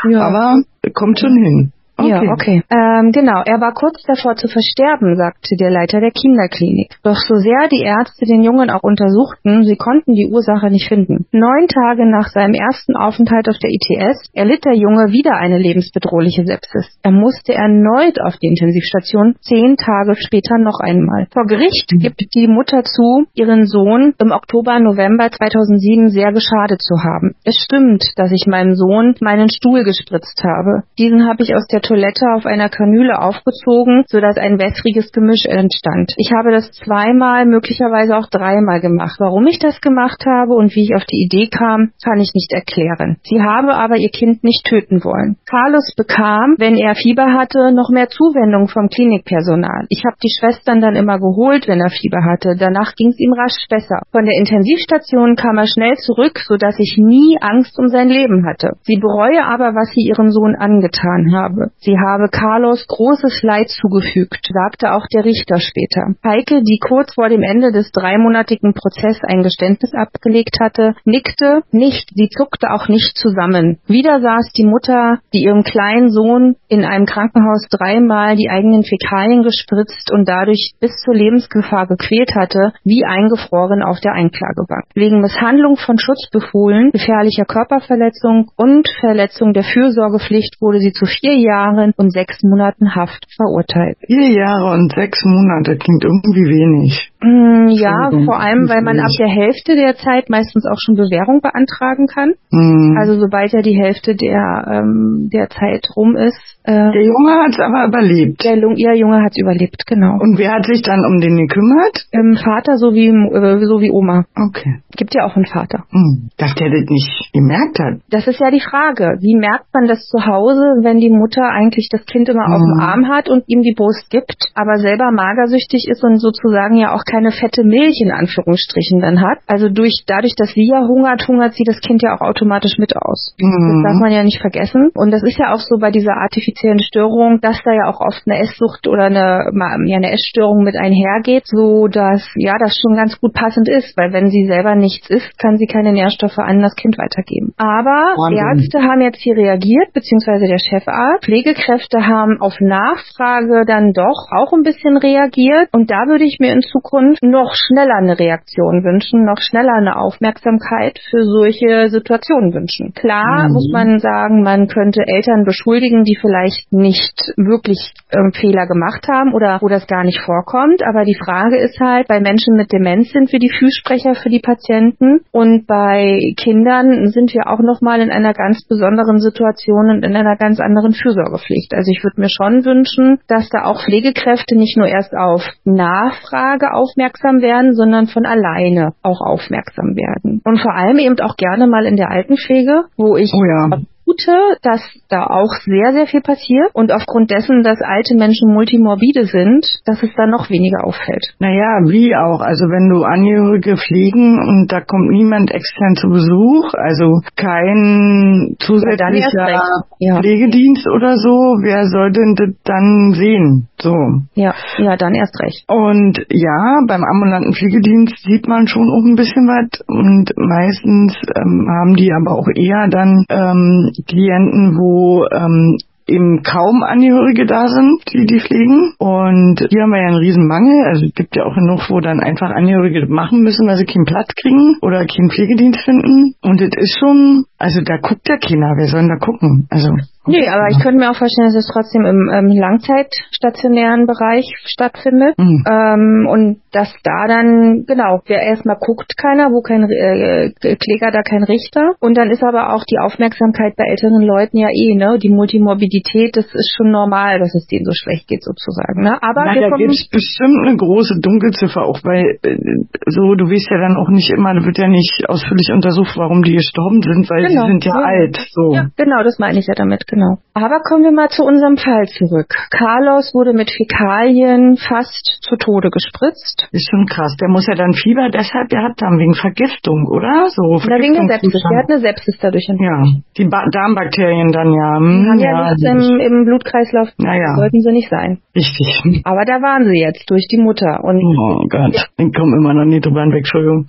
Ja. 0.09 0.23
Aber 0.23 0.55
kommt 0.95 1.19
schon 1.19 1.35
hin. 1.35 1.73
Okay. 1.99 2.11
Ja, 2.11 2.21
okay. 2.33 2.63
Ähm, 2.69 3.11
genau, 3.11 3.41
er 3.45 3.61
war 3.61 3.73
kurz 3.73 4.03
davor 4.05 4.37
zu 4.37 4.49
versterben, 4.49 5.17
sagte 5.17 5.57
der 5.57 5.71
Leiter 5.71 6.01
der 6.01 6.11
Kinderklinik. 6.11 6.93
Doch 7.03 7.17
so 7.17 7.37
sehr 7.37 7.69
die 7.73 7.81
Ärzte 7.81 8.27
den 8.27 8.43
Jungen 8.43 8.69
auch 8.69 8.83
untersuchten, 8.83 9.65
sie 9.65 9.77
konnten 9.77 10.13
die 10.13 10.29
Ursache 10.31 10.69
nicht 10.69 10.89
finden. 10.89 11.25
Neun 11.33 11.69
Tage 11.69 12.05
nach 12.05 12.29
seinem 12.29 12.53
ersten 12.53 12.97
Aufenthalt 12.97 13.49
auf 13.49 13.57
der 13.59 13.71
ITS 13.71 14.29
erlitt 14.35 14.65
der 14.67 14.75
Junge 14.75 15.09
wieder 15.13 15.37
eine 15.37 15.59
lebensbedrohliche 15.59 16.45
Sepsis. 16.45 16.99
Er 17.03 17.13
musste 17.13 17.55
erneut 17.55 18.21
auf 18.21 18.37
die 18.37 18.49
Intensivstation, 18.49 19.37
zehn 19.41 19.77
Tage 19.77 20.17
später 20.17 20.59
noch 20.59 20.81
einmal. 20.81 21.29
Vor 21.33 21.47
Gericht 21.47 21.89
gibt 21.89 22.21
die 22.35 22.47
Mutter 22.47 22.83
zu, 22.85 23.25
ihren 23.35 23.67
Sohn 23.67 24.13
im 24.21 24.33
Oktober, 24.33 24.79
November 24.81 25.31
2007 25.31 26.11
sehr 26.11 26.33
geschadet 26.33 26.83
zu 26.83 26.97
haben. 27.03 27.35
Es 27.45 27.57
stimmt, 27.57 28.05
dass 28.17 28.33
ich 28.33 28.47
meinem 28.47 28.75
Sohn 28.75 29.15
meinen 29.21 29.49
Stuhl 29.49 29.83
gespritzt 29.85 30.43
habe. 30.45 30.83
Diesen 30.99 31.27
habe 31.27 31.43
ich 31.43 31.55
aus 31.55 31.67
der 31.67 31.81
Toilette 31.87 32.27
auf 32.35 32.47
einer 32.47 32.69
Kanüle 32.69 33.21
aufgezogen, 33.21 34.05
sodass 34.09 34.37
ein 34.37 34.59
wässriges 34.59 35.13
Gemisch 35.13 35.47
entstand. 35.47 36.13
Ich 36.17 36.33
habe 36.37 36.51
das 36.51 36.71
zweimal, 36.73 37.47
möglicherweise 37.47 38.17
auch 38.17 38.27
dreimal 38.27 38.81
gemacht. 38.81 39.17
Warum 39.19 39.47
ich 39.47 39.59
das 39.59 39.81
gemacht 39.81 40.25
habe 40.27 40.55
und 40.55 40.75
wie 40.75 40.85
ich 40.85 40.95
auf 40.95 41.05
die 41.05 41.23
Idee 41.25 41.49
kam, 41.49 41.93
kann 42.03 42.21
ich 42.21 42.33
nicht 42.35 42.53
erklären. 42.53 43.19
Sie 43.23 43.41
habe 43.41 43.75
aber 43.75 43.97
ihr 43.97 44.11
Kind 44.11 44.43
nicht 44.43 44.65
töten 44.65 45.05
wollen. 45.05 45.37
Carlos 45.49 45.95
bekam, 45.97 46.57
wenn 46.59 46.77
er 46.77 46.95
Fieber 46.95 47.33
hatte, 47.33 47.73
noch 47.73 47.91
mehr 47.91 48.09
Zuwendung 48.09 48.69
vom 48.69 48.89
Klinikpersonal. 48.89 49.87
Ich 49.89 50.03
habe 50.05 50.17
die 50.23 50.33
Schwestern 50.39 50.81
dann 50.81 50.97
immer 50.97 51.19
geholt, 51.19 51.69
wenn 51.69 51.81
er 51.81 51.91
Fieber 51.91 52.25
hatte. 52.25 52.57
Danach 52.59 52.95
ging 52.95 53.09
es 53.09 53.21
ihm 53.21 53.33
rasch 53.33 53.67
besser. 53.69 54.03
Von 54.11 54.25
der 54.25 54.39
Intensivstation 54.39 55.37
kam 55.37 55.59
er 55.59 55.67
schnell 55.67 55.95
zurück, 55.97 56.41
sodass 56.47 56.75
ich 56.79 56.97
nie 56.99 57.37
Angst 57.41 57.79
um 57.79 57.89
sein 57.89 58.09
Leben 58.09 58.47
hatte. 58.47 58.73
Sie 58.83 58.97
bereue 58.97 59.45
aber, 59.45 59.75
was 59.75 59.91
sie 59.95 60.09
ihrem 60.09 60.31
Sohn 60.31 60.57
angetan 60.57 61.33
habe. 61.33 61.71
Sie 61.79 61.97
habe 61.99 62.29
Carlos 62.29 62.87
großes 62.89 63.43
Leid 63.43 63.69
zugefügt, 63.69 64.49
sagte 64.53 64.93
auch 64.93 65.05
der 65.13 65.25
Richter 65.25 65.61
später. 65.61 66.15
Heike, 66.25 66.63
die 66.63 66.79
kurz 66.79 67.15
vor 67.15 67.29
dem 67.29 67.43
Ende 67.43 67.71
des 67.71 67.93
dreimonatigen 67.93 68.73
Prozesses 68.73 69.23
ein 69.23 69.43
Geständnis 69.43 69.93
abgelegt 69.95 70.57
hatte, 70.61 70.95
nickte 71.05 71.63
nicht, 71.71 72.11
sie 72.15 72.29
zuckte 72.29 72.73
auch 72.73 72.89
nicht 72.89 73.17
zusammen. 73.17 73.79
Wieder 73.87 74.21
saß 74.21 74.53
die 74.57 74.65
Mutter, 74.65 75.19
die 75.35 75.45
ihrem 75.45 75.63
kleinen 75.63 76.11
Sohn 76.11 76.57
in 76.69 76.85
einem 76.85 77.05
Krankenhaus 77.05 77.67
dreimal 77.71 78.37
die 78.37 78.49
eigenen 78.49 78.83
Fäkalien 78.83 79.43
gespritzt 79.43 80.11
und 80.13 80.27
dadurch 80.29 80.73
bis 80.81 80.97
zur 81.05 81.15
Lebensgefahr 81.15 81.87
gequält 81.87 82.35
hatte, 82.35 82.73
wie 82.85 83.05
eingefroren 83.05 83.83
auf 83.83 84.01
der 84.01 84.15
Einklagebank. 84.15 84.87
Wegen 84.95 85.21
Misshandlung 85.21 85.77
von 85.77 85.99
Schutzbefohlen, 85.99 86.91
gefährlicher 86.93 87.45
Körperverletzung 87.45 88.51
und 88.57 88.89
Verletzung 89.01 89.53
der 89.53 89.63
Fürsorgepflicht 89.63 90.57
wurde 90.61 90.81
sie 90.81 90.93
zu 90.93 91.05
vier 91.05 91.37
Jahren 91.37 91.66
und 91.97 92.13
sechs 92.13 92.43
Monaten 92.43 92.95
Haft 92.95 93.27
verurteilt. 93.35 93.99
Vier 94.07 94.31
Jahre 94.31 94.73
und 94.73 94.93
sechs 94.93 95.25
Monate 95.25 95.77
klingt 95.77 96.05
irgendwie 96.05 96.45
wenig. 96.45 97.13
Mm, 97.27 97.69
ja, 97.69 98.11
vor 98.25 98.39
allem, 98.39 98.69
weil 98.69 98.83
man 98.83 99.01
ab 99.01 99.11
der 99.19 99.27
Hälfte 99.27 99.75
der 99.75 99.97
Zeit 99.97 100.31
meistens 100.31 100.65
auch 100.65 100.79
schon 100.79 100.95
Bewährung 100.95 101.41
beantragen 101.41 102.07
kann. 102.07 102.35
Mm. 102.51 102.97
Also 102.97 103.19
sobald 103.19 103.53
ja 103.53 103.63
die 103.63 103.77
Hälfte 103.77 104.15
der, 104.15 104.65
ähm, 104.71 105.29
der 105.33 105.49
Zeit 105.51 105.89
rum 105.97 106.15
ist. 106.15 106.39
Äh, 106.63 106.93
der 106.93 107.03
Junge 107.03 107.33
hat 107.43 107.51
es 107.51 107.59
aber 107.59 107.87
überlebt. 107.87 108.45
Der 108.45 108.57
ihr 108.57 108.95
Junge 108.95 109.23
hat 109.23 109.33
es 109.33 109.43
überlebt, 109.43 109.87
genau. 109.87 110.19
Und 110.21 110.39
wer 110.39 110.53
hat 110.53 110.67
sich 110.67 110.83
dann 110.83 111.05
um 111.05 111.19
den 111.21 111.37
gekümmert? 111.37 112.07
Ähm, 112.13 112.39
Vater 112.43 112.77
sowie, 112.77 113.09
äh, 113.09 113.67
so 113.67 113.81
wie 113.81 113.91
Oma. 113.91 114.25
Okay. 114.37 114.83
Gibt 114.97 115.15
ja 115.15 115.27
auch 115.27 115.35
einen 115.35 115.47
Vater. 115.47 115.85
Hm. 115.91 116.31
Dass 116.39 116.55
der 116.55 116.71
das 116.71 116.87
nicht 116.89 117.31
gemerkt 117.33 117.79
hat. 117.81 118.01
Das 118.11 118.27
ist 118.27 118.39
ja 118.39 118.51
die 118.51 118.63
Frage. 118.63 119.19
Wie 119.21 119.35
merkt 119.35 119.67
man 119.75 119.87
das 119.87 120.07
zu 120.07 120.25
Hause, 120.27 120.79
wenn 120.83 120.99
die 120.99 121.11
Mutter 121.11 121.43
eigentlich 121.43 121.89
das 121.91 122.07
Kind 122.07 122.29
immer 122.29 122.47
auf 122.47 122.63
dem 122.63 122.81
Arm 122.81 123.09
hat 123.09 123.29
und 123.29 123.45
ihm 123.49 123.63
die 123.63 123.75
Brust 123.75 124.11
gibt, 124.11 124.37
aber 124.55 124.79
selber 124.79 125.11
magersüchtig 125.11 125.89
ist 125.89 126.05
und 126.05 126.19
sozusagen 126.19 126.77
ja 126.77 126.95
auch 126.95 127.03
keine 127.17 127.33
fette 127.33 127.65
Milch 127.65 127.97
in 128.05 128.13
Anführungsstrichen 128.13 129.01
dann 129.01 129.21
hat? 129.21 129.39
Also 129.47 129.69
durch, 129.71 130.05
dadurch, 130.07 130.35
dass 130.37 130.53
sie 130.53 130.69
ja 130.69 130.87
hungert, 130.87 131.27
hungert 131.27 131.55
sie 131.55 131.65
das 131.65 131.81
Kind 131.81 132.03
ja 132.03 132.15
auch 132.15 132.21
automatisch 132.21 132.77
mit 132.79 132.95
aus. 132.95 133.35
Hm. 133.41 133.83
Das 133.85 133.93
darf 133.93 134.01
man 134.01 134.13
ja 134.13 134.23
nicht 134.23 134.41
vergessen. 134.41 134.91
Und 134.95 135.11
das 135.11 135.23
ist 135.23 135.39
ja 135.39 135.55
auch 135.55 135.61
so 135.61 135.79
bei 135.81 135.91
dieser 135.91 136.13
artifiziellen 136.13 136.81
Störung, 136.81 137.41
dass 137.41 137.63
da 137.65 137.73
ja 137.73 137.89
auch 137.89 138.01
oft 138.01 138.23
eine 138.27 138.39
Esssucht 138.41 138.87
oder 138.87 139.05
eine, 139.05 139.49
ja, 139.87 139.97
eine 139.97 140.13
Essstörung 140.13 140.63
mit 140.63 140.77
einhergeht, 140.77 141.45
so 141.47 141.89
dass 141.89 142.29
ja 142.37 142.55
das 142.59 142.77
schon 142.77 142.97
ganz 142.97 143.19
gut 143.19 143.33
passend 143.33 143.69
ist, 143.69 143.97
weil 143.97 144.13
wenn 144.13 144.29
sie 144.29 144.47
selber 144.47 144.75
nichts 144.75 145.09
isst, 145.09 145.39
kann 145.39 145.57
sie 145.57 145.67
keine 145.67 145.93
Nährstoffe 145.93 146.39
an 146.39 146.61
das 146.61 146.75
Kind 146.75 146.99
weitergeben. 146.99 147.55
Aber 147.57 148.13
Wahnsinn. 148.17 148.45
Ärzte 148.45 148.83
haben 148.83 149.01
jetzt 149.01 149.23
hier 149.23 149.37
reagiert, 149.37 149.93
beziehungsweise 149.95 150.47
der 150.47 150.59
Chefarzt. 150.59 151.25
Pflegekräfte 151.25 152.07
haben 152.07 152.41
auf 152.41 152.61
Nachfrage 152.61 153.65
dann 153.67 153.93
doch 153.93 154.29
auch 154.37 154.53
ein 154.53 154.63
bisschen 154.63 154.97
reagiert 154.97 155.69
und 155.73 155.91
da 155.91 156.07
würde 156.07 156.25
ich 156.25 156.39
mir 156.41 156.53
in 156.53 156.61
Zukunft 156.61 156.96
noch 157.23 157.55
schneller 157.55 157.97
eine 157.97 158.19
Reaktion 158.19 158.85
wünschen, 158.85 159.25
noch 159.25 159.39
schneller 159.41 159.75
eine 159.75 159.97
Aufmerksamkeit 159.97 160.99
für 161.11 161.25
solche 161.25 161.89
Situationen 161.89 162.55
wünschen. 162.55 162.93
Klar 162.95 163.49
mhm. 163.49 163.55
muss 163.55 163.69
man 163.73 163.99
sagen, 163.99 164.43
man 164.43 164.69
könnte 164.69 165.03
Eltern 165.07 165.45
beschuldigen, 165.45 166.05
die 166.05 166.17
vielleicht 166.21 166.73
nicht 166.73 167.33
wirklich 167.37 167.93
ähm, 168.13 168.33
Fehler 168.33 168.67
gemacht 168.67 169.07
haben 169.09 169.35
oder 169.35 169.59
wo 169.61 169.69
das 169.69 169.87
gar 169.87 170.05
nicht 170.05 170.21
vorkommt. 170.21 170.83
Aber 170.83 171.05
die 171.05 171.19
Frage 171.19 171.59
ist 171.59 171.81
halt, 171.81 172.09
bei 172.09 172.21
Menschen 172.21 172.57
mit 172.57 172.73
Demenz 172.73 173.11
sind 173.11 173.33
wir 173.33 173.39
die 173.39 173.53
Füßsprecher 173.53 174.15
für 174.15 174.29
die 174.29 174.41
Patienten 174.41 175.21
und 175.33 175.67
bei 175.67 176.35
Kindern 176.37 177.09
sind 177.09 177.35
wir 177.35 177.47
auch 177.47 177.61
nochmal 177.61 178.01
in 178.01 178.11
einer 178.11 178.33
ganz 178.33 178.67
besonderen 178.67 179.19
Situation 179.19 179.91
und 179.91 180.05
in 180.05 180.17
einer 180.17 180.37
ganz 180.37 180.61
anderen 180.61 180.93
Fürsorgepflicht. 180.93 181.75
Also 181.75 181.91
ich 181.91 182.03
würde 182.03 182.21
mir 182.21 182.29
schon 182.29 182.65
wünschen, 182.65 183.19
dass 183.29 183.49
da 183.51 183.65
auch 183.65 183.83
Pflegekräfte 183.85 184.57
nicht 184.57 184.77
nur 184.77 184.87
erst 184.87 185.15
auf 185.15 185.43
Nachfrage 185.65 186.73
aufmerksam 186.87 187.41
werden, 187.41 187.75
sondern 187.75 188.07
von 188.07 188.27
alleine 188.27 188.93
auch 189.03 189.21
aufmerksam 189.21 189.97
werden. 189.97 190.41
Und 190.45 190.61
vor 190.61 190.75
allem 190.75 190.99
eben 190.99 191.19
auch 191.21 191.37
gerne 191.37 191.67
mal 191.67 191.85
in 191.87 191.97
der 191.97 192.11
Altenpflege, 192.11 192.85
wo 192.97 193.17
ich 193.17 193.33
oh 193.35 193.45
ja 193.45 193.79
vermute, 194.07 194.59
dass 194.63 194.81
da 195.09 195.27
auch 195.27 195.53
sehr, 195.65 195.93
sehr 195.93 196.07
viel 196.07 196.21
passiert 196.21 196.71
und 196.73 196.93
aufgrund 196.93 197.31
dessen, 197.31 197.63
dass 197.63 197.79
alte 197.83 198.17
Menschen 198.17 198.53
multimorbide 198.53 199.25
sind, 199.25 199.67
dass 199.85 200.03
es 200.03 200.11
da 200.17 200.27
noch 200.27 200.51
weniger 200.51 200.85
auffällt. 200.85 201.35
Naja, 201.39 201.81
wie 201.91 202.15
auch. 202.15 202.41
Also 202.41 202.67
wenn 202.67 202.89
du 202.89 203.05
Angehörige 203.05 203.77
pflegen 203.77 204.39
und 204.39 204.73
da 204.73 204.81
kommt 204.81 205.11
niemand 205.11 205.51
extern 205.51 205.97
zu 205.97 206.09
Besuch, 206.09 206.75
also 206.75 207.21
kein 207.37 208.57
zusätzlicher 208.61 209.85
ja. 209.99 210.21
Pflegedienst 210.21 210.87
oder 210.89 211.17
so, 211.17 211.59
wer 211.63 211.87
soll 211.87 212.13
denn 212.13 212.35
das 212.37 212.55
dann 212.65 213.13
sehen? 213.15 213.69
So. 213.81 213.95
Ja, 214.35 214.55
ja, 214.79 214.97
dann 214.97 215.15
erst 215.15 215.39
recht. 215.41 215.65
Und 215.69 216.25
ja, 216.31 216.81
beim 216.87 217.05
ambulanten 217.05 217.53
Pflegedienst 217.53 218.17
sieht 218.25 218.49
man 218.49 218.67
schon 218.67 218.89
auch 218.91 219.05
ein 219.05 219.17
bisschen 219.17 219.47
was 219.47 219.81
und 219.87 220.33
meistens 220.37 221.15
ähm, 221.37 221.67
haben 221.69 221.97
die 221.97 222.13
aber 222.13 222.39
auch 222.39 222.49
eher 222.55 222.89
dann 222.89 223.25
ähm, 223.29 223.93
Klienten, 224.07 224.77
wo 224.79 225.27
ähm, 225.31 225.77
eben 226.07 226.43
kaum 226.43 226.83
Angehörige 226.83 227.47
da 227.47 227.67
sind, 227.67 228.03
die 228.13 228.27
die 228.27 228.41
pflegen. 228.41 228.95
Und 228.99 229.67
hier 229.69 229.83
haben 229.83 229.91
wir 229.91 230.01
ja 230.01 230.09
einen 230.09 230.23
riesen 230.23 230.47
Mangel. 230.47 230.87
Also 230.87 231.07
es 231.07 231.15
gibt 231.15 231.37
ja 231.37 231.45
auch 231.45 231.55
genug, 231.55 231.81
wo 231.91 232.01
dann 232.01 232.21
einfach 232.21 232.51
Angehörige 232.51 233.07
machen 233.07 233.43
müssen, 233.43 233.67
weil 233.67 233.77
sie 233.77 233.87
keinen 233.87 234.05
Platz 234.05 234.29
kriegen 234.41 234.79
oder 234.83 235.05
keinen 235.05 235.31
Pflegedienst 235.31 235.81
finden. 235.85 236.35
Und 236.43 236.61
das 236.61 236.71
ist 236.77 236.99
schon, 236.99 237.45
also 237.59 237.81
da 237.83 237.99
guckt 237.99 238.29
ja 238.29 238.37
keiner. 238.39 238.75
Wer 238.77 238.87
soll 238.87 239.01
denn 239.01 239.11
da 239.11 239.17
gucken? 239.17 239.67
Also 239.71 239.91
Nee, 240.27 240.49
aber 240.49 240.69
ich 240.71 240.79
könnte 240.83 240.99
mir 240.99 241.11
auch 241.11 241.17
vorstellen, 241.17 241.49
dass 241.49 241.57
es 241.57 241.71
trotzdem 241.73 242.05
im 242.05 242.29
ähm, 242.33 242.49
langzeitstationären 242.49 244.07
Bereich 244.07 244.47
stattfindet. 244.65 245.39
Mhm. 245.39 245.65
Ähm, 245.69 246.27
und 246.29 246.61
dass 246.73 246.93
da 247.05 247.27
dann, 247.29 247.85
genau, 247.87 248.21
wer 248.27 248.43
erstmal 248.43 248.77
guckt 248.79 249.17
keiner, 249.17 249.51
wo 249.51 249.63
kein 249.63 249.85
äh, 249.89 250.51
Kläger, 250.77 251.11
da 251.11 251.23
kein 251.23 251.45
Richter. 251.45 251.95
Und 252.01 252.17
dann 252.19 252.31
ist 252.31 252.43
aber 252.43 252.75
auch 252.75 252.85
die 252.85 252.99
Aufmerksamkeit 252.99 253.77
bei 253.77 253.85
älteren 253.85 254.23
Leuten 254.23 254.59
ja 254.59 254.69
eh, 254.69 254.95
ne? 254.95 255.19
Die 255.23 255.31
Multimorbidität, 255.31 256.37
das 256.37 256.47
ist 256.47 256.75
schon 256.77 256.91
normal, 256.91 257.39
dass 257.39 257.55
es 257.55 257.67
denen 257.67 257.85
so 257.85 257.93
schlecht 257.95 258.27
geht 258.29 258.43
sozusagen. 258.43 259.03
Ne? 259.03 259.17
Aber 259.23 259.45
Na, 259.47 259.55
da 259.55 259.77
gibt 259.77 259.93
es 259.93 260.09
bestimmt 260.09 260.67
eine 260.67 260.77
große 260.77 261.21
Dunkelziffer 261.21 261.83
auch, 261.83 262.01
weil 262.05 262.39
äh, 262.43 262.59
so, 263.07 263.35
du 263.35 263.47
weißt 263.47 263.71
ja 263.71 263.79
dann 263.79 263.97
auch 263.97 264.09
nicht 264.09 264.31
immer, 264.31 264.55
da 264.55 264.65
wird 264.65 264.79
ja 264.79 264.89
nicht 264.89 265.25
ausführlich 265.29 265.71
untersucht, 265.73 266.17
warum 266.17 266.43
die 266.43 266.55
gestorben 266.55 267.01
sind, 267.03 267.31
weil 267.31 267.47
genau. 267.47 267.67
sie 267.67 267.73
sind 267.73 267.85
ja, 267.85 267.95
ja. 267.95 268.05
alt. 268.05 268.37
So. 268.51 268.75
Ja, 268.75 268.89
genau, 268.97 269.23
das 269.23 269.39
meine 269.39 269.59
ich 269.59 269.67
ja 269.67 269.75
damit. 269.77 270.07
Genau. 270.07 270.16
Aber 270.55 270.81
kommen 270.81 271.05
wir 271.05 271.13
mal 271.13 271.29
zu 271.29 271.45
unserem 271.45 271.77
Fall 271.77 272.07
zurück. 272.09 272.49
Carlos 272.71 273.35
wurde 273.35 273.53
mit 273.53 273.71
Fäkalien 273.71 274.77
fast 274.77 275.39
zu 275.43 275.57
Tode 275.57 275.91
gespritzt. 275.91 276.69
Ist 276.73 276.89
schon 276.89 277.07
krass. 277.07 277.37
Der 277.41 277.49
muss 277.49 277.67
ja 277.67 277.75
dann 277.75 277.93
Fieber 277.93 278.31
deshalb 278.31 278.69
gehabt 278.71 279.03
haben, 279.03 279.19
wegen 279.19 279.35
Vergiftung, 279.35 280.07
oder? 280.09 280.49
So 280.49 280.81
oder 280.81 280.97
wegen 280.97 281.15
der 281.15 281.39
Sepsis. 281.39 281.63
Der 281.69 281.79
hat 281.79 281.91
eine 281.91 282.01
Sepsis 282.01 282.39
dadurch 282.41 282.65
entwickelt. 282.69 282.89
Ja, 282.89 283.21
die 283.37 283.45
ba 283.45 283.69
Darmbakterien 283.71 284.53
dann 284.53 284.73
ja. 284.73 284.97
Hm, 284.97 285.23
die 285.23 285.29
haben 285.29 285.39
ja, 285.39 285.53
ja 285.53 285.75
nichts 285.75 285.85
im, 285.85 286.21
im, 286.21 286.45
Blutkreislauf. 286.47 287.09
Naja. 287.19 287.55
Sollten 287.57 287.81
sie 287.81 287.93
nicht 287.93 288.09
sein. 288.09 288.39
Richtig. 288.55 289.23
Aber 289.25 289.45
da 289.45 289.61
waren 289.61 289.85
sie 289.85 290.01
jetzt 290.01 290.31
durch 290.31 290.47
die 290.51 290.59
Mutter. 290.59 291.05
Und 291.05 291.21
oh 291.21 291.67
Gott, 291.69 292.09
ich 292.17 292.33
komme 292.33 292.57
immer 292.57 292.73
noch 292.73 292.87
nie 292.87 293.01
drüber 293.01 293.21
hinweg, 293.23 293.45
Entschuldigung. 293.45 293.87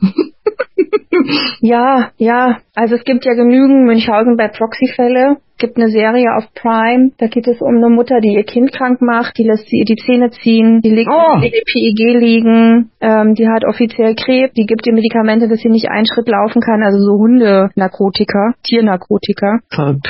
Ja, 1.61 2.11
ja. 2.17 2.57
Also 2.75 2.95
es 2.95 3.03
gibt 3.03 3.25
ja 3.25 3.33
genügend 3.33 3.85
Münchhausen 3.85 4.37
bei 4.37 4.47
Proxy-Fälle. 4.47 5.37
Gibt 5.59 5.77
eine 5.77 5.89
Serie 5.89 6.35
auf 6.37 6.43
Prime, 6.53 7.13
da 7.17 7.25
geht 7.25 7.47
es 7.47 7.59
um 7.61 7.77
eine 7.77 7.89
Mutter, 7.89 8.19
die 8.21 8.35
ihr 8.35 8.43
Kind 8.43 8.71
krank 8.71 9.01
macht, 9.01 9.39
die 9.39 9.43
lässt 9.43 9.67
sie 9.67 9.77
ihr 9.77 9.85
die 9.85 9.95
Zähne 9.95 10.29
ziehen, 10.29 10.81
die 10.81 10.91
legt 10.91 11.09
oh. 11.09 11.39
die 11.41 11.49
PEG 11.49 12.19
liegen, 12.19 12.91
ähm, 13.01 13.33
die 13.33 13.47
hat 13.47 13.65
offiziell 13.65 14.13
Krebs, 14.13 14.53
die 14.53 14.67
gibt 14.67 14.85
ihr 14.85 14.93
Medikamente, 14.93 15.47
dass 15.47 15.61
sie 15.61 15.69
nicht 15.69 15.89
einen 15.89 16.05
Schritt 16.05 16.29
laufen 16.29 16.61
kann, 16.61 16.83
also 16.83 16.99
so 16.99 17.17
Hundenarkotika, 17.17 18.53
Tiernarkotika. 18.61 19.57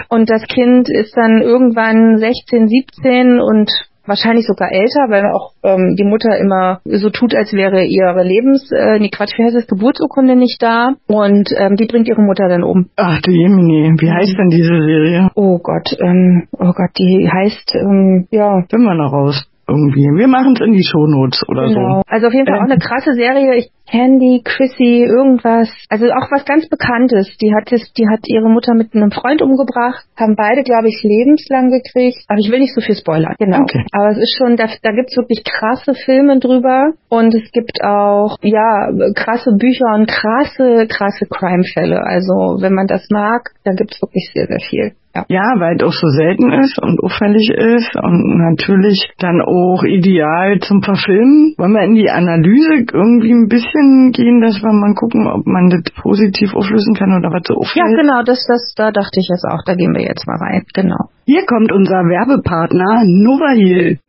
Und 0.09 0.29
das 0.29 0.43
Kind 0.47 0.89
ist 0.89 1.15
dann 1.15 1.41
irgendwann 1.41 2.17
16, 2.17 2.67
17 2.67 3.39
und 3.39 3.71
wahrscheinlich 4.07 4.45
sogar 4.47 4.71
älter, 4.71 5.09
weil 5.09 5.25
auch 5.33 5.51
ähm, 5.63 5.95
die 5.97 6.03
Mutter 6.03 6.37
immer 6.37 6.79
so 6.85 7.09
tut, 7.09 7.35
als 7.35 7.53
wäre 7.53 7.83
ihre 7.85 8.23
Lebens, 8.23 8.71
äh, 8.71 8.99
nee 8.99 9.09
Quatsch, 9.09 9.37
wie 9.37 9.43
heißt 9.43 9.55
das, 9.55 9.67
Geburtsurkunde 9.67 10.35
nicht 10.35 10.61
da 10.61 10.93
und 11.07 11.49
ähm, 11.57 11.75
die 11.75 11.85
bringt 11.85 12.07
ihre 12.07 12.21
Mutter 12.21 12.47
dann 12.49 12.63
um. 12.63 12.87
Ach 12.95 13.21
du 13.21 13.31
Jemini, 13.31 13.93
wie 13.99 14.11
heißt 14.11 14.35
denn 14.37 14.49
diese 14.49 14.73
Serie? 14.79 15.29
Oh 15.35 15.59
Gott, 15.59 15.95
ähm, 15.99 16.47
oh 16.53 16.71
Gott, 16.73 16.91
die 16.97 17.29
heißt, 17.31 17.75
ähm, 17.75 18.27
ja. 18.31 18.63
Finden 18.69 18.85
wir 18.85 18.95
noch 18.95 19.11
raus 19.13 19.43
irgendwie. 19.69 20.07
Wir 20.15 20.27
machen 20.29 20.53
es 20.55 20.65
in 20.65 20.71
die 20.71 20.83
Shownotes 20.83 21.43
oder 21.49 21.67
Genau. 21.67 21.99
so. 21.99 22.01
Also 22.07 22.27
auf 22.27 22.33
jeden 22.33 22.47
Fall 22.47 22.55
Ähm. 22.55 22.61
auch 22.63 22.71
eine 22.71 22.79
krasse 22.79 23.11
Serie. 23.13 23.55
Ich 23.57 23.67
Candy, 23.89 24.41
Chrissy, 24.43 25.05
irgendwas. 25.07 25.69
Also 25.89 26.07
auch 26.07 26.29
was 26.31 26.45
ganz 26.45 26.67
Bekanntes. 26.69 27.37
Die 27.41 27.53
hat 27.53 27.71
es, 27.71 27.91
die 27.93 28.07
hat 28.07 28.19
ihre 28.25 28.49
Mutter 28.49 28.73
mit 28.73 28.93
einem 28.93 29.11
Freund 29.11 29.41
umgebracht, 29.41 30.05
haben 30.17 30.35
beide, 30.35 30.63
glaube 30.63 30.87
ich, 30.89 31.01
lebenslang 31.03 31.71
gekriegt. 31.71 32.23
Aber 32.27 32.39
ich 32.39 32.51
will 32.51 32.59
nicht 32.59 32.75
so 32.75 32.81
viel 32.81 32.95
spoilern. 32.95 33.35
Genau. 33.39 33.61
Okay. 33.61 33.85
Aber 33.91 34.11
es 34.11 34.17
ist 34.17 34.37
schon, 34.37 34.57
da, 34.57 34.67
da 34.81 34.91
gibt's 34.91 35.15
wirklich 35.15 35.43
krasse 35.43 35.93
Filme 35.93 36.39
drüber 36.39 36.91
und 37.09 37.33
es 37.33 37.51
gibt 37.51 37.81
auch, 37.81 38.37
ja, 38.41 38.91
krasse 39.15 39.51
Bücher 39.57 39.95
und 39.95 40.07
krasse, 40.07 40.87
krasse 40.87 41.25
Crime-Fälle. 41.29 42.01
Also 42.03 42.61
wenn 42.61 42.73
man 42.73 42.87
das 42.87 43.07
mag, 43.09 43.51
da 43.63 43.73
gibt's 43.73 44.01
wirklich 44.01 44.29
sehr, 44.33 44.47
sehr 44.47 44.59
viel. 44.59 44.91
Ja. 45.15 45.25
Ja, 45.29 45.53
weil 45.57 45.77
es 45.77 45.83
auch 45.83 45.93
so 45.93 46.07
selten 46.09 46.51
ist 46.51 46.77
und 46.79 47.01
auffällig 47.01 47.49
ist 47.49 47.95
und 47.95 48.37
natürlich 48.37 49.09
dann 49.17 49.41
auch 49.41 49.83
ideal 49.83 50.59
zum 50.59 50.83
Verfilmen. 50.83 51.55
Wollen 51.57 51.73
wir 51.73 51.83
in 51.83 51.95
die 51.95 52.09
Analyse 52.09 52.85
irgendwie 52.93 53.31
ein 53.31 53.47
bisschen 53.47 53.76
gehen, 54.11 54.41
dass 54.41 54.61
wir 54.61 54.71
mal 54.73 54.93
gucken, 54.95 55.27
ob 55.27 55.45
man 55.45 55.69
das 55.69 55.83
positiv 56.01 56.53
auflösen 56.55 56.95
kann 56.95 57.13
oder 57.17 57.29
was 57.31 57.43
so 57.45 57.53
Ja, 57.53 57.59
auffällt? 57.85 57.97
genau, 57.99 58.23
das, 58.23 58.43
das, 58.47 58.73
da 58.75 58.91
dachte 58.91 59.19
ich 59.19 59.27
jetzt 59.29 59.45
auch, 59.45 59.63
da 59.65 59.75
gehen 59.75 59.93
wir 59.93 60.01
jetzt 60.03 60.25
mal 60.27 60.37
rein. 60.37 60.63
Genau. 60.73 61.09
Hier 61.25 61.45
kommt 61.45 61.71
unser 61.71 62.01
Werbepartner 62.07 63.03
Novahil. 63.05 63.99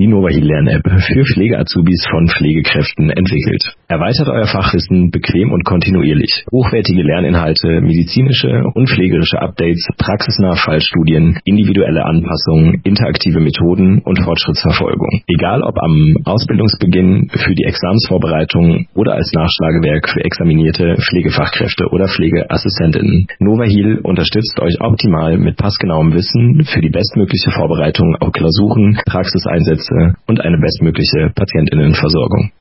Die 0.00 0.06
Novahil 0.06 0.42
Lern-App 0.42 0.88
für 1.12 1.24
Pflegeazubis 1.28 2.06
von 2.10 2.26
Pflegekräften 2.26 3.10
entwickelt. 3.10 3.76
Erweitert 3.86 4.30
euer 4.30 4.46
Fachwissen 4.46 5.10
bequem 5.10 5.52
und 5.52 5.66
kontinuierlich. 5.66 6.46
Hochwertige 6.50 7.02
Lerninhalte, 7.02 7.82
medizinische 7.82 8.64
und 8.72 8.88
pflegerische 8.88 9.42
Updates, 9.42 9.86
praxisnahe 9.98 10.56
Fallstudien, 10.56 11.38
individuelle 11.44 12.06
Anpassungen, 12.06 12.80
interaktive 12.82 13.40
Methoden 13.40 14.00
und 14.00 14.24
Fortschrittsverfolgung. 14.24 15.20
Egal 15.26 15.60
ob 15.60 15.76
am 15.76 16.16
Ausbildungsbeginn, 16.24 17.28
für 17.36 17.54
die 17.54 17.64
Examsvorbereitung 17.64 18.86
oder 18.94 19.12
als 19.12 19.30
Nachschlagewerk 19.34 20.08
für 20.08 20.24
examinierte 20.24 20.96
Pflegefachkräfte 20.96 21.84
oder 21.92 22.08
Pflegeassistentinnen. 22.08 23.26
Novahil 23.38 23.98
unterstützt 24.02 24.58
euch 24.60 24.80
optimal 24.80 25.36
mit 25.36 25.58
passgenauem 25.58 26.14
Wissen 26.14 26.64
für 26.64 26.80
die 26.80 26.88
bestmögliche 26.88 27.50
Vorbereitung 27.50 28.16
auf 28.20 28.32
Klausuren, 28.32 28.98
Praxiseinsätze 29.04 29.89
und 30.26 30.40
eine 30.40 30.58
bestmögliche 30.58 31.30
Patientinnenversorgung. 31.34 32.52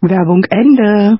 Werbung 0.00 0.44
Ende. 0.50 1.18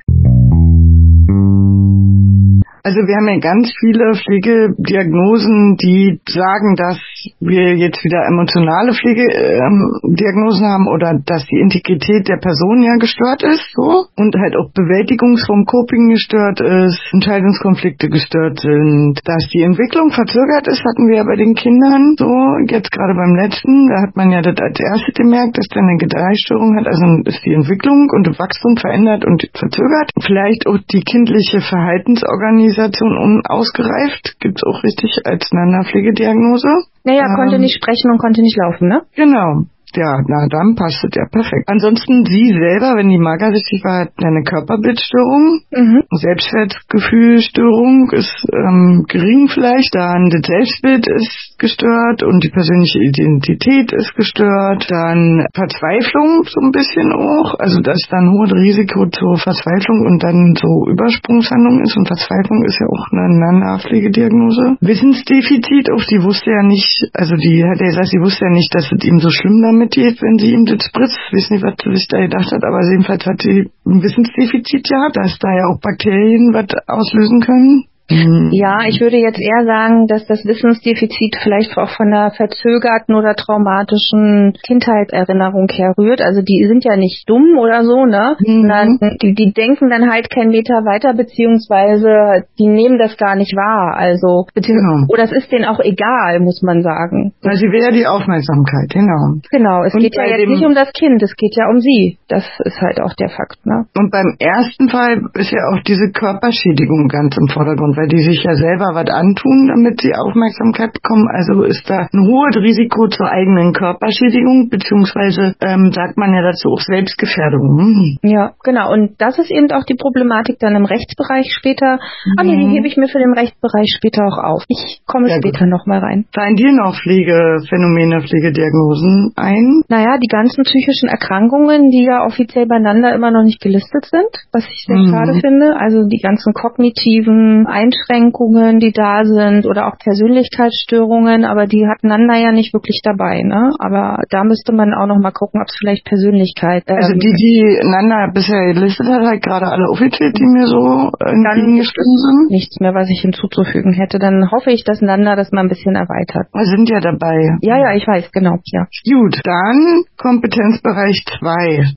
Also 2.86 3.02
wir 3.02 3.18
haben 3.18 3.26
ja 3.26 3.42
ganz 3.42 3.66
viele 3.82 4.14
Pflegediagnosen, 4.14 5.74
die 5.74 6.22
sagen, 6.22 6.78
dass 6.78 7.02
wir 7.42 7.74
jetzt 7.74 7.98
wieder 8.06 8.22
emotionale 8.30 8.94
Pflegediagnosen 8.94 10.62
haben 10.62 10.86
oder 10.86 11.18
dass 11.18 11.42
die 11.50 11.58
Integrität 11.58 12.30
der 12.30 12.38
Person 12.38 12.86
ja 12.86 12.94
gestört 13.02 13.42
ist, 13.42 13.74
so. 13.74 14.06
Und 14.14 14.38
halt 14.38 14.54
auch 14.54 14.70
Bewältigungsform 14.70 15.66
Coping 15.66 16.14
gestört 16.14 16.62
ist, 16.62 17.02
Entscheidungskonflikte 17.10 18.06
gestört 18.06 18.62
sind, 18.62 19.18
dass 19.26 19.42
die 19.50 19.66
Entwicklung 19.66 20.14
verzögert 20.14 20.70
ist, 20.70 20.86
hatten 20.86 21.10
wir 21.10 21.18
ja 21.18 21.26
bei 21.26 21.34
den 21.34 21.58
Kindern 21.58 22.14
so. 22.14 22.30
Jetzt 22.70 22.94
gerade 22.94 23.18
beim 23.18 23.34
letzten, 23.34 23.90
da 23.90 24.06
hat 24.06 24.14
man 24.14 24.30
ja 24.30 24.46
das 24.46 24.62
als 24.62 24.78
erstes 24.78 25.10
gemerkt, 25.18 25.58
dass 25.58 25.66
der 25.74 25.82
eine 25.82 25.98
Gedeichstörung 25.98 26.78
hat, 26.78 26.86
also 26.86 27.02
ist 27.26 27.42
die 27.42 27.58
Entwicklung 27.58 28.06
und 28.14 28.30
Wachstum 28.38 28.78
verändert 28.78 29.26
und 29.26 29.42
verzögert. 29.58 30.14
Vielleicht 30.22 30.70
auch 30.70 30.78
die 30.94 31.02
kindliche 31.02 31.58
Verhaltensorganisation 31.58 32.75
unausgereift, 32.84 34.36
gibt's 34.40 34.62
auch 34.64 34.82
richtig 34.82 35.18
als 35.24 35.50
Nannerpflegediagnose. 35.52 36.68
Naja, 37.04 37.24
Ähm. 37.26 37.36
konnte 37.36 37.58
nicht 37.58 37.76
sprechen 37.76 38.10
und 38.10 38.18
konnte 38.18 38.42
nicht 38.42 38.56
laufen, 38.56 38.88
ne? 38.88 39.02
Genau. 39.14 39.64
Ja, 39.96 40.20
na 40.28 40.46
dann 40.48 40.74
passt 40.76 41.02
es 41.04 41.14
ja 41.16 41.24
perfekt. 41.32 41.64
Ansonsten 41.66 42.24
sie 42.26 42.52
selber, 42.52 42.96
wenn 42.96 43.08
die 43.08 43.18
magersüchtig 43.18 43.82
war, 43.82 44.04
hat 44.04 44.12
eine 44.22 44.42
Körperbildstörung, 44.44 45.62
Mhm. 45.72 46.02
Selbstwertgefühlstörung 46.12 48.10
ist 48.12 48.44
ähm, 48.52 49.04
gering 49.08 49.48
vielleicht, 49.48 49.94
dann 49.94 50.28
das 50.30 50.44
Selbstbild 50.44 51.06
ist 51.08 51.56
gestört 51.58 52.22
und 52.22 52.44
die 52.44 52.50
persönliche 52.50 53.00
Identität 53.00 53.92
ist 53.92 54.14
gestört, 54.14 54.84
dann 54.88 55.46
Verzweiflung 55.54 56.44
so 56.44 56.60
ein 56.60 56.72
bisschen 56.72 57.12
auch, 57.12 57.56
also 57.58 57.80
da 57.80 57.92
ist 57.92 58.08
dann 58.10 58.30
hohes 58.32 58.52
Risiko 58.52 59.06
zur 59.08 59.38
Verzweiflung 59.38 60.04
und 60.06 60.22
dann 60.22 60.54
so 60.60 60.86
Übersprungshandlung 60.92 61.80
ist 61.80 61.96
und 61.96 62.06
Verzweiflung 62.08 62.64
ist 62.64 62.78
ja 62.80 62.86
auch 62.86 63.06
eine 63.12 63.32
Nannerpflegediagnose. 63.38 64.76
Wissensdefizit, 64.80 65.90
auch 65.92 66.04
die 66.04 66.22
wusste 66.22 66.50
ja 66.50 66.62
nicht, 66.62 67.08
also 67.14 67.36
die 67.36 67.64
hat 67.64 67.80
ja 67.80 67.86
gesagt, 67.86 68.08
sie 68.08 68.20
wusste 68.20 68.44
ja 68.44 68.52
nicht, 68.52 68.74
dass 68.74 68.90
es 68.92 69.04
ihm 69.04 69.18
so 69.18 69.30
schlimm 69.30 69.62
damit 69.62 69.85
geht, 69.90 70.20
wenn 70.22 70.38
sie 70.38 70.52
ihm 70.52 70.64
das 70.64 70.84
spritzt. 70.84 71.18
Weiß 71.32 71.50
nicht, 71.50 71.64
was 71.64 71.74
sie 71.82 71.94
sich 71.94 72.08
da 72.08 72.20
gedacht 72.20 72.52
hat, 72.52 72.64
aber 72.64 72.80
jedenfalls 72.90 73.24
hat 73.26 73.40
sie 73.42 73.70
ein 73.86 74.02
Wissensdefizit 74.02 74.88
gehabt, 74.88 75.16
dass 75.16 75.38
da 75.38 75.48
ja 75.54 75.66
auch 75.68 75.80
Bakterien 75.80 76.52
was 76.52 76.66
auslösen 76.86 77.40
können. 77.40 77.84
Hm. 78.08 78.50
Ja, 78.52 78.86
ich 78.86 79.00
würde 79.00 79.16
jetzt 79.16 79.40
eher 79.40 79.64
sagen, 79.64 80.06
dass 80.06 80.26
das 80.26 80.44
Wissensdefizit 80.44 81.36
vielleicht 81.42 81.76
auch 81.76 81.90
von 81.90 82.06
einer 82.06 82.30
verzögerten 82.30 83.14
oder 83.14 83.34
traumatischen 83.34 84.54
Kindheitserinnerung 84.64 85.68
herrührt. 85.68 86.22
Also 86.22 86.42
die 86.42 86.66
sind 86.68 86.84
ja 86.84 86.96
nicht 86.96 87.28
dumm 87.28 87.58
oder 87.58 87.82
so, 87.82 88.04
ne? 88.06 88.36
Mhm. 88.38 88.60
Sondern 88.62 88.98
die, 89.20 89.34
die 89.34 89.52
denken 89.52 89.90
dann 89.90 90.10
halt 90.10 90.30
keinen 90.30 90.50
Meter 90.50 90.86
weiter, 90.86 91.14
beziehungsweise 91.14 92.46
die 92.58 92.68
nehmen 92.68 92.98
das 92.98 93.16
gar 93.16 93.34
nicht 93.34 93.54
wahr. 93.56 93.96
Also, 93.96 94.46
Genau. 94.54 95.06
oder 95.08 95.24
es 95.24 95.32
ist 95.32 95.50
denen 95.50 95.64
auch 95.64 95.80
egal, 95.80 96.40
muss 96.40 96.62
man 96.62 96.82
sagen. 96.82 97.32
Weil 97.42 97.56
sie 97.56 97.70
will 97.70 97.82
ja 97.82 97.90
die 97.90 98.06
Aufmerksamkeit, 98.06 98.90
genau. 98.90 99.38
Genau, 99.50 99.82
es 99.84 99.94
Und 99.94 100.00
geht 100.00 100.14
ja 100.14 100.26
jetzt 100.26 100.48
nicht 100.48 100.64
um 100.64 100.74
das 100.74 100.92
Kind, 100.92 101.22
es 101.22 101.34
geht 101.34 101.54
ja 101.56 101.68
um 101.68 101.80
sie. 101.80 102.18
Das 102.28 102.44
ist 102.64 102.80
halt 102.80 103.00
auch 103.00 103.14
der 103.14 103.30
Fakt, 103.30 103.64
ne? 103.66 103.86
Und 103.96 104.10
beim 104.10 104.34
ersten 104.38 104.88
Fall 104.88 105.22
ist 105.34 105.50
ja 105.50 105.60
auch 105.72 105.82
diese 105.82 106.10
Körperschädigung 106.12 107.08
ganz 107.08 107.36
im 107.36 107.48
Vordergrund, 107.48 107.95
weil 107.96 108.08
die 108.08 108.22
sich 108.22 108.42
ja 108.44 108.54
selber 108.54 108.92
was 108.94 109.08
antun, 109.10 109.68
damit 109.72 110.00
sie 110.00 110.12
Aufmerksamkeit 110.14 110.92
bekommen. 110.92 111.26
Also 111.32 111.62
ist 111.64 111.88
da 111.88 112.06
ein 112.12 112.20
hohes 112.28 112.56
Risiko 112.60 113.08
zur 113.08 113.28
eigenen 113.30 113.72
Körperschädigung, 113.72 114.68
beziehungsweise 114.70 115.54
ähm, 115.60 115.90
sagt 115.92 116.16
man 116.16 116.32
ja 116.34 116.42
dazu 116.42 116.68
auch 116.70 116.80
Selbstgefährdung. 116.80 117.78
Hm. 117.78 118.16
Ja, 118.22 118.52
genau. 118.62 118.92
Und 118.92 119.16
das 119.18 119.38
ist 119.38 119.50
eben 119.50 119.70
auch 119.72 119.84
die 119.84 119.96
Problematik 119.96 120.58
dann 120.60 120.76
im 120.76 120.84
Rechtsbereich 120.84 121.52
später. 121.52 121.98
Ah 122.38 122.44
nee, 122.44 122.56
die 122.56 122.66
Mhm. 122.66 122.70
hebe 122.76 122.86
ich 122.86 122.96
mir 122.96 123.08
für 123.08 123.18
den 123.18 123.32
Rechtsbereich 123.32 123.88
später 123.96 124.22
auch 124.26 124.38
auf. 124.38 124.62
Ich 124.68 125.00
komme 125.06 125.28
Sehr 125.28 125.38
später 125.38 125.66
nochmal 125.66 125.98
rein. 126.00 126.26
Fallen 126.34 126.56
dir 126.56 126.72
noch 126.72 126.94
Pflegephänomene, 127.02 128.20
Pflegediagnosen 128.22 129.32
ein? 129.36 129.82
Naja, 129.88 130.18
die 130.22 130.28
ganzen 130.28 130.64
psychischen 130.64 131.08
Erkrankungen, 131.08 131.90
die 131.90 132.04
ja 132.04 132.24
offiziell 132.24 132.66
beieinander 132.66 133.14
immer 133.14 133.30
noch 133.30 133.42
nicht 133.44 133.60
gelistet 133.60 134.04
sind, 134.06 134.28
was 134.52 134.64
ich 134.64 134.84
sehr 134.86 134.96
Mhm. 134.98 135.08
schade 135.10 135.34
finde. 135.40 135.76
Also 135.78 136.04
die 136.08 136.20
ganzen 136.22 136.52
kognitiven 136.52 137.66
Einschränkungen, 137.86 138.78
die 138.80 138.92
da 138.92 139.24
sind 139.24 139.66
oder 139.66 139.86
auch 139.86 139.98
Persönlichkeitsstörungen, 139.98 141.44
aber 141.44 141.66
die 141.66 141.86
hat 141.86 142.02
Nanda 142.02 142.36
ja 142.36 142.52
nicht 142.52 142.72
wirklich 142.74 143.00
dabei, 143.02 143.42
ne? 143.42 143.70
Aber 143.78 144.22
da 144.30 144.44
müsste 144.44 144.72
man 144.72 144.94
auch 144.94 145.06
noch 145.06 145.18
mal 145.18 145.30
gucken, 145.30 145.60
ob 145.60 145.68
es 145.68 145.76
vielleicht 145.78 146.04
Persönlichkeit. 146.04 146.84
Also 146.88 147.12
ähm, 147.12 147.18
die, 147.18 147.32
die 147.32 147.88
Nanda 147.88 148.30
bisher 148.32 148.72
gelistet 148.74 149.06
hat, 149.06 149.22
hat 149.22 149.42
gerade 149.42 149.66
alle 149.66 149.88
aufgezählt, 149.88 150.36
die 150.38 150.44
mir 150.44 150.66
so 150.66 151.10
entgegengestimmt 151.18 152.20
sind. 152.20 152.50
nichts 152.50 152.80
mehr, 152.80 152.94
was 152.94 153.08
ich 153.10 153.20
hinzuzufügen 153.20 153.92
hätte. 153.92 154.18
Dann 154.18 154.50
hoffe 154.50 154.70
ich, 154.70 154.84
dass 154.84 155.00
Nanda 155.00 155.36
das 155.36 155.52
mal 155.52 155.62
ein 155.62 155.68
bisschen 155.68 155.94
erweitert. 155.94 156.48
Wir 156.52 156.66
sind 156.66 156.88
ja 156.90 157.00
dabei. 157.00 157.56
Ja, 157.62 157.78
ja, 157.78 157.94
ich 157.94 158.06
weiß, 158.06 158.30
genau, 158.32 158.56
ja. 158.72 158.86
Gut, 159.04 159.40
dann 159.44 160.04
Kompetenzbereich 160.16 161.24
2. 161.38 161.94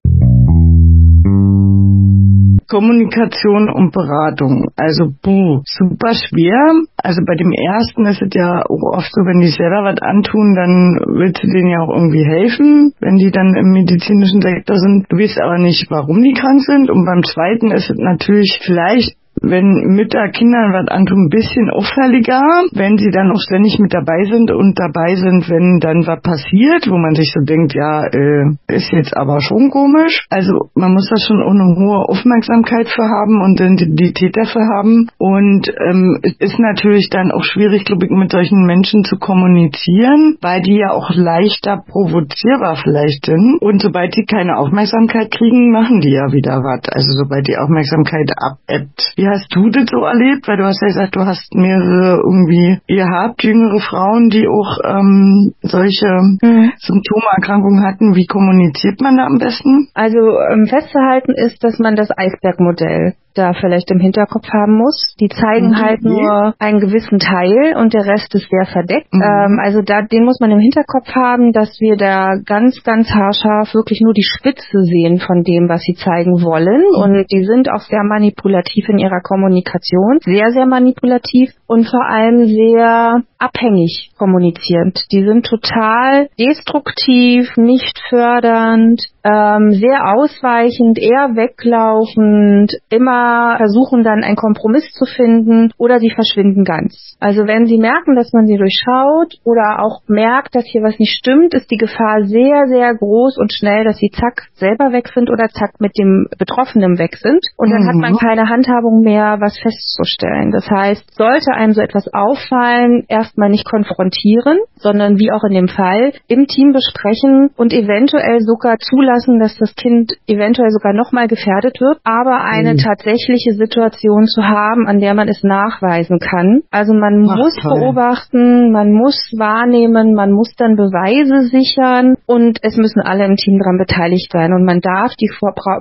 Kommunikation 2.69 3.69
und 3.69 3.91
Beratung. 3.91 4.69
Also, 4.77 5.11
buh, 5.21 5.61
super 5.65 6.13
schwer. 6.13 6.85
Also 7.01 7.21
bei 7.25 7.35
dem 7.35 7.51
ersten 7.51 8.05
ist 8.05 8.21
es 8.21 8.29
ja 8.33 8.61
auch 8.61 8.95
oft 8.95 9.09
so, 9.11 9.21
wenn 9.25 9.41
die 9.41 9.49
selber 9.51 9.83
was 9.83 9.99
antun, 10.01 10.55
dann 10.55 11.01
willst 11.17 11.43
du 11.43 11.47
denen 11.47 11.69
ja 11.69 11.81
auch 11.81 11.93
irgendwie 11.93 12.23
helfen, 12.23 12.93
wenn 13.01 13.17
die 13.17 13.31
dann 13.31 13.55
im 13.55 13.73
medizinischen 13.73 14.41
Sektor 14.41 14.77
sind. 14.77 15.05
Du 15.09 15.17
weißt 15.17 15.41
aber 15.41 15.57
nicht, 15.57 15.89
warum 15.89 16.21
die 16.21 16.33
krank 16.33 16.61
sind. 16.61 16.89
Und 16.89 17.05
beim 17.05 17.23
zweiten 17.23 17.71
ist 17.71 17.89
es 17.89 17.97
natürlich 17.97 18.59
vielleicht 18.63 19.18
wenn 19.41 19.95
Mütter 19.95 20.29
Kindern 20.29 20.73
was 20.73 20.87
antun, 20.89 21.25
ein 21.25 21.29
bisschen 21.29 21.69
auffälliger, 21.69 22.41
wenn 22.73 22.97
sie 22.97 23.11
dann 23.11 23.31
auch 23.31 23.39
ständig 23.39 23.79
mit 23.79 23.93
dabei 23.93 24.23
sind 24.25 24.51
und 24.51 24.77
dabei 24.77 25.15
sind, 25.15 25.49
wenn 25.49 25.79
dann 25.79 26.05
was 26.05 26.21
passiert, 26.21 26.89
wo 26.89 26.97
man 26.97 27.15
sich 27.15 27.31
so 27.33 27.43
denkt, 27.45 27.73
ja, 27.73 28.03
äh, 28.05 28.51
ist 28.67 28.91
jetzt 28.91 29.15
aber 29.15 29.39
schon 29.41 29.69
komisch. 29.69 30.25
Also 30.29 30.69
man 30.75 30.93
muss 30.93 31.09
da 31.09 31.15
schon 31.17 31.41
auch 31.41 31.55
eine 31.55 31.75
hohe 31.79 32.09
Aufmerksamkeit 32.09 32.87
für 32.87 33.07
haben 33.07 33.41
und 33.41 33.57
Sensibilität 33.57 34.35
dafür 34.35 34.67
haben. 34.75 35.07
Und 35.17 35.71
ähm, 35.87 36.19
es 36.23 36.35
ist 36.39 36.59
natürlich 36.59 37.09
dann 37.09 37.31
auch 37.31 37.43
schwierig, 37.43 37.85
glaube 37.85 38.05
ich, 38.05 38.11
mit 38.11 38.31
solchen 38.31 38.65
Menschen 38.65 39.03
zu 39.03 39.17
kommunizieren, 39.17 40.37
weil 40.41 40.61
die 40.61 40.77
ja 40.77 40.91
auch 40.91 41.11
leichter 41.15 41.83
provozierbar 41.87 42.75
vielleicht 42.75 43.25
sind. 43.25 43.59
Und 43.61 43.81
sobald 43.81 44.15
die 44.15 44.25
keine 44.25 44.57
Aufmerksamkeit 44.57 45.31
kriegen, 45.31 45.71
machen 45.71 46.01
die 46.01 46.11
ja 46.11 46.31
wieder 46.31 46.61
was. 46.63 46.89
Also 46.89 47.13
sobald 47.13 47.47
die 47.47 47.57
Aufmerksamkeit 47.57 48.31
abebbt. 48.35 49.13
Wie 49.15 49.28
hast 49.29 49.47
du 49.55 49.69
das 49.69 49.85
so 49.89 50.03
erlebt? 50.03 50.47
Weil 50.47 50.57
du 50.57 50.65
hast 50.65 50.81
ja 50.81 50.87
gesagt, 50.87 51.15
du 51.15 51.21
hast 51.21 51.53
mehrere 51.53 52.17
irgendwie, 52.17 52.79
ihr 52.87 53.05
habt 53.05 53.43
jüngere 53.43 53.79
Frauen, 53.79 54.29
die 54.29 54.47
auch 54.47 54.77
ähm, 54.83 55.53
solche 55.61 56.07
mhm. 56.41 56.71
Symptomerkrankungen 56.77 57.85
hatten. 57.85 58.15
Wie 58.15 58.25
kommuniziert 58.25 59.01
man 59.01 59.17
da 59.17 59.25
am 59.25 59.37
besten? 59.37 59.87
Also 59.93 60.19
ähm, 60.51 60.65
festzuhalten 60.67 61.33
ist, 61.33 61.63
dass 61.63 61.79
man 61.79 61.95
das 61.95 62.09
Eisbergmodell 62.15 63.15
da 63.35 63.53
vielleicht 63.53 63.89
im 63.91 63.99
Hinterkopf 63.99 64.47
haben 64.51 64.77
muss. 64.77 65.15
Die 65.19 65.29
zeigen 65.29 65.69
mhm. 65.69 65.77
halt 65.77 66.03
nur 66.03 66.53
einen 66.59 66.79
gewissen 66.79 67.19
Teil 67.19 67.75
und 67.77 67.93
der 67.93 68.05
Rest 68.05 68.33
ist 68.35 68.49
sehr 68.49 68.65
verdeckt. 68.65 69.13
Mhm. 69.13 69.21
Ähm, 69.21 69.59
also 69.61 69.81
da, 69.81 70.01
den 70.01 70.25
muss 70.25 70.39
man 70.39 70.51
im 70.51 70.59
Hinterkopf 70.59 71.07
haben, 71.15 71.51
dass 71.53 71.79
wir 71.79 71.95
da 71.95 72.35
ganz, 72.45 72.83
ganz 72.83 73.09
haarscharf 73.09 73.73
wirklich 73.73 74.01
nur 74.01 74.13
die 74.13 74.25
Spitze 74.25 74.83
sehen 74.83 75.19
von 75.19 75.43
dem, 75.43 75.69
was 75.69 75.81
sie 75.81 75.95
zeigen 75.95 76.43
wollen. 76.43 76.81
Mhm. 76.81 77.01
Und 77.01 77.25
die 77.31 77.45
sind 77.45 77.71
auch 77.71 77.81
sehr 77.81 78.03
manipulativ 78.03 78.89
in 78.89 78.97
ihrer 78.97 79.18
Kommunikation. 79.21 80.19
Sehr, 80.21 80.51
sehr 80.51 80.65
manipulativ 80.65 81.51
und 81.67 81.87
vor 81.87 82.05
allem 82.05 82.45
sehr 82.45 83.23
abhängig 83.37 84.11
kommunizierend. 84.17 84.99
Die 85.11 85.23
sind 85.23 85.45
total 85.45 86.27
destruktiv, 86.37 87.55
nicht 87.55 87.99
fördernd, 88.09 89.01
ähm, 89.23 89.71
sehr 89.71 90.15
ausweichend, 90.15 90.99
eher 90.99 91.35
weglaufend, 91.35 92.73
immer 92.89 93.55
versuchen 93.57 94.03
dann 94.03 94.23
einen 94.23 94.35
Kompromiss 94.35 94.91
zu 94.91 95.05
finden 95.05 95.71
oder 95.77 95.99
sie 95.99 96.11
verschwinden 96.11 96.63
ganz. 96.63 97.15
Also 97.19 97.45
wenn 97.47 97.65
sie 97.65 97.77
merken, 97.77 98.15
dass 98.15 98.33
man 98.33 98.47
sie 98.47 98.57
durchschaut 98.57 99.35
oder 99.43 99.83
auch 99.83 100.01
merkt, 100.07 100.55
dass 100.55 100.65
hier 100.65 100.81
was 100.81 100.97
nicht 100.99 101.17
stimmt, 101.17 101.53
ist 101.53 101.71
die 101.71 101.77
Gefahr 101.77 102.23
sehr, 102.23 102.67
sehr 102.67 102.95
groß 102.95 103.37
und 103.37 103.53
schnell, 103.53 103.83
dass 103.83 103.97
sie 103.97 104.09
zack 104.09 104.47
selber 104.53 104.91
weg 104.91 105.09
sind 105.13 105.29
oder 105.29 105.47
zack 105.47 105.79
mit 105.79 105.97
dem 105.97 106.27
Betroffenen 106.37 106.97
weg 106.97 107.15
sind. 107.17 107.39
Und 107.57 107.71
dann 107.71 107.83
mhm. 107.83 107.87
hat 107.87 107.95
man 107.95 108.13
mhm. 108.13 108.17
keine 108.17 108.49
Handhabung 108.49 109.01
mehr, 109.01 109.08
was 109.15 109.57
festzustellen. 109.59 110.51
Das 110.51 110.69
heißt, 110.69 111.15
sollte 111.15 111.53
einem 111.53 111.73
so 111.73 111.81
etwas 111.81 112.07
auffallen, 112.13 113.05
erstmal 113.07 113.49
nicht 113.49 113.65
konfrontieren, 113.65 114.59
sondern 114.75 115.17
wie 115.17 115.31
auch 115.31 115.43
in 115.43 115.53
dem 115.53 115.67
Fall 115.67 116.13
im 116.27 116.47
Team 116.47 116.73
besprechen 116.73 117.49
und 117.55 117.73
eventuell 117.73 118.39
sogar 118.41 118.77
zulassen, 118.77 119.39
dass 119.39 119.57
das 119.57 119.75
Kind 119.75 120.13
eventuell 120.27 120.69
sogar 120.69 120.93
nochmal 120.93 121.27
gefährdet 121.27 121.79
wird, 121.79 121.99
aber 122.03 122.43
eine 122.43 122.73
mhm. 122.73 122.77
tatsächliche 122.77 123.53
Situation 123.53 124.25
zu 124.25 124.43
haben, 124.43 124.87
an 124.87 124.99
der 124.99 125.13
man 125.13 125.27
es 125.27 125.43
nachweisen 125.43 126.19
kann. 126.19 126.61
Also 126.71 126.93
man 126.93 127.27
Ach, 127.29 127.35
muss 127.35 127.55
toll. 127.61 127.79
beobachten, 127.79 128.71
man 128.71 128.91
muss 128.91 129.15
wahrnehmen, 129.37 130.13
man 130.13 130.31
muss 130.31 130.53
dann 130.57 130.75
Beweise 130.75 131.47
sichern 131.47 132.15
und 132.25 132.59
es 132.61 132.77
müssen 132.77 133.01
alle 133.01 133.25
im 133.25 133.35
Team 133.35 133.59
daran 133.59 133.77
beteiligt 133.77 134.31
sein 134.31 134.53
und 134.53 134.65
man 134.65 134.81
darf 134.81 135.13
die 135.19 135.29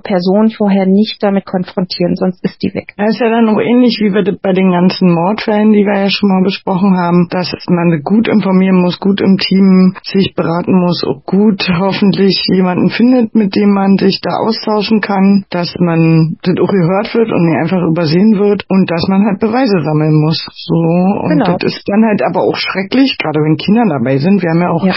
Person 0.03 0.51
vorher 0.51 0.87
nicht 0.87 1.23
damit 1.23 1.45
konfrontieren, 1.47 2.15
sonst 2.17 2.43
ist 2.45 2.63
die 2.63 2.75
weg. 2.75 2.95
Das 2.97 3.18
ist 3.19 3.27
ja 3.27 3.35
dann 3.35 3.49
auch 3.51 3.59
ähnlich 3.59 3.99
wie 3.99 4.15
bei 4.15 4.53
den 4.53 4.71
ganzen 4.71 5.11
Mordfällen, 5.11 5.73
die 5.73 5.83
wir 5.83 6.07
ja 6.07 6.09
schon 6.09 6.31
mal 6.31 6.45
besprochen 6.45 6.95
haben, 6.95 7.27
dass 7.31 7.51
man 7.67 7.91
gut 8.05 8.29
informieren 8.29 8.81
muss, 8.81 9.01
gut 9.01 9.21
im 9.21 9.37
Team 9.39 9.99
sich 10.05 10.35
beraten 10.37 10.79
muss, 10.79 11.03
auch 11.03 11.27
gut 11.27 11.67
hoffentlich 11.67 12.39
jemanden 12.47 12.91
findet, 12.91 13.35
mit 13.35 13.57
dem 13.57 13.75
man 13.75 13.99
sich 13.99 14.21
da 14.23 14.39
austauschen 14.39 15.01
kann, 15.01 15.45
dass 15.51 15.75
man 15.81 16.39
das 16.47 16.55
auch 16.63 16.71
gehört 16.71 17.11
wird 17.11 17.27
und 17.27 17.43
nicht 17.43 17.59
einfach 17.59 17.83
übersehen 17.91 18.39
wird 18.39 18.63
und 18.71 18.89
dass 18.89 19.03
man 19.09 19.27
halt 19.27 19.41
Beweise 19.41 19.83
sammeln 19.83 20.15
muss. 20.15 20.39
So, 20.55 20.79
und 20.79 21.43
genau. 21.43 21.59
das 21.59 21.75
ist 21.75 21.83
dann 21.91 22.07
halt 22.07 22.23
aber 22.23 22.47
auch 22.47 22.57
schrecklich, 22.57 23.19
gerade 23.19 23.41
wenn 23.41 23.57
Kinder 23.57 23.83
dabei 23.99 24.19
sind. 24.19 24.43
Wir 24.43 24.51
haben 24.51 24.63
ja 24.63 24.71
auch 24.71 24.87
ja. 24.87 24.95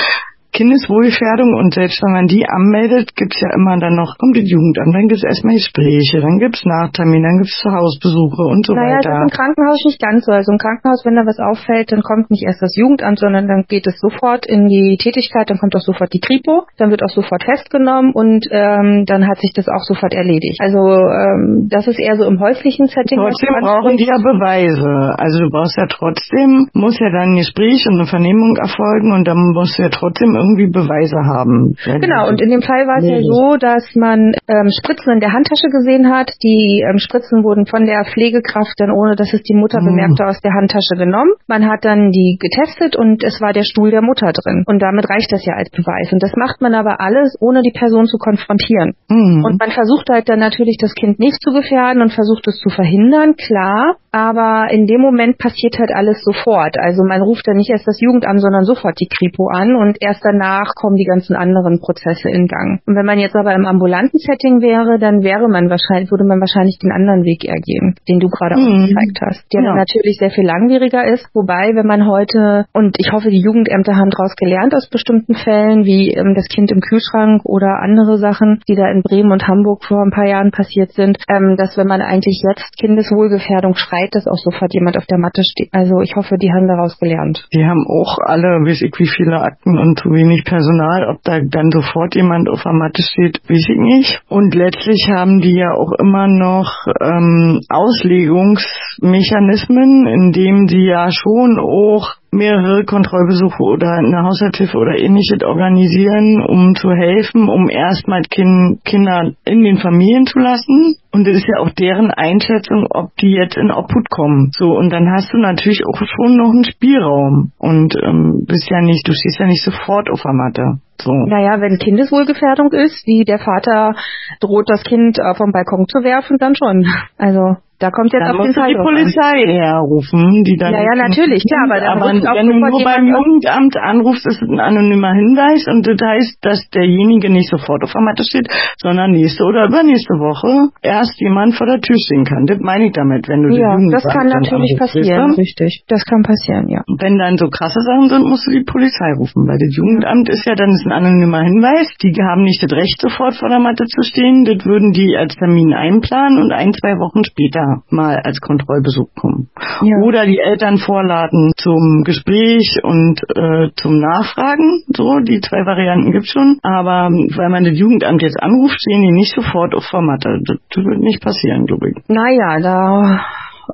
Kindeswohlgefährdung 0.51 1.55
und 1.55 1.73
selbst 1.73 2.03
wenn 2.03 2.11
man 2.11 2.27
die 2.27 2.43
anmeldet, 2.43 3.15
gibt's 3.15 3.39
ja 3.39 3.55
immer 3.55 3.79
dann 3.79 3.95
noch, 3.95 4.17
kommt 4.19 4.35
die 4.35 4.43
Jugendamt, 4.43 4.93
dann 4.93 5.07
gibt's 5.07 5.23
erstmal 5.23 5.55
Gespräche, 5.55 6.19
dann 6.19 6.39
gibt's 6.39 6.65
Nachtermine, 6.67 7.23
dann 7.23 7.37
gibt's 7.39 7.55
Zuhausbesuche 7.63 8.43
und 8.51 8.65
so 8.67 8.75
naja, 8.75 8.99
weiter. 8.99 9.09
Naja, 9.09 9.23
das 9.23 9.31
ist 9.31 9.31
im 9.31 9.37
Krankenhaus 9.39 9.79
nicht 9.87 10.01
ganz 10.01 10.25
so. 10.27 10.31
Also 10.31 10.51
im 10.51 10.59
Krankenhaus, 10.59 11.05
wenn 11.07 11.15
da 11.15 11.23
was 11.23 11.39
auffällt, 11.39 11.91
dann 11.91 12.03
kommt 12.03 12.31
nicht 12.31 12.43
erst 12.43 12.61
das 12.61 12.75
Jugendamt, 12.75 13.19
sondern 13.19 13.47
dann 13.47 13.63
geht 13.67 13.87
es 13.87 13.95
sofort 13.99 14.45
in 14.45 14.67
die 14.67 14.99
Tätigkeit, 14.99 15.49
dann 15.49 15.57
kommt 15.57 15.75
auch 15.75 15.87
sofort 15.87 16.11
die 16.11 16.19
Kripo, 16.19 16.67
dann 16.75 16.91
wird 16.91 16.99
auch 17.03 17.15
sofort 17.15 17.43
festgenommen 17.43 18.11
und 18.11 18.43
ähm, 18.51 19.07
dann 19.07 19.27
hat 19.27 19.39
sich 19.39 19.55
das 19.55 19.71
auch 19.71 19.83
sofort 19.87 20.13
erledigt. 20.13 20.59
Also 20.59 20.83
ähm, 20.83 21.71
das 21.71 21.87
ist 21.87 21.99
eher 21.99 22.19
so 22.19 22.27
im 22.27 22.43
häuslichen 22.43 22.91
Setting. 22.91 23.23
Trotzdem 23.23 23.55
brauchen 23.63 23.95
die 23.95 24.05
ja 24.05 24.19
Beweise. 24.19 25.15
Also 25.15 25.39
du 25.39 25.49
brauchst 25.49 25.77
ja 25.79 25.87
trotzdem, 25.87 26.67
muss 26.73 26.99
ja 26.99 27.09
dann 27.09 27.31
ein 27.31 27.37
Gespräch 27.39 27.87
und 27.87 27.95
eine 27.95 28.07
Vernehmung 28.07 28.57
erfolgen 28.59 29.15
und 29.15 29.27
dann 29.27 29.39
musst 29.55 29.79
du 29.79 29.83
ja 29.83 29.89
trotzdem 29.89 30.40
irgendwie 30.41 30.67
Beweise 30.67 31.21
haben. 31.21 31.77
Genau, 31.85 32.27
und 32.27 32.41
in 32.41 32.49
dem 32.49 32.61
Fall 32.61 32.89
war 32.89 32.97
es 32.97 33.05
ja 33.05 33.21
so, 33.21 33.57
dass 33.57 33.85
man 33.95 34.33
ähm, 34.49 34.69
Spritzen 34.73 35.13
in 35.13 35.19
der 35.21 35.33
Handtasche 35.33 35.69
gesehen 35.69 36.09
hat. 36.09 36.33
Die 36.41 36.81
ähm, 36.81 36.97
Spritzen 36.97 37.43
wurden 37.43 37.65
von 37.65 37.85
der 37.85 38.03
Pflegekraft 38.05 38.73
dann, 38.77 38.91
ohne 38.91 39.15
dass 39.15 39.31
es 39.33 39.43
die 39.43 39.53
Mutter 39.53 39.81
mhm. 39.81 39.93
bemerkte, 39.93 40.25
aus 40.25 40.41
der 40.41 40.53
Handtasche 40.53 40.97
genommen. 40.97 41.31
Man 41.47 41.69
hat 41.69 41.85
dann 41.85 42.11
die 42.11 42.37
getestet 42.41 42.95
und 42.95 43.23
es 43.23 43.39
war 43.41 43.53
der 43.53 43.63
Stuhl 43.63 43.91
der 43.91 44.01
Mutter 44.01 44.31
drin. 44.33 44.63
Und 44.65 44.81
damit 44.81 45.09
reicht 45.09 45.31
das 45.31 45.45
ja 45.45 45.53
als 45.55 45.69
Beweis. 45.69 46.11
Und 46.11 46.23
das 46.23 46.33
macht 46.35 46.61
man 46.61 46.73
aber 46.73 46.99
alles, 46.99 47.37
ohne 47.39 47.61
die 47.61 47.71
Person 47.71 48.05
zu 48.05 48.17
konfrontieren. 48.17 48.93
Mhm. 49.09 49.45
Und 49.45 49.59
man 49.59 49.71
versucht 49.71 50.09
halt 50.09 50.29
dann 50.29 50.39
natürlich, 50.39 50.77
das 50.79 50.95
Kind 50.95 51.19
nicht 51.19 51.37
zu 51.41 51.51
gefährden 51.51 52.01
und 52.01 52.11
versucht 52.11 52.47
es 52.47 52.57
zu 52.57 52.69
verhindern, 52.69 53.35
klar. 53.35 53.95
Aber 54.11 54.67
in 54.71 54.87
dem 54.87 54.99
Moment 54.99 55.37
passiert 55.37 55.79
halt 55.79 55.91
alles 55.93 56.21
sofort. 56.23 56.75
Also 56.77 57.03
man 57.07 57.21
ruft 57.21 57.47
dann 57.47 57.55
nicht 57.55 57.69
erst 57.69 57.87
das 57.87 58.01
Jugendamt, 58.01 58.41
sondern 58.41 58.63
sofort 58.63 58.99
die 58.99 59.07
Kripo 59.07 59.47
an 59.47 59.75
und 59.75 59.97
erst 60.01 60.25
danach 60.31 60.73
kommen 60.75 60.95
die 60.95 61.05
ganzen 61.05 61.35
anderen 61.35 61.79
Prozesse 61.79 62.29
in 62.29 62.47
Gang. 62.47 62.79
Und 62.85 62.95
wenn 62.95 63.05
man 63.05 63.19
jetzt 63.19 63.35
aber 63.35 63.53
im 63.53 63.65
ambulanten 63.65 64.19
Setting 64.19 64.61
wäre, 64.61 64.99
dann 64.99 65.23
wäre 65.23 65.47
man 65.47 65.69
wahrscheinlich, 65.69 66.11
würde 66.11 66.23
man 66.23 66.39
wahrscheinlich 66.39 66.79
den 66.79 66.91
anderen 66.91 67.23
Weg 67.23 67.43
eher 67.43 67.59
gehen, 67.59 67.95
den 68.07 68.19
du 68.19 68.27
gerade 68.29 68.55
mhm. 68.55 68.87
aufgezeigt 68.87 69.19
hast, 69.21 69.43
der 69.53 69.63
ja. 69.63 69.75
natürlich 69.75 70.17
sehr 70.17 70.31
viel 70.31 70.45
langwieriger 70.45 71.05
ist. 71.05 71.27
Wobei, 71.33 71.75
wenn 71.75 71.87
man 71.87 72.07
heute, 72.07 72.65
und 72.73 72.95
ich 72.99 73.11
hoffe, 73.11 73.29
die 73.29 73.41
Jugendämter 73.41 73.95
haben 73.95 74.09
daraus 74.09 74.35
gelernt 74.35 74.73
aus 74.73 74.89
bestimmten 74.89 75.35
Fällen, 75.35 75.83
wie 75.83 76.11
ähm, 76.11 76.33
das 76.35 76.47
Kind 76.47 76.71
im 76.71 76.79
Kühlschrank 76.79 77.43
oder 77.45 77.81
andere 77.81 78.17
Sachen, 78.17 78.61
die 78.67 78.75
da 78.75 78.89
in 78.89 79.03
Bremen 79.03 79.31
und 79.31 79.47
Hamburg 79.47 79.83
vor 79.83 80.01
ein 80.01 80.11
paar 80.11 80.27
Jahren 80.27 80.51
passiert 80.51 80.91
sind, 80.91 81.17
ähm, 81.27 81.55
dass 81.57 81.77
wenn 81.77 81.87
man 81.87 82.01
eigentlich 82.01 82.41
jetzt 82.47 82.77
Kindeswohlgefährdung 82.79 83.75
schreit, 83.75 84.13
dass 84.13 84.27
auch 84.27 84.39
sofort 84.39 84.73
jemand 84.73 84.97
auf 84.97 85.05
der 85.05 85.17
Matte 85.17 85.41
steht. 85.43 85.69
Also 85.71 86.01
ich 86.01 86.15
hoffe, 86.15 86.37
die 86.37 86.51
haben 86.51 86.67
daraus 86.67 86.97
gelernt. 86.97 87.47
Die 87.53 87.65
haben 87.65 87.85
auch 87.87 88.17
alle, 88.25 88.61
weiß 88.63 88.81
ich, 88.81 88.93
wie 88.97 89.07
viele 89.07 89.41
Akten 89.41 89.77
und 89.77 89.99
zu 89.99 90.09
wenig 90.21 90.45
Personal, 90.45 91.09
ob 91.09 91.23
da 91.23 91.39
dann 91.41 91.71
sofort 91.71 92.13
jemand 92.15 92.47
auf 92.49 92.61
der 92.63 92.73
Matte 92.73 93.01
steht, 93.01 93.41
weiß 93.49 93.69
ich 93.69 93.77
nicht. 93.77 94.21
Und 94.29 94.53
letztlich 94.53 95.09
haben 95.09 95.41
die 95.41 95.55
ja 95.55 95.73
auch 95.73 95.93
immer 95.99 96.27
noch 96.27 96.85
ähm, 97.01 97.61
Auslegungsmechanismen, 97.69 100.05
in 100.07 100.31
dem 100.31 100.67
die 100.67 100.85
ja 100.85 101.09
schon 101.11 101.57
auch 101.59 102.20
mehrere 102.31 102.85
Kontrollbesuche 102.85 103.61
oder 103.61 103.91
eine 103.91 104.23
Haushaltshilfe 104.23 104.77
oder 104.77 104.97
ähnliches 104.97 105.43
organisieren, 105.43 106.41
um 106.47 106.75
zu 106.75 106.89
helfen, 106.89 107.49
um 107.49 107.69
erstmal 107.69 108.21
kind, 108.23 108.83
Kinder 108.85 109.33
in 109.45 109.63
den 109.63 109.77
Familien 109.77 110.25
zu 110.25 110.39
lassen. 110.39 110.95
Und 111.11 111.27
das 111.27 111.35
ist 111.35 111.47
ja 111.47 111.61
auch 111.61 111.69
deren 111.71 112.11
Einschätzung, 112.11 112.87
ob 112.89 113.15
die 113.17 113.31
jetzt 113.31 113.57
in 113.57 113.69
Obhut 113.69 114.09
kommen. 114.09 114.51
So, 114.57 114.71
und 114.71 114.91
dann 114.93 115.11
hast 115.11 115.33
du 115.33 115.37
natürlich 115.37 115.81
auch 115.85 115.97
schon 115.97 116.37
noch 116.37 116.51
einen 116.51 116.63
Spielraum. 116.63 117.51
Und 117.57 117.95
ähm, 118.01 118.45
bist 118.47 118.69
ja 118.71 118.81
nicht, 118.81 119.05
du 119.05 119.11
stehst 119.11 119.39
ja 119.39 119.45
nicht 119.45 119.63
sofort 119.63 120.09
auf 120.09 120.21
der 120.21 120.33
Matte. 120.33 120.79
So. 121.01 121.11
Naja, 121.11 121.59
wenn 121.59 121.79
Kindeswohlgefährdung 121.79 122.71
ist, 122.71 123.05
wie 123.05 123.25
der 123.25 123.39
Vater 123.39 123.93
droht, 124.39 124.69
das 124.69 124.83
Kind 124.83 125.19
äh, 125.19 125.35
vom 125.35 125.51
Balkon 125.51 125.85
zu 125.87 126.03
werfen, 126.03 126.37
dann 126.39 126.55
schon. 126.55 126.85
Also 127.17 127.57
da 127.81 127.89
kommt 127.89 128.13
jetzt 128.13 128.21
dann 128.21 128.37
auf 128.37 128.45
den 128.45 128.53
Fall 128.53 128.69
die 128.69 128.77
Polizei 128.77 129.49
herrufen, 129.49 130.43
die 130.45 130.55
dann. 130.55 130.73
Ja, 130.73 130.85
ja, 130.85 130.95
natürlich, 130.95 131.41
klar, 131.41 131.65
aber, 131.65 131.81
aber 131.81 132.13
wenn 132.37 132.47
du 132.47 132.61
nur 132.61 132.83
beim 132.85 133.09
Jugendamt 133.09 133.75
anrufst, 133.77 134.25
ist 134.27 134.41
es 134.41 134.47
ein 134.47 134.59
anonymer 134.61 135.13
Hinweis 135.17 135.65
und 135.65 135.87
das 135.89 135.97
heißt, 135.97 136.37
dass 136.45 136.61
derjenige 136.69 137.29
nicht 137.33 137.49
sofort 137.49 137.81
auf 137.83 137.91
der 137.91 138.01
Matte 138.05 138.23
steht, 138.23 138.47
sondern 138.77 139.11
nächste 139.11 139.43
oder 139.43 139.65
übernächste 139.65 140.13
Woche 140.21 140.69
erst 140.81 141.19
jemand 141.19 141.55
vor 141.55 141.65
der 141.65 141.81
Tür 141.81 141.97
stehen 141.97 142.23
kann. 142.23 142.45
Das 142.45 142.59
meine 142.61 142.85
ich 142.85 142.93
damit, 142.93 143.27
wenn 143.27 143.41
du 143.41 143.49
Ja, 143.57 143.73
das 143.89 144.05
kann 144.05 144.29
natürlich 144.29 144.77
passieren, 144.77 145.33
richtig. 145.33 145.83
Das 145.89 146.05
kann 146.05 146.21
passieren, 146.21 146.69
ja. 146.69 146.85
Wenn 146.85 147.17
dann 147.17 147.37
so 147.37 147.49
krasse 147.49 147.81
Sachen 147.81 148.09
sind, 148.09 148.29
musst 148.29 148.45
du 148.45 148.51
die 148.51 148.63
Polizei 148.63 149.17
rufen, 149.17 149.49
weil 149.49 149.57
das 149.57 149.73
Jugendamt 149.73 150.29
ist 150.29 150.45
ja 150.45 150.53
dann 150.53 150.69
ist 150.69 150.85
ein 150.85 150.93
anonymer 150.93 151.41
Hinweis. 151.41 151.89
Die 152.03 152.13
haben 152.21 152.43
nicht 152.43 152.61
das 152.61 152.71
Recht, 152.71 153.01
sofort 153.01 153.33
vor 153.35 153.49
der 153.49 153.59
Matte 153.59 153.85
zu 153.85 154.03
stehen. 154.03 154.45
Das 154.45 154.61
würden 154.65 154.91
die 154.91 155.17
als 155.17 155.35
Termin 155.35 155.73
einplanen 155.73 156.37
und 156.37 156.51
ein, 156.51 156.73
zwei 156.73 156.93
Wochen 157.01 157.23
später 157.23 157.70
Mal 157.89 158.17
als 158.23 158.39
Kontrollbesuch 158.39 159.09
kommen. 159.15 159.49
Ja. 159.81 159.97
Oder 160.03 160.25
die 160.25 160.39
Eltern 160.39 160.77
vorladen 160.77 161.51
zum 161.57 162.03
Gespräch 162.05 162.79
und 162.83 163.21
äh, 163.35 163.69
zum 163.75 163.99
Nachfragen. 163.99 164.83
So, 164.95 165.19
die 165.19 165.39
zwei 165.41 165.65
Varianten 165.65 166.11
gibt's 166.11 166.31
schon. 166.31 166.59
Aber 166.63 167.09
weil 167.09 167.49
man 167.49 167.63
das 167.63 167.77
Jugendamt 167.77 168.21
jetzt 168.21 168.41
anruft, 168.41 168.79
stehen 168.79 169.01
die 169.01 169.11
nicht 169.11 169.33
sofort 169.33 169.73
auf 169.75 169.83
Formatte. 169.85 170.39
Das 170.45 170.57
wird 170.75 170.99
nicht 170.99 171.21
passieren, 171.21 171.65
glaube 171.65 171.89
ich. 171.89 171.95
Naja, 172.07 172.59
da 172.61 173.21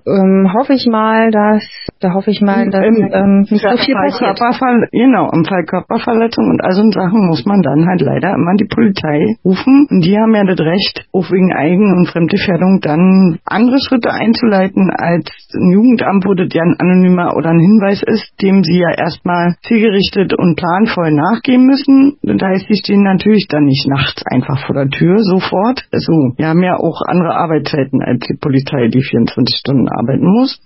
ähm, 0.06 0.52
hoffe 0.54 0.74
ich 0.74 0.86
mal, 0.88 1.32
dass 1.32 1.64
da 2.00 2.14
hoffe 2.14 2.32
ich 2.32 2.42
mal, 2.42 2.70
dass 2.70 2.86
Im, 2.86 2.96
ähm, 3.12 3.40
nicht 3.50 3.62
so 3.62 3.78
viel 3.78 3.94
Fall 3.94 4.10
passiert. 4.10 4.40
Genau, 4.92 5.30
im 5.32 5.46
Fall 5.46 5.66
Körperverletzung 5.66 6.50
und 6.50 6.64
all 6.64 6.74
so 6.74 6.84
Sachen 6.92 7.28
muss 7.28 7.46
man 7.46 7.62
dann 7.62 7.88
halt 7.88 8.02
leider 8.02 8.34
immer 8.34 8.56
die 8.56 8.70
Polizei 8.70 9.36
rufen. 9.44 9.88
Und 9.90 10.06
die 10.06 10.18
haben 10.18 10.34
ja 10.36 10.44
das 10.44 10.60
Recht, 10.60 11.06
auch 11.12 11.30
wegen 11.32 11.54
Eigen- 11.54 11.94
und 11.98 12.08
Fremdgefährdung 12.08 12.80
dann 12.82 13.40
andere 13.46 13.78
Schritte 13.80 14.12
einzuleiten 14.12 14.90
als 14.96 15.26
ein 15.54 15.72
Jugendamt, 15.72 16.26
wo 16.26 16.34
das 16.34 16.50
ja 16.54 16.64
ein 16.64 16.76
anonymer 16.80 17.36
oder 17.36 17.50
ein 17.50 17.60
Hinweis 17.60 18.04
ist, 18.04 18.34
dem 18.42 18.64
sie 18.64 18.80
ja 18.80 18.94
erstmal 18.98 19.56
zielgerichtet 19.66 20.34
und 20.38 20.56
planvoll 20.56 21.12
nachgehen 21.12 21.66
müssen. 21.66 22.18
Das 22.22 22.42
heißt, 22.42 22.68
sie 22.68 22.78
stehen 22.78 23.04
natürlich 23.04 23.48
dann 23.50 23.66
nicht 23.66 23.88
nachts 23.88 24.22
einfach 24.32 24.66
vor 24.66 24.76
der 24.76 24.90
Tür 24.90 25.18
sofort. 25.20 25.84
Also, 25.92 26.34
wir 26.38 26.48
haben 26.48 26.64
ja 26.64 26.76
auch 26.78 27.02
andere 27.08 27.36
Arbeitszeiten 27.36 28.02
als 28.02 28.26
die 28.28 28.38
Polizei, 28.40 28.88
die 28.88 29.04
24 29.04 29.58
Stunden 29.60 29.88
arbeiten 29.90 30.26
muss. 30.26 30.62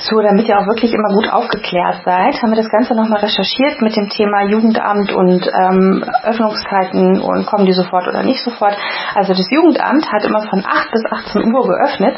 So, 0.00 0.20
damit 0.20 0.46
ihr 0.46 0.56
auch 0.56 0.66
wirklich 0.66 0.92
immer 0.94 1.08
gut 1.12 1.28
aufgeklärt 1.28 2.02
seid, 2.04 2.40
haben 2.40 2.50
wir 2.50 2.62
das 2.62 2.70
Ganze 2.70 2.94
nochmal 2.94 3.18
recherchiert 3.18 3.82
mit 3.82 3.96
dem 3.96 4.08
Thema 4.08 4.44
Jugendamt 4.44 5.12
und 5.12 5.44
ähm, 5.48 6.04
Öffnungszeiten 6.22 7.20
und 7.20 7.46
kommen 7.46 7.66
die 7.66 7.72
sofort 7.72 8.06
oder 8.06 8.22
nicht 8.22 8.44
sofort. 8.44 8.76
Also 9.16 9.34
das 9.34 9.50
Jugendamt 9.50 10.06
hat 10.12 10.24
immer 10.24 10.42
von 10.48 10.64
8 10.64 10.90
bis 10.92 11.02
18 11.10 11.52
Uhr 11.52 11.66
geöffnet, 11.66 12.16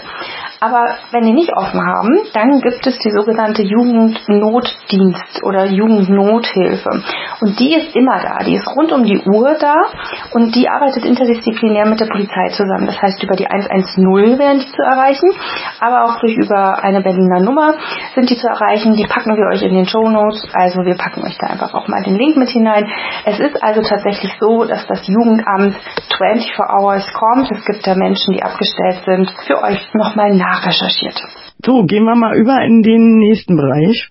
aber 0.61 0.97
wenn 1.11 1.25
die 1.25 1.33
nicht 1.33 1.53
offen 1.57 1.81
haben, 1.81 2.21
dann 2.35 2.61
gibt 2.61 2.87
es 2.87 2.99
die 2.99 3.11
sogenannte 3.11 3.63
Jugendnotdienst 3.63 5.43
oder 5.43 5.65
Jugendnothilfe. 5.65 6.91
Und 7.41 7.59
die 7.59 7.75
ist 7.75 7.97
immer 7.97 8.21
da, 8.21 8.45
die 8.45 8.57
ist 8.57 8.69
rund 8.77 8.93
um 8.93 9.05
die 9.05 9.19
Uhr 9.19 9.57
da 9.59 9.75
und 10.33 10.55
die 10.55 10.69
arbeitet 10.69 11.07
interdisziplinär 11.07 11.87
mit 11.87 12.01
der 12.01 12.07
Polizei 12.07 12.49
zusammen. 12.51 12.87
Das 12.87 13.01
heißt, 13.01 13.23
über 13.23 13.37
die 13.37 13.47
110 13.47 14.39
werden 14.39 14.61
die 14.61 14.71
zu 14.71 14.83
erreichen, 14.83 15.31
aber 15.81 16.05
auch 16.05 16.21
durch 16.21 16.37
über 16.37 16.83
eine 16.83 17.01
Berliner 17.01 17.41
Nummer 17.41 17.75
sind 18.15 18.29
die 18.29 18.37
zu 18.37 18.47
erreichen. 18.47 18.93
Die 18.95 19.07
packen 19.07 19.37
wir 19.37 19.49
euch 19.55 19.63
in 19.63 19.75
den 19.75 19.87
Show 19.87 20.11
Notes, 20.11 20.47
also 20.53 20.85
wir 20.85 20.97
packen 20.97 21.23
euch 21.25 21.39
da 21.39 21.47
einfach 21.47 21.73
auch 21.73 21.89
mal 21.89 22.03
den 22.03 22.17
Link 22.17 22.37
mit 22.37 22.51
hinein. 22.51 22.87
Es 23.25 23.41
ist 23.41 23.63
also 23.63 23.81
tatsächlich 23.81 24.37
so, 24.39 24.65
dass 24.65 24.87
das 24.87 25.07
Jugendamt 25.07 25.75
24 26.19 26.59
Hours 26.59 27.11
kommt. 27.15 27.51
Es 27.51 27.65
gibt 27.65 27.87
da 27.87 27.95
Menschen, 27.95 28.35
die 28.35 28.43
abgestellt 28.43 29.03
sind, 29.07 29.33
für 29.47 29.63
euch 29.63 29.89
nochmal 29.95 30.35
nach 30.35 30.50
nachrecherchiert. 30.51 31.19
So, 31.65 31.85
gehen 31.85 32.05
wir 32.05 32.17
mal 32.17 32.37
über 32.37 32.63
in 32.63 32.83
den 32.83 33.17
nächsten 33.19 33.57
Bereich. 33.57 34.09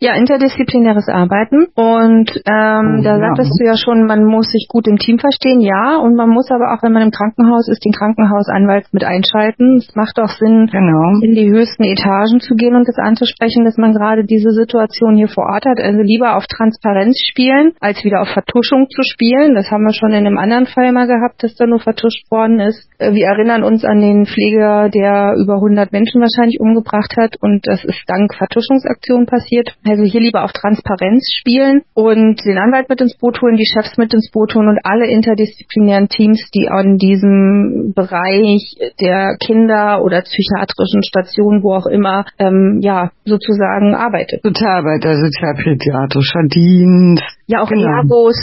Ja, 0.00 0.14
interdisziplinäres 0.14 1.08
Arbeiten. 1.08 1.66
Und 1.74 2.30
ähm, 2.46 3.00
oh, 3.00 3.02
da 3.02 3.18
ja. 3.18 3.18
sagtest 3.18 3.58
du 3.58 3.66
ja 3.66 3.76
schon, 3.76 4.06
man 4.06 4.24
muss 4.24 4.46
sich 4.46 4.68
gut 4.68 4.86
im 4.86 4.96
Team 4.96 5.18
verstehen, 5.18 5.60
ja. 5.60 5.96
Und 5.98 6.14
man 6.14 6.28
muss 6.30 6.50
aber 6.50 6.72
auch, 6.72 6.82
wenn 6.82 6.92
man 6.92 7.02
im 7.02 7.10
Krankenhaus 7.10 7.66
ist, 7.68 7.84
den 7.84 7.92
Krankenhausanwalt 7.92 8.86
mit 8.92 9.02
einschalten. 9.02 9.78
Es 9.78 9.94
macht 9.96 10.20
auch 10.20 10.30
Sinn, 10.30 10.68
genau. 10.70 11.18
in 11.20 11.34
die 11.34 11.50
höchsten 11.50 11.82
Etagen 11.82 12.38
zu 12.38 12.54
gehen 12.54 12.76
und 12.76 12.86
das 12.86 12.96
anzusprechen, 12.96 13.64
dass 13.64 13.76
man 13.76 13.92
gerade 13.92 14.24
diese 14.24 14.50
Situation 14.50 15.16
hier 15.16 15.26
vor 15.26 15.50
Ort 15.50 15.66
hat. 15.66 15.82
Also 15.82 16.00
lieber 16.00 16.36
auf 16.36 16.46
Transparenz 16.46 17.18
spielen, 17.28 17.72
als 17.80 18.04
wieder 18.04 18.20
auf 18.20 18.28
Vertuschung 18.28 18.86
zu 18.90 19.02
spielen. 19.02 19.56
Das 19.56 19.72
haben 19.72 19.82
wir 19.82 19.94
schon 19.94 20.10
in 20.10 20.26
einem 20.26 20.38
anderen 20.38 20.66
Fall 20.66 20.92
mal 20.92 21.08
gehabt, 21.08 21.42
dass 21.42 21.56
da 21.56 21.66
nur 21.66 21.80
vertuscht 21.80 22.30
worden 22.30 22.60
ist. 22.60 22.88
Äh, 22.98 23.14
wir 23.14 23.26
erinnern 23.26 23.64
uns 23.64 23.84
an 23.84 24.00
den 24.00 24.26
Pfleger, 24.26 24.90
der 24.90 25.34
über 25.42 25.54
100 25.54 25.90
Menschen 25.90 26.20
wahrscheinlich 26.20 26.60
umgebracht 26.60 27.16
hat. 27.16 27.34
Und 27.40 27.66
das 27.66 27.84
ist 27.84 28.04
dank 28.06 28.34
Vertuschungsaktion 28.36 29.26
passiert. 29.26 29.74
Also 29.88 30.02
hier 30.04 30.20
lieber 30.20 30.44
auf 30.44 30.52
Transparenz 30.52 31.24
spielen 31.38 31.82
und 31.94 32.44
den 32.44 32.58
Anwalt 32.58 32.88
mit 32.88 33.00
ins 33.00 33.16
Boot 33.16 33.40
holen, 33.40 33.56
die 33.56 33.64
Chefs 33.64 33.96
mit 33.96 34.12
ins 34.12 34.30
Boot 34.30 34.54
holen 34.54 34.68
und 34.68 34.78
alle 34.84 35.06
interdisziplinären 35.06 36.08
Teams, 36.08 36.50
die 36.54 36.68
an 36.68 36.98
diesem 36.98 37.92
Bereich 37.94 38.76
der 39.00 39.36
Kinder- 39.40 40.02
oder 40.02 40.22
psychiatrischen 40.22 41.02
Stationen, 41.02 41.62
wo 41.62 41.74
auch 41.74 41.86
immer, 41.86 42.26
ähm, 42.38 42.80
ja, 42.82 43.10
sozusagen 43.24 43.94
arbeitet. 43.94 44.42
Sozialarbeiter, 44.42 45.16
sozialpädiatrischer 45.16 46.42
Dienst. 46.48 47.22
Ja, 47.46 47.62
auch 47.62 47.68
genau. 47.70 47.88
Ergos, 47.88 48.36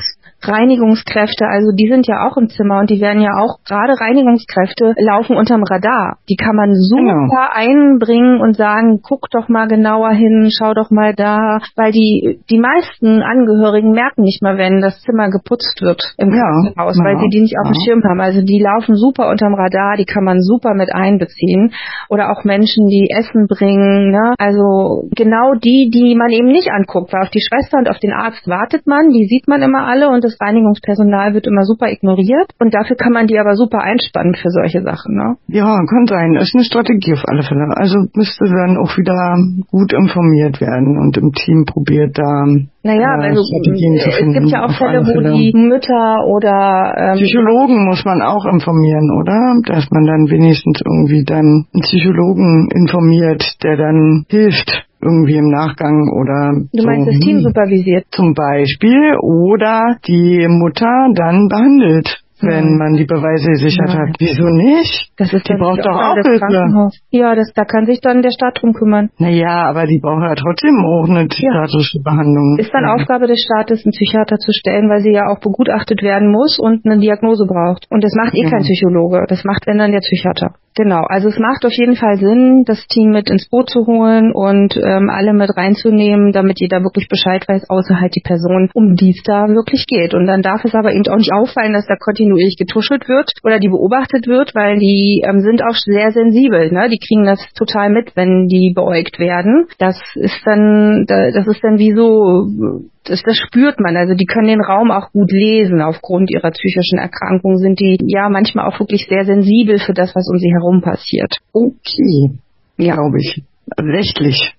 Reinigungskräfte, 0.48 1.46
also 1.46 1.72
die 1.76 1.88
sind 1.90 2.08
ja 2.08 2.28
auch 2.28 2.38
im 2.38 2.50
Zimmer 2.50 2.80
und 2.80 2.90
die 2.90 3.02
werden 3.02 3.22
ja 3.22 3.32
auch, 3.40 3.60
gerade 3.66 3.94
Reinigungskräfte 4.00 4.94
laufen 4.98 5.36
unterm 5.38 5.64
Radar. 5.64 6.18
Die 6.30 6.36
kann 6.36 6.56
man 6.56 6.74
super 6.74 7.30
genau. 7.30 7.50
einbringen 7.52 8.42
und 8.42 8.56
sagen, 8.56 9.00
guck 9.02 9.30
doch 9.32 9.50
mal 9.50 9.68
genauer 9.68 10.12
hin, 10.12 10.50
schau 10.52 10.74
doch 10.74 10.92
mal 10.92 11.14
da, 11.16 11.60
weil 11.76 11.92
die, 11.92 12.40
die 12.50 12.60
meisten 12.60 13.22
Angehörigen 13.22 13.92
merken 13.92 14.22
nicht 14.22 14.42
mal, 14.42 14.58
wenn 14.58 14.82
das 14.82 15.02
Zimmer 15.02 15.30
geputzt 15.30 15.82
wird 15.82 16.02
im 16.18 16.34
ja, 16.34 16.42
Krankenhaus, 16.42 16.98
ja, 16.98 17.06
weil 17.06 17.18
sie 17.20 17.30
die 17.30 17.42
nicht 17.42 17.58
auf 17.60 17.72
dem 17.72 17.80
Schirm 17.84 18.04
haben. 18.04 18.22
Also 18.22 18.42
die 18.42 18.60
laufen 18.60 18.96
super 18.96 19.30
unterm 19.30 19.54
Radar, 19.54 19.96
die 19.98 20.06
kann 20.06 20.24
man 20.24 20.40
super 20.42 20.74
mit 20.74 20.94
einbeziehen. 20.94 21.74
Oder 22.10 22.32
auch 22.32 22.44
Menschen, 22.44 22.88
die 22.88 23.10
Essen 23.10 23.48
bringen, 23.48 24.12
ne? 24.12 24.34
Also 24.38 25.08
genau 25.16 25.54
die, 25.56 25.90
die 25.90 26.16
man 26.16 26.30
eben 26.30 26.48
nicht 26.48 26.70
anguckt, 26.72 27.14
weil 27.14 27.24
auf 27.24 27.30
die 27.30 27.42
Schwester 27.42 27.78
und 27.78 27.90
auf 27.90 28.00
den 28.00 28.14
Arzt 28.14 28.48
wartet 28.48 28.88
man, 28.88 29.10
die 29.10 29.26
sieht 29.26 29.48
man 29.48 29.62
immer 29.62 29.88
alle 29.88 30.10
und 30.10 30.24
das 30.24 30.35
das 30.36 30.48
Reinigungspersonal 30.48 31.34
wird 31.34 31.48
immer 31.48 31.64
super 31.64 31.88
ignoriert 31.90 32.52
und 32.60 32.74
dafür 32.74 32.96
kann 32.96 33.14
man 33.14 33.28
die 33.28 33.40
aber 33.40 33.56
super 33.56 33.80
einspannen 33.82 34.36
für 34.36 34.50
solche 34.50 34.82
Sachen. 34.82 35.16
Ne? 35.16 35.36
Ja, 35.48 35.66
kann 35.66 36.06
sein. 36.08 36.36
Ist 36.36 36.56
eine 36.56 36.64
Strategie 36.64 37.14
auf 37.14 37.24
alle 37.26 37.44
Fälle. 37.44 37.68
Also 37.76 38.00
müsste 38.14 38.46
dann 38.46 38.78
auch 38.78 38.98
wieder 38.98 39.38
gut 39.72 39.94
informiert 39.94 40.62
werden 40.62 40.98
und 41.00 41.18
im 41.18 41.32
Team 41.32 41.66
probiert 41.66 42.18
da 42.18 42.46
naja, 42.86 43.18
äh, 43.18 43.30
also, 43.30 43.42
es 43.42 44.34
gibt 44.34 44.50
ja 44.52 44.64
auch 44.64 44.78
Fälle, 44.78 45.02
wo 45.02 45.20
die 45.20 45.52
Mütter 45.56 46.24
oder 46.28 46.94
ähm, 46.96 47.18
Psychologen 47.18 47.84
muss 47.86 48.06
man 48.06 48.22
auch 48.22 48.46
informieren, 48.46 49.10
oder? 49.20 49.58
Dass 49.66 49.90
man 49.90 50.06
dann 50.06 50.30
wenigstens 50.30 50.82
irgendwie 50.86 51.24
dann 51.26 51.66
einen 51.74 51.82
Psychologen 51.82 52.70
informiert, 52.76 53.58
der 53.64 53.78
dann 53.78 54.26
hilft 54.30 54.86
irgendwie 55.06 55.38
im 55.38 55.50
Nachgang 55.50 56.10
oder 56.12 56.66
Du 56.74 56.84
meinst 56.84 57.08
das 57.08 57.20
Team 57.20 57.40
supervisiert? 57.42 58.06
Zum 58.12 58.34
Beispiel 58.34 59.16
oder 59.22 59.98
die 60.08 60.48
Mutter 60.50 61.10
dann 61.14 61.48
behandelt 61.48 62.25
wenn 62.46 62.78
man 62.78 62.94
die 62.94 63.06
Beweise 63.06 63.50
gesichert 63.52 63.90
Nein. 63.90 64.10
hat. 64.10 64.16
Wieso 64.20 64.46
nicht? 64.46 65.12
Das 65.18 65.34
ist 65.34 65.48
die 65.48 65.56
braucht 65.58 65.86
doch 65.86 65.96
auch 65.96 66.16
Hilfe. 66.16 66.90
Ja, 67.12 67.36
das, 67.36 67.52
da 67.54 67.66
kann 67.66 67.86
sich 67.86 68.02
dann 68.02 68.22
der 68.22 68.32
Staat 68.32 68.62
drum 68.62 68.74
kümmern. 68.74 69.10
Naja, 69.18 69.66
aber 69.70 69.86
die 69.86 70.00
braucht 70.00 70.24
ja 70.24 70.36
trotzdem 70.36 70.76
auch 70.86 71.08
eine 71.10 71.28
psychiatrische 71.28 71.98
ja. 71.98 72.04
Behandlung. 72.04 72.58
Ist 72.60 72.74
dann 72.74 72.84
ja. 72.84 72.94
Aufgabe 72.96 73.28
des 73.28 73.42
Staates, 73.44 73.86
einen 73.86 73.92
Psychiater 73.92 74.38
zu 74.38 74.52
stellen, 74.52 74.90
weil 74.90 75.02
sie 75.02 75.12
ja 75.12 75.28
auch 75.28 75.40
begutachtet 75.40 76.02
werden 76.02 76.32
muss 76.32 76.60
und 76.60 76.86
eine 76.86 77.00
Diagnose 77.00 77.46
braucht. 77.46 77.88
Und 77.90 78.04
das 78.04 78.14
macht 78.16 78.34
eh 78.36 78.44
ja. 78.44 78.50
kein 78.50 78.62
Psychologe. 78.62 79.26
Das 79.28 79.44
macht, 79.44 79.68
wenn 79.68 79.78
dann 79.78 79.92
der 79.92 80.00
Psychiater. 80.00 80.56
Genau, 80.76 81.04
also 81.08 81.30
es 81.30 81.40
macht 81.40 81.66
auf 81.66 81.72
jeden 81.72 81.96
Fall 81.96 82.18
Sinn, 82.18 82.66
das 82.66 82.86
Team 82.88 83.12
mit 83.12 83.30
ins 83.30 83.48
Boot 83.48 83.70
zu 83.70 83.88
holen 83.88 84.34
und 84.34 84.76
ähm, 84.76 85.10
alle 85.10 85.32
mit 85.32 85.56
reinzunehmen, 85.56 86.34
damit 86.34 86.60
jeder 86.60 86.84
wirklich 86.84 87.08
Bescheid 87.08 87.48
weiß, 87.48 87.70
außer 87.70 88.02
halt 88.02 88.14
die 88.14 88.22
Person, 88.22 88.70
um 88.74 88.96
die 88.96 89.12
es 89.12 89.24
da 89.24 89.48
wirklich 89.48 89.86
geht. 89.88 90.14
Und 90.14 90.28
dann 90.28 90.42
darf 90.42 90.66
es 90.66 90.76
aber 90.76 90.92
eben 90.92 91.08
auch 91.08 91.16
nicht 91.16 91.32
auffallen, 91.32 91.72
dass 91.72 91.88
da 91.88 91.96
kontinuierlich 91.96 92.35
getuschelt 92.58 93.08
wird 93.08 93.32
oder 93.44 93.60
die 93.60 93.70
beobachtet 93.70 94.28
wird, 94.28 94.54
weil 94.56 94.78
die 94.78 95.24
ähm, 95.28 95.42
sind 95.42 95.62
auch 95.64 95.76
sehr 95.76 96.12
sensibel. 96.12 96.72
Ne? 96.72 96.90
Die 96.90 97.00
kriegen 97.00 97.26
das 97.26 97.40
total 97.54 97.90
mit, 97.90 98.16
wenn 98.16 98.48
die 98.48 98.74
beäugt 98.74 99.20
werden. 99.20 99.68
Das 99.80 99.98
ist 100.16 100.42
dann, 100.46 101.06
das 101.08 101.48
ist 101.48 101.64
dann 101.64 101.78
wie 101.78 101.94
so 101.94 102.84
das, 103.06 103.22
das 103.24 103.38
spürt 103.38 103.80
man. 103.80 103.96
Also 103.96 104.16
die 104.16 104.26
können 104.26 104.48
den 104.48 104.62
Raum 104.62 104.92
auch 104.92 105.12
gut 105.12 105.32
lesen. 105.32 105.82
Aufgrund 105.82 106.32
ihrer 106.32 106.52
psychischen 106.52 106.98
Erkrankung 107.00 107.58
sind 107.58 107.80
die 107.80 107.98
ja 108.08 108.30
manchmal 108.30 108.68
auch 108.68 108.80
wirklich 108.80 109.06
sehr 109.08 109.26
sensibel 109.26 109.80
für 109.80 109.94
das, 109.94 110.16
was 110.16 110.28
um 110.30 110.38
sie 110.38 110.52
herum 110.52 110.82
passiert. 110.82 111.38
Okay, 111.54 112.32
ja. 112.78 112.96
glaube 112.96 113.18
ich. 113.20 113.44
Rechtlich. 113.78 114.54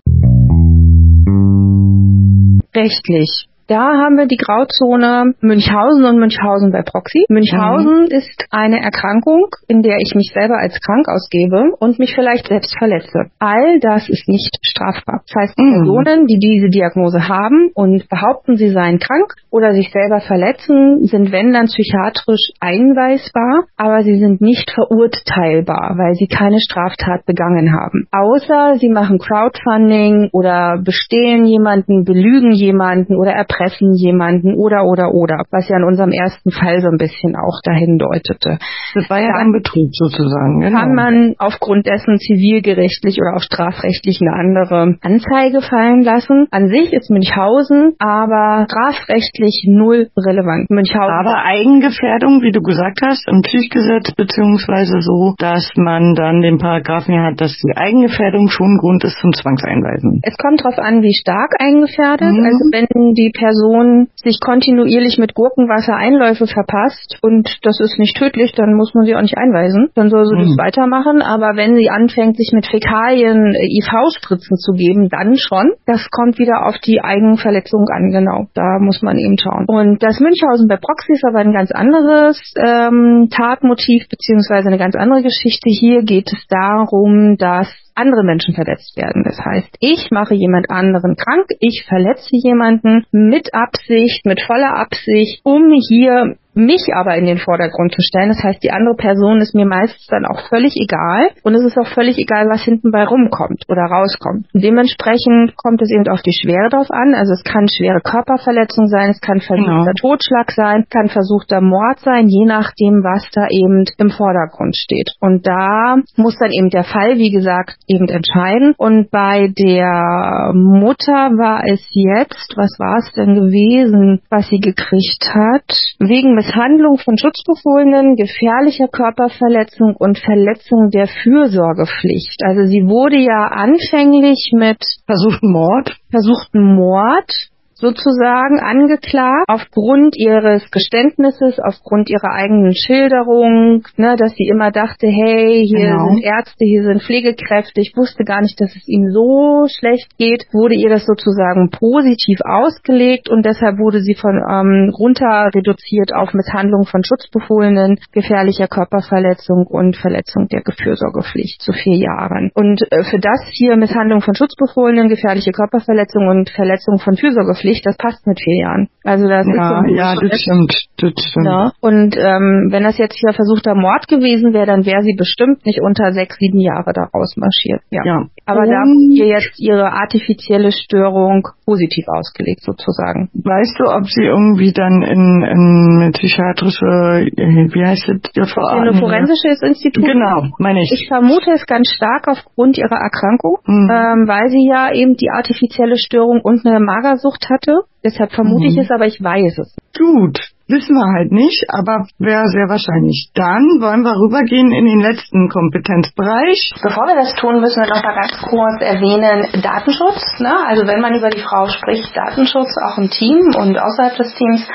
Rechtlich. 2.74 3.46
Da 3.68 3.82
haben 3.82 4.16
wir 4.16 4.26
die 4.26 4.36
Grauzone 4.36 5.34
Münchhausen 5.40 6.04
und 6.04 6.18
Münchhausen 6.18 6.70
bei 6.70 6.82
Proxy. 6.82 7.26
Münchhausen 7.28 8.06
mhm. 8.06 8.14
ist 8.14 8.46
eine 8.50 8.80
Erkrankung, 8.80 9.48
in 9.66 9.82
der 9.82 9.96
ich 9.98 10.14
mich 10.14 10.30
selber 10.32 10.54
als 10.58 10.78
krank 10.80 11.06
ausgebe 11.08 11.74
und 11.80 11.98
mich 11.98 12.14
vielleicht 12.14 12.46
selbst 12.46 12.78
verletze. 12.78 13.26
All 13.40 13.80
das 13.80 14.08
ist 14.08 14.28
nicht 14.28 14.54
strafbar. 14.62 15.22
Das 15.26 15.34
heißt, 15.42 15.58
mhm. 15.58 15.82
Personen, 15.82 16.26
die 16.28 16.38
diese 16.38 16.68
Diagnose 16.68 17.28
haben 17.28 17.70
und 17.74 18.08
behaupten, 18.08 18.56
sie 18.56 18.70
seien 18.70 19.00
krank 19.00 19.34
oder 19.50 19.72
sich 19.72 19.90
selber 19.90 20.20
verletzen, 20.20 21.04
sind 21.06 21.32
wenn 21.32 21.52
dann 21.52 21.66
psychiatrisch 21.66 22.52
einweisbar, 22.60 23.64
aber 23.76 24.04
sie 24.04 24.18
sind 24.20 24.40
nicht 24.40 24.70
verurteilbar, 24.70 25.96
weil 25.98 26.14
sie 26.14 26.28
keine 26.28 26.60
Straftat 26.60 27.26
begangen 27.26 27.72
haben. 27.72 28.06
Außer 28.12 28.78
sie 28.78 28.90
machen 28.90 29.18
Crowdfunding 29.18 30.30
oder 30.32 30.78
bestehlen 30.84 31.46
jemanden, 31.46 32.04
belügen 32.04 32.52
jemanden 32.52 33.16
oder 33.16 33.32
erpressen 33.32 33.55
treffen 33.56 33.94
jemanden 33.94 34.54
oder 34.54 34.84
oder 34.84 35.12
oder, 35.14 35.44
was 35.50 35.68
ja 35.68 35.76
in 35.76 35.84
unserem 35.84 36.10
ersten 36.10 36.50
Fall 36.50 36.80
so 36.80 36.88
ein 36.88 36.98
bisschen 36.98 37.36
auch 37.36 37.60
dahin 37.64 37.98
deutete. 37.98 38.58
Das 38.94 39.08
war 39.10 39.20
ja 39.20 39.34
ein 39.36 39.52
Betrug 39.52 39.88
sozusagen. 39.92 40.60
Genau. 40.60 40.78
Kann 40.78 40.94
man 40.94 41.34
aufgrund 41.38 41.86
dessen 41.86 42.18
zivilgerichtlich 42.18 43.18
oder 43.20 43.36
auch 43.36 43.42
strafrechtlich 43.42 44.20
eine 44.20 44.32
andere 44.32 44.96
Anzeige 45.02 45.60
fallen 45.62 46.02
lassen. 46.02 46.46
An 46.50 46.68
sich 46.68 46.92
ist 46.92 47.10
Münchhausen 47.10 47.94
aber 47.98 48.66
strafrechtlich 48.68 49.64
null 49.68 50.08
relevant. 50.16 50.70
Münchhausen 50.70 51.12
aber 51.12 51.44
Eigengefährdung, 51.44 52.42
wie 52.42 52.52
du 52.52 52.60
gesagt 52.60 53.00
hast, 53.04 53.26
im 53.28 53.42
Psychgesetz 53.42 54.12
beziehungsweise 54.16 55.00
so, 55.00 55.34
dass 55.38 55.70
man 55.76 56.14
dann 56.14 56.40
den 56.40 56.58
Paragraphen 56.58 57.14
hier 57.14 57.22
hat, 57.22 57.40
dass 57.40 57.56
die 57.56 57.76
Eigengefährdung 57.76 58.48
schon 58.48 58.78
Grund 58.78 59.04
ist 59.04 59.18
zum 59.20 59.32
Zwangseinweisen. 59.32 60.20
Es 60.22 60.36
kommt 60.36 60.60
darauf 60.60 60.78
an, 60.78 61.02
wie 61.02 61.14
stark 61.14 61.54
eingefährdet. 61.58 62.32
Mhm. 62.32 62.44
Also 62.44 62.62
wenn 62.72 63.14
die 63.14 63.30
Person 63.46 64.08
sich 64.16 64.40
kontinuierlich 64.40 65.18
mit 65.18 65.34
Gurkenwasser 65.34 65.94
Einläufe 65.94 66.46
verpasst 66.46 67.18
und 67.22 67.58
das 67.62 67.78
ist 67.80 67.98
nicht 67.98 68.16
tödlich, 68.16 68.52
dann 68.56 68.74
muss 68.74 68.92
man 68.94 69.04
sie 69.04 69.14
auch 69.14 69.22
nicht 69.22 69.38
einweisen. 69.38 69.90
Dann 69.94 70.10
soll 70.10 70.26
sie 70.26 70.34
mhm. 70.34 70.48
das 70.48 70.58
weitermachen. 70.58 71.22
Aber 71.22 71.54
wenn 71.54 71.76
sie 71.76 71.88
anfängt, 71.88 72.36
sich 72.36 72.50
mit 72.52 72.66
Fäkalien 72.66 73.54
äh, 73.54 73.78
IV-Spritzen 73.78 74.56
zu 74.56 74.72
geben, 74.72 75.08
dann 75.08 75.36
schon. 75.36 75.74
Das 75.86 76.08
kommt 76.10 76.38
wieder 76.38 76.66
auf 76.66 76.78
die 76.78 77.00
Eigenverletzung 77.00 77.86
an, 77.88 78.10
genau. 78.10 78.46
Da 78.54 78.78
muss 78.80 79.02
man 79.02 79.16
eben 79.16 79.38
schauen. 79.38 79.66
Und 79.68 80.02
das 80.02 80.18
Münchhausen 80.18 80.66
bei 80.66 80.76
Proxy 80.76 81.12
ist 81.12 81.24
aber 81.24 81.38
ein 81.38 81.52
ganz 81.52 81.70
anderes 81.70 82.40
ähm, 82.58 83.28
Tatmotiv 83.30 84.08
beziehungsweise 84.08 84.68
eine 84.68 84.78
ganz 84.78 84.96
andere 84.96 85.22
Geschichte. 85.22 85.70
Hier 85.70 86.02
geht 86.02 86.32
es 86.32 86.46
darum, 86.48 87.36
dass 87.38 87.68
andere 87.96 88.22
Menschen 88.24 88.54
verletzt 88.54 88.96
werden. 88.96 89.24
Das 89.24 89.38
heißt, 89.44 89.76
ich 89.80 90.10
mache 90.10 90.34
jemand 90.34 90.70
anderen 90.70 91.16
krank, 91.16 91.46
ich 91.60 91.84
verletze 91.88 92.36
jemanden 92.36 93.04
mit 93.10 93.54
Absicht, 93.54 94.24
mit 94.26 94.40
voller 94.42 94.76
Absicht, 94.76 95.40
um 95.44 95.72
hier 95.88 96.36
mich 96.56 96.88
aber 96.94 97.16
in 97.16 97.26
den 97.26 97.38
Vordergrund 97.38 97.92
zu 97.92 98.00
stellen. 98.00 98.30
Das 98.30 98.42
heißt, 98.42 98.62
die 98.62 98.72
andere 98.72 98.96
Person 98.96 99.40
ist 99.40 99.54
mir 99.54 99.66
meistens 99.66 100.06
dann 100.06 100.24
auch 100.24 100.48
völlig 100.48 100.74
egal 100.76 101.30
und 101.42 101.54
es 101.54 101.64
ist 101.64 101.76
auch 101.76 101.86
völlig 101.86 102.16
egal, 102.18 102.48
was 102.48 102.62
hinten 102.62 102.90
bei 102.90 103.04
rumkommt 103.04 103.64
oder 103.68 103.82
rauskommt. 103.82 104.46
Und 104.54 104.64
dementsprechend 104.64 105.54
kommt 105.56 105.82
es 105.82 105.92
eben 105.92 106.08
auf 106.08 106.22
die 106.22 106.32
Schwere 106.32 106.68
drauf 106.70 106.90
an. 106.90 107.14
Also 107.14 107.34
es 107.34 107.44
kann 107.44 107.68
schwere 107.68 108.00
Körperverletzung 108.00 108.88
sein, 108.88 109.10
es 109.10 109.20
kann 109.20 109.40
versuchter 109.40 109.92
genau. 109.92 110.16
Totschlag 110.16 110.50
sein, 110.52 110.84
kann 110.88 111.08
versuchter 111.08 111.60
Mord 111.60 112.00
sein, 112.00 112.28
je 112.28 112.46
nachdem, 112.46 113.04
was 113.04 113.28
da 113.32 113.46
eben 113.50 113.84
im 113.98 114.10
Vordergrund 114.10 114.76
steht. 114.76 115.12
Und 115.20 115.46
da 115.46 115.96
muss 116.16 116.38
dann 116.38 116.50
eben 116.52 116.70
der 116.70 116.84
Fall, 116.84 117.18
wie 117.18 117.30
gesagt, 117.30 117.76
eben 117.86 118.08
entscheiden. 118.08 118.74
Und 118.78 119.10
bei 119.10 119.52
der 119.58 120.52
Mutter 120.54 121.36
war 121.36 121.62
es 121.66 121.84
jetzt, 121.92 122.54
was 122.56 122.78
war 122.78 122.98
es 122.98 123.12
denn 123.12 123.34
gewesen, 123.34 124.22
was 124.30 124.48
sie 124.48 124.60
gekriegt 124.60 125.28
hat? 125.34 125.68
Wegen 125.98 126.34
Misshandlung 126.46 126.98
von 126.98 127.18
Schutzbefohlenen, 127.18 128.14
gefährlicher 128.14 128.88
Körperverletzung 128.88 129.96
und 129.96 130.18
Verletzung 130.18 130.90
der 130.90 131.08
Fürsorgepflicht. 131.08 132.40
Also 132.44 132.66
sie 132.66 132.86
wurde 132.86 133.16
ja 133.16 133.48
anfänglich 133.48 134.52
mit 134.54 134.78
versuchten 135.06 135.50
Mord, 135.50 135.96
versuchten 136.10 136.76
Mord 136.76 137.30
sozusagen 137.76 138.58
angeklagt 138.58 139.44
aufgrund 139.48 140.16
ihres 140.16 140.70
Geständnisses, 140.70 141.58
aufgrund 141.60 142.08
ihrer 142.08 142.32
eigenen 142.32 142.74
Schilderung, 142.74 143.84
ne, 143.96 144.16
dass 144.16 144.32
sie 144.34 144.48
immer 144.48 144.70
dachte, 144.70 145.06
hey, 145.06 145.66
hier 145.66 145.90
genau. 145.90 146.08
sind 146.08 146.24
Ärzte, 146.24 146.64
hier 146.64 146.84
sind 146.84 147.02
Pflegekräfte, 147.02 147.80
ich 147.80 147.92
wusste 147.94 148.24
gar 148.24 148.40
nicht, 148.40 148.58
dass 148.60 148.74
es 148.74 148.88
ihm 148.88 149.10
so 149.12 149.66
schlecht 149.68 150.16
geht, 150.16 150.46
wurde 150.52 150.74
ihr 150.74 150.88
das 150.88 151.04
sozusagen 151.04 151.68
positiv 151.70 152.40
ausgelegt 152.44 153.28
und 153.28 153.44
deshalb 153.44 153.78
wurde 153.78 154.00
sie 154.00 154.14
von 154.14 154.40
ähm, 154.40 154.90
runter 154.98 155.50
reduziert 155.54 156.14
auf 156.14 156.32
Misshandlung 156.32 156.84
von 156.86 157.04
Schutzbefohlenen, 157.04 157.98
gefährlicher 158.12 158.68
Körperverletzung 158.68 159.66
und 159.66 159.96
Verletzung 159.96 160.48
der 160.48 160.62
Fürsorgepflicht 160.66 161.60
zu 161.60 161.72
vier 161.72 161.98
Jahren. 161.98 162.50
Und 162.54 162.80
äh, 162.90 163.04
für 163.04 163.18
das 163.18 163.40
hier 163.52 163.76
Misshandlung 163.76 164.22
von 164.22 164.34
Schutzbefohlenen, 164.34 165.08
gefährliche 165.08 165.52
Körperverletzung 165.52 166.28
und 166.28 166.48
Verletzung 166.50 166.98
von 166.98 167.16
Fürsorgepflicht 167.16 167.65
Pflicht, 167.66 167.84
das 167.84 167.96
passt 167.96 168.26
mit 168.26 168.38
vier 168.40 168.62
Jahren. 168.62 168.88
Also 169.02 169.26
das 169.28 169.46
ja, 169.46 169.80
ist 169.80 169.88
so 169.88 169.94
ja, 169.94 170.14
das 170.14 170.40
stimmt, 170.40 170.72
das 170.98 171.12
stimmt. 171.18 171.46
Ja. 171.46 171.72
Und 171.80 172.16
ähm, 172.16 172.68
wenn 172.70 172.84
das 172.84 172.96
jetzt 172.98 173.18
hier 173.18 173.32
versuchter 173.32 173.74
Mord 173.74 174.06
gewesen 174.06 174.52
wäre, 174.52 174.66
dann 174.66 174.86
wäre 174.86 175.02
sie 175.02 175.14
bestimmt 175.16 175.66
nicht 175.66 175.80
unter 175.80 176.12
sechs, 176.12 176.36
sieben 176.38 176.60
Jahre 176.60 176.92
da 176.94 177.10
rausmarschiert. 177.12 177.82
Ja. 177.90 178.02
ja. 178.04 178.24
Aber 178.46 178.64
da 178.64 178.84
ihr 179.10 179.26
jetzt 179.26 179.58
ihre 179.58 179.92
artifizielle 179.92 180.70
Störung 180.70 181.48
positiv 181.64 182.06
ausgelegt 182.06 182.62
sozusagen. 182.62 183.28
Weißt 183.34 183.74
du, 183.78 183.90
ob 183.90 184.06
sie 184.06 184.22
irgendwie 184.22 184.72
dann 184.72 185.02
in, 185.02 185.42
in 185.42 186.12
psychiatrische, 186.12 187.26
äh, 187.26 187.66
wie 187.74 187.84
heißt 187.84 188.08
das? 188.08 188.30
JVA? 188.34 188.82
Ein 188.82 188.94
forensisches 188.94 189.60
Institut. 189.62 190.04
Genau, 190.04 190.46
meine 190.58 190.82
ich. 190.82 190.92
Ich 190.92 191.08
vermute 191.08 191.50
es 191.50 191.66
ganz 191.66 191.90
stark 191.90 192.28
aufgrund 192.28 192.78
ihrer 192.78 192.96
Erkrankung, 193.02 193.58
mhm. 193.66 193.90
ähm, 193.90 194.28
weil 194.28 194.48
sie 194.48 194.64
ja 194.64 194.92
eben 194.92 195.16
die 195.16 195.30
artifizielle 195.30 195.98
Störung 195.98 196.40
und 196.40 196.64
eine 196.64 196.78
Magersucht 196.78 197.50
hatte. 197.50 197.82
Deshalb 198.04 198.30
vermute 198.32 198.64
mhm. 198.64 198.70
ich 198.70 198.78
es, 198.78 198.90
aber 198.92 199.06
ich 199.06 199.20
weiß 199.20 199.58
es. 199.58 199.76
Gut, 199.98 200.38
Wissen 200.66 200.98
wir 200.98 201.06
halt 201.14 201.30
nicht, 201.30 201.62
aber 201.70 202.10
wäre 202.18 202.42
sehr 202.50 202.66
wahrscheinlich. 202.66 203.30
Dann 203.38 203.78
wollen 203.78 204.02
wir 204.02 204.18
rübergehen 204.18 204.74
in 204.74 204.82
den 204.82 204.98
letzten 204.98 205.46
Kompetenzbereich. 205.46 206.74
Bevor 206.82 207.06
wir 207.06 207.14
das 207.14 207.38
tun, 207.38 207.62
müssen 207.62 207.86
wir 207.86 207.86
noch 207.86 208.02
mal 208.02 208.18
ganz 208.18 208.34
kurz 208.42 208.82
erwähnen, 208.82 209.46
Datenschutz. 209.62 210.26
Ne? 210.42 210.50
Also 210.66 210.82
wenn 210.90 210.98
man 210.98 211.14
über 211.14 211.30
die 211.30 211.38
Frau 211.38 211.70
spricht, 211.70 212.10
Datenschutz 212.18 212.74
auch 212.82 212.98
im 212.98 213.06
Team 213.14 213.46
und 213.54 213.78
außerhalb 213.78 214.18
des 214.18 214.34
Teams. 214.34 214.66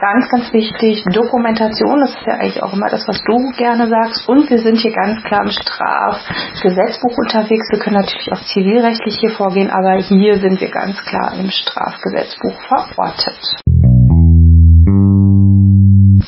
Ganz, 0.00 0.32
ganz 0.32 0.48
wichtig. 0.56 1.04
Dokumentation, 1.12 2.00
das 2.00 2.16
ist 2.16 2.24
ja 2.24 2.40
eigentlich 2.40 2.62
auch 2.62 2.72
immer 2.72 2.88
das, 2.88 3.04
was 3.04 3.20
du 3.28 3.36
gerne 3.60 3.84
sagst. 3.92 4.24
Und 4.26 4.48
wir 4.48 4.64
sind 4.64 4.80
hier 4.80 4.96
ganz 4.96 5.20
klar 5.28 5.44
im 5.44 5.52
Strafgesetzbuch 5.52 7.20
unterwegs. 7.20 7.68
Wir 7.68 7.84
können 7.84 8.00
natürlich 8.00 8.32
auch 8.32 8.40
zivilrechtlich 8.48 9.20
hier 9.20 9.36
vorgehen, 9.36 9.68
aber 9.68 10.00
hier 10.00 10.40
sind 10.40 10.56
wir 10.56 10.70
ganz 10.72 10.96
klar 11.04 11.36
im 11.36 11.52
Strafgesetzbuch 11.52 12.56
verortet 12.64 13.60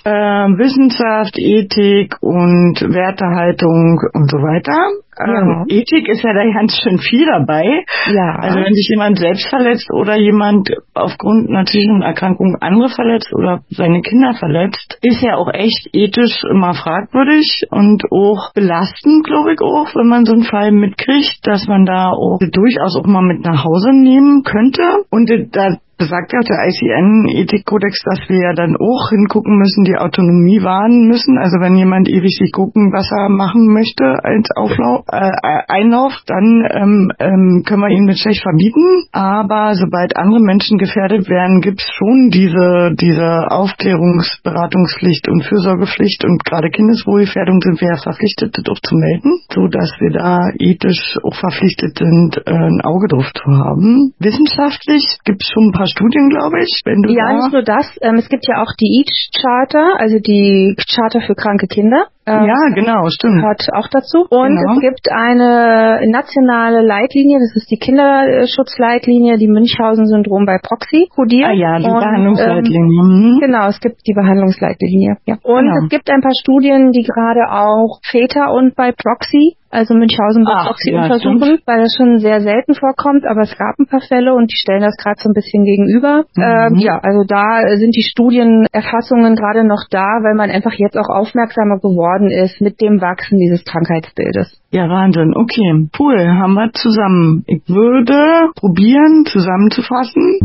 äh, 0.05 0.49
Wissenschaft, 0.59 1.39
Ethik 1.39 2.17
und 2.21 2.81
Wertehaltung 2.81 4.01
und 4.13 4.31
so 4.31 4.39
weiter. 4.39 4.77
Ähm, 5.19 5.65
Ethik 5.69 6.09
ist 6.09 6.23
ja 6.23 6.35
da 6.35 6.45
ganz 6.53 6.77
schön 6.83 6.99
viel 6.99 7.25
dabei. 7.25 7.65
Ja. 8.13 8.37
Also 8.39 8.59
wenn 8.61 8.75
sich 8.75 8.89
jemand 8.91 9.19
selbst 9.19 9.49
verletzt 9.49 9.91
oder 9.93 10.17
jemand 10.17 10.69
aufgrund 10.93 11.49
einer 11.49 11.65
psychischen 11.65 12.03
Erkrankung 12.03 12.57
andere 12.61 12.91
verletzt 12.91 13.33
oder 13.33 13.61
seine 13.71 14.03
Kinder 14.03 14.35
verletzt, 14.35 14.99
ist 15.03 15.23
ja 15.23 15.37
auch 15.37 15.49
echt 15.53 15.89
ethisch 15.93 16.45
immer 16.51 16.75
fragwürdig 16.75 17.65
und 17.71 18.03
auch 18.11 18.53
belastend, 18.53 19.25
glaube 19.25 19.55
ich 19.55 19.61
auch, 19.61 19.95
wenn 19.95 20.09
man 20.09 20.27
so 20.27 20.35
einen 20.35 20.45
Fall 20.45 20.73
mitkriegt, 20.73 21.39
dass 21.45 21.67
man 21.67 21.87
da 21.87 22.11
auch 22.11 22.39
durchaus 22.39 22.97
auch 22.97 23.07
mal 23.07 23.23
mit 23.23 23.43
nach 23.43 23.65
Hause 23.65 23.93
nehmen 23.93 24.43
könnte. 24.43 24.83
Und 25.11 25.31
da 25.53 25.79
besagt 25.99 26.33
ja 26.33 26.41
der 26.41 26.69
ICN-Ethikkodex, 26.69 28.03
dass 28.05 28.29
wir 28.29 28.37
ja 28.37 28.53
dann 28.53 28.77
auch 28.77 29.11
hingucken 29.11 29.57
müssen, 29.57 29.85
die 29.85 29.97
Autonomie 29.97 30.63
wahren 30.63 31.09
müssen. 31.09 31.39
Also 31.39 31.59
wenn 31.61 31.77
jemand 31.77 32.09
ewig 32.09 32.37
sich 32.37 32.53
gucken, 32.53 32.93
was 32.93 33.11
er 33.11 33.29
machen 33.29 33.73
möchte 33.73 34.05
als 34.23 34.49
Auflauf, 34.57 35.05
äh, 35.11 35.31
Einlauf, 35.69 36.13
dann 36.27 36.69
ähm, 36.71 37.13
ähm, 37.19 37.63
können 37.65 37.81
wir 37.81 37.91
ihn 37.91 38.05
mit 38.05 38.19
schlecht 38.19 38.43
verbieten. 38.43 39.09
Aber 39.13 39.75
sobald 39.75 40.17
andere 40.17 40.41
Menschen 40.41 40.79
gefährdet 40.79 41.29
werden, 41.29 41.61
gibt's 41.61 41.89
schon 41.97 42.31
diese, 42.31 42.95
diese 42.95 43.51
Aufklärungsberatungspflicht 43.51 45.29
und 45.29 45.45
Fürsorgepflicht 45.45 46.25
und 46.25 46.45
gerade 46.45 46.71
Kindeswohlgefährdung 46.71 47.61
sind 47.63 47.81
wir 47.81 47.89
ja 47.89 47.97
verpflichtet, 47.97 48.57
das 48.57 48.69
auch 48.69 48.81
zu 48.81 48.95
melden, 48.97 49.41
so 49.53 49.67
dass 49.69 49.91
wir 50.01 50.13
da 50.13 50.51
ethisch 50.59 51.17
auch 51.23 51.35
verpflichtet 51.35 51.97
sind, 51.99 52.37
äh, 52.45 52.53
ein 52.53 52.81
Auge 52.85 53.09
drauf 53.09 53.31
zu 53.33 53.47
haben. 53.47 54.13
Wissenschaftlich 54.19 55.19
gibt's 55.25 55.51
schon 55.53 55.69
ein 55.69 55.73
paar 55.73 55.86
Studien, 55.87 56.29
glaube 56.29 56.61
ich. 56.63 56.81
Wenn 56.85 57.03
du 57.03 57.13
ja, 57.13 57.33
nicht 57.33 57.53
nur 57.53 57.63
das. 57.63 57.87
Ähm, 58.01 58.17
es 58.17 58.29
gibt 58.29 58.47
ja 58.47 58.63
auch 58.63 58.73
die 58.79 59.03
EACH-Charter, 59.03 59.99
also 59.99 60.19
die 60.19 60.77
Charter 60.89 61.21
für 61.21 61.35
kranke 61.35 61.67
Kinder. 61.67 62.09
Ähm, 62.27 62.45
ja, 62.45 62.75
genau, 62.75 63.09
stimmt. 63.09 63.41
Gehört 63.41 63.69
auch 63.73 63.87
dazu. 63.87 64.27
Und 64.29 64.57
genau. 64.57 64.75
es 64.75 64.81
gibt 64.81 65.07
eine 65.13 66.01
nationale 66.11 66.83
Leitlinie, 66.83 67.39
das 67.39 67.55
ist 67.55 67.71
die 67.71 67.79
Kinderschutzleitlinie, 67.79 69.39
die 69.39 69.47
Münchhausen-Syndrom 69.47 70.45
bei 70.45 70.59
Proxy 70.59 71.09
kodiert. 71.15 71.51
Ah 71.51 71.53
ja, 71.53 71.79
die 71.79 71.87
und, 71.87 72.01
Behandlungsleitlinie. 72.01 73.01
Ähm, 73.01 73.37
mhm. 73.37 73.39
Genau, 73.41 73.69
es 73.69 73.79
gibt 73.79 74.01
die 74.07 74.15
Behandlungsleitlinie. 74.15 75.19
Ja. 75.27 75.37
Und 75.43 75.71
genau. 75.71 75.85
es 75.85 75.89
gibt 75.89 76.11
ein 76.11 76.21
paar 76.21 76.35
Studien, 76.41 76.91
die 76.91 77.05
gerade 77.05 77.47
auch 77.49 78.01
Väter 78.03 78.53
und 78.53 78.75
bei 78.75 78.91
Proxy 78.91 79.55
also 79.77 79.93
Münchhausen 79.93 80.45
bei 80.45 80.57
Proxy 80.65 80.91
ja, 80.91 81.05
untersuchen, 81.05 81.61
stimmt. 81.61 81.63
weil 81.67 81.83
das 81.85 81.93
schon 81.99 82.17
sehr 82.19 82.41
selten 82.41 82.73
vorkommt, 82.73 83.27
aber 83.29 83.43
es 83.43 83.53
gab 83.59 83.77
ein 83.79 83.85
paar 83.85 84.01
Fälle 84.01 84.33
und 84.33 84.51
die 84.51 84.57
stellen 84.57 84.81
das 84.81 84.97
gerade 84.97 85.21
so 85.21 85.29
ein 85.29 85.37
bisschen 85.37 85.65
gegenüber. 85.65 86.25
Mhm. 86.35 86.43
Ähm, 86.43 86.75
ja, 86.81 86.97
also 87.05 87.29
da 87.29 87.61
sind 87.77 87.95
die 87.95 88.03
Studienerfassungen 88.03 89.37
gerade 89.37 89.69
noch 89.69 89.85
da, 89.91 90.25
weil 90.25 90.35
man 90.35 90.49
einfach 90.49 90.73
jetzt 90.73 90.97
auch 90.97 91.13
aufmerksamer 91.13 91.77
geworden 91.77 92.16
geworden 92.17 92.31
ist 92.31 92.61
mit 92.61 92.81
dem 92.81 93.01
Wachsen 93.01 93.39
dieses 93.39 93.65
Krankheitsbildes. 93.65 94.61
Ja, 94.71 94.89
Wahnsinn. 94.89 95.35
Okay, 95.35 95.89
cool. 95.99 96.29
Haben 96.29 96.55
wir 96.55 96.73
zusammen. 96.73 97.45
Ich 97.47 97.63
würde 97.69 98.51
probieren, 98.57 99.25
zusammenzufassen. 99.27 100.39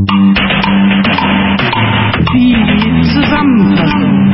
Die 2.33 2.55
Zusammenfassung. 3.13 4.30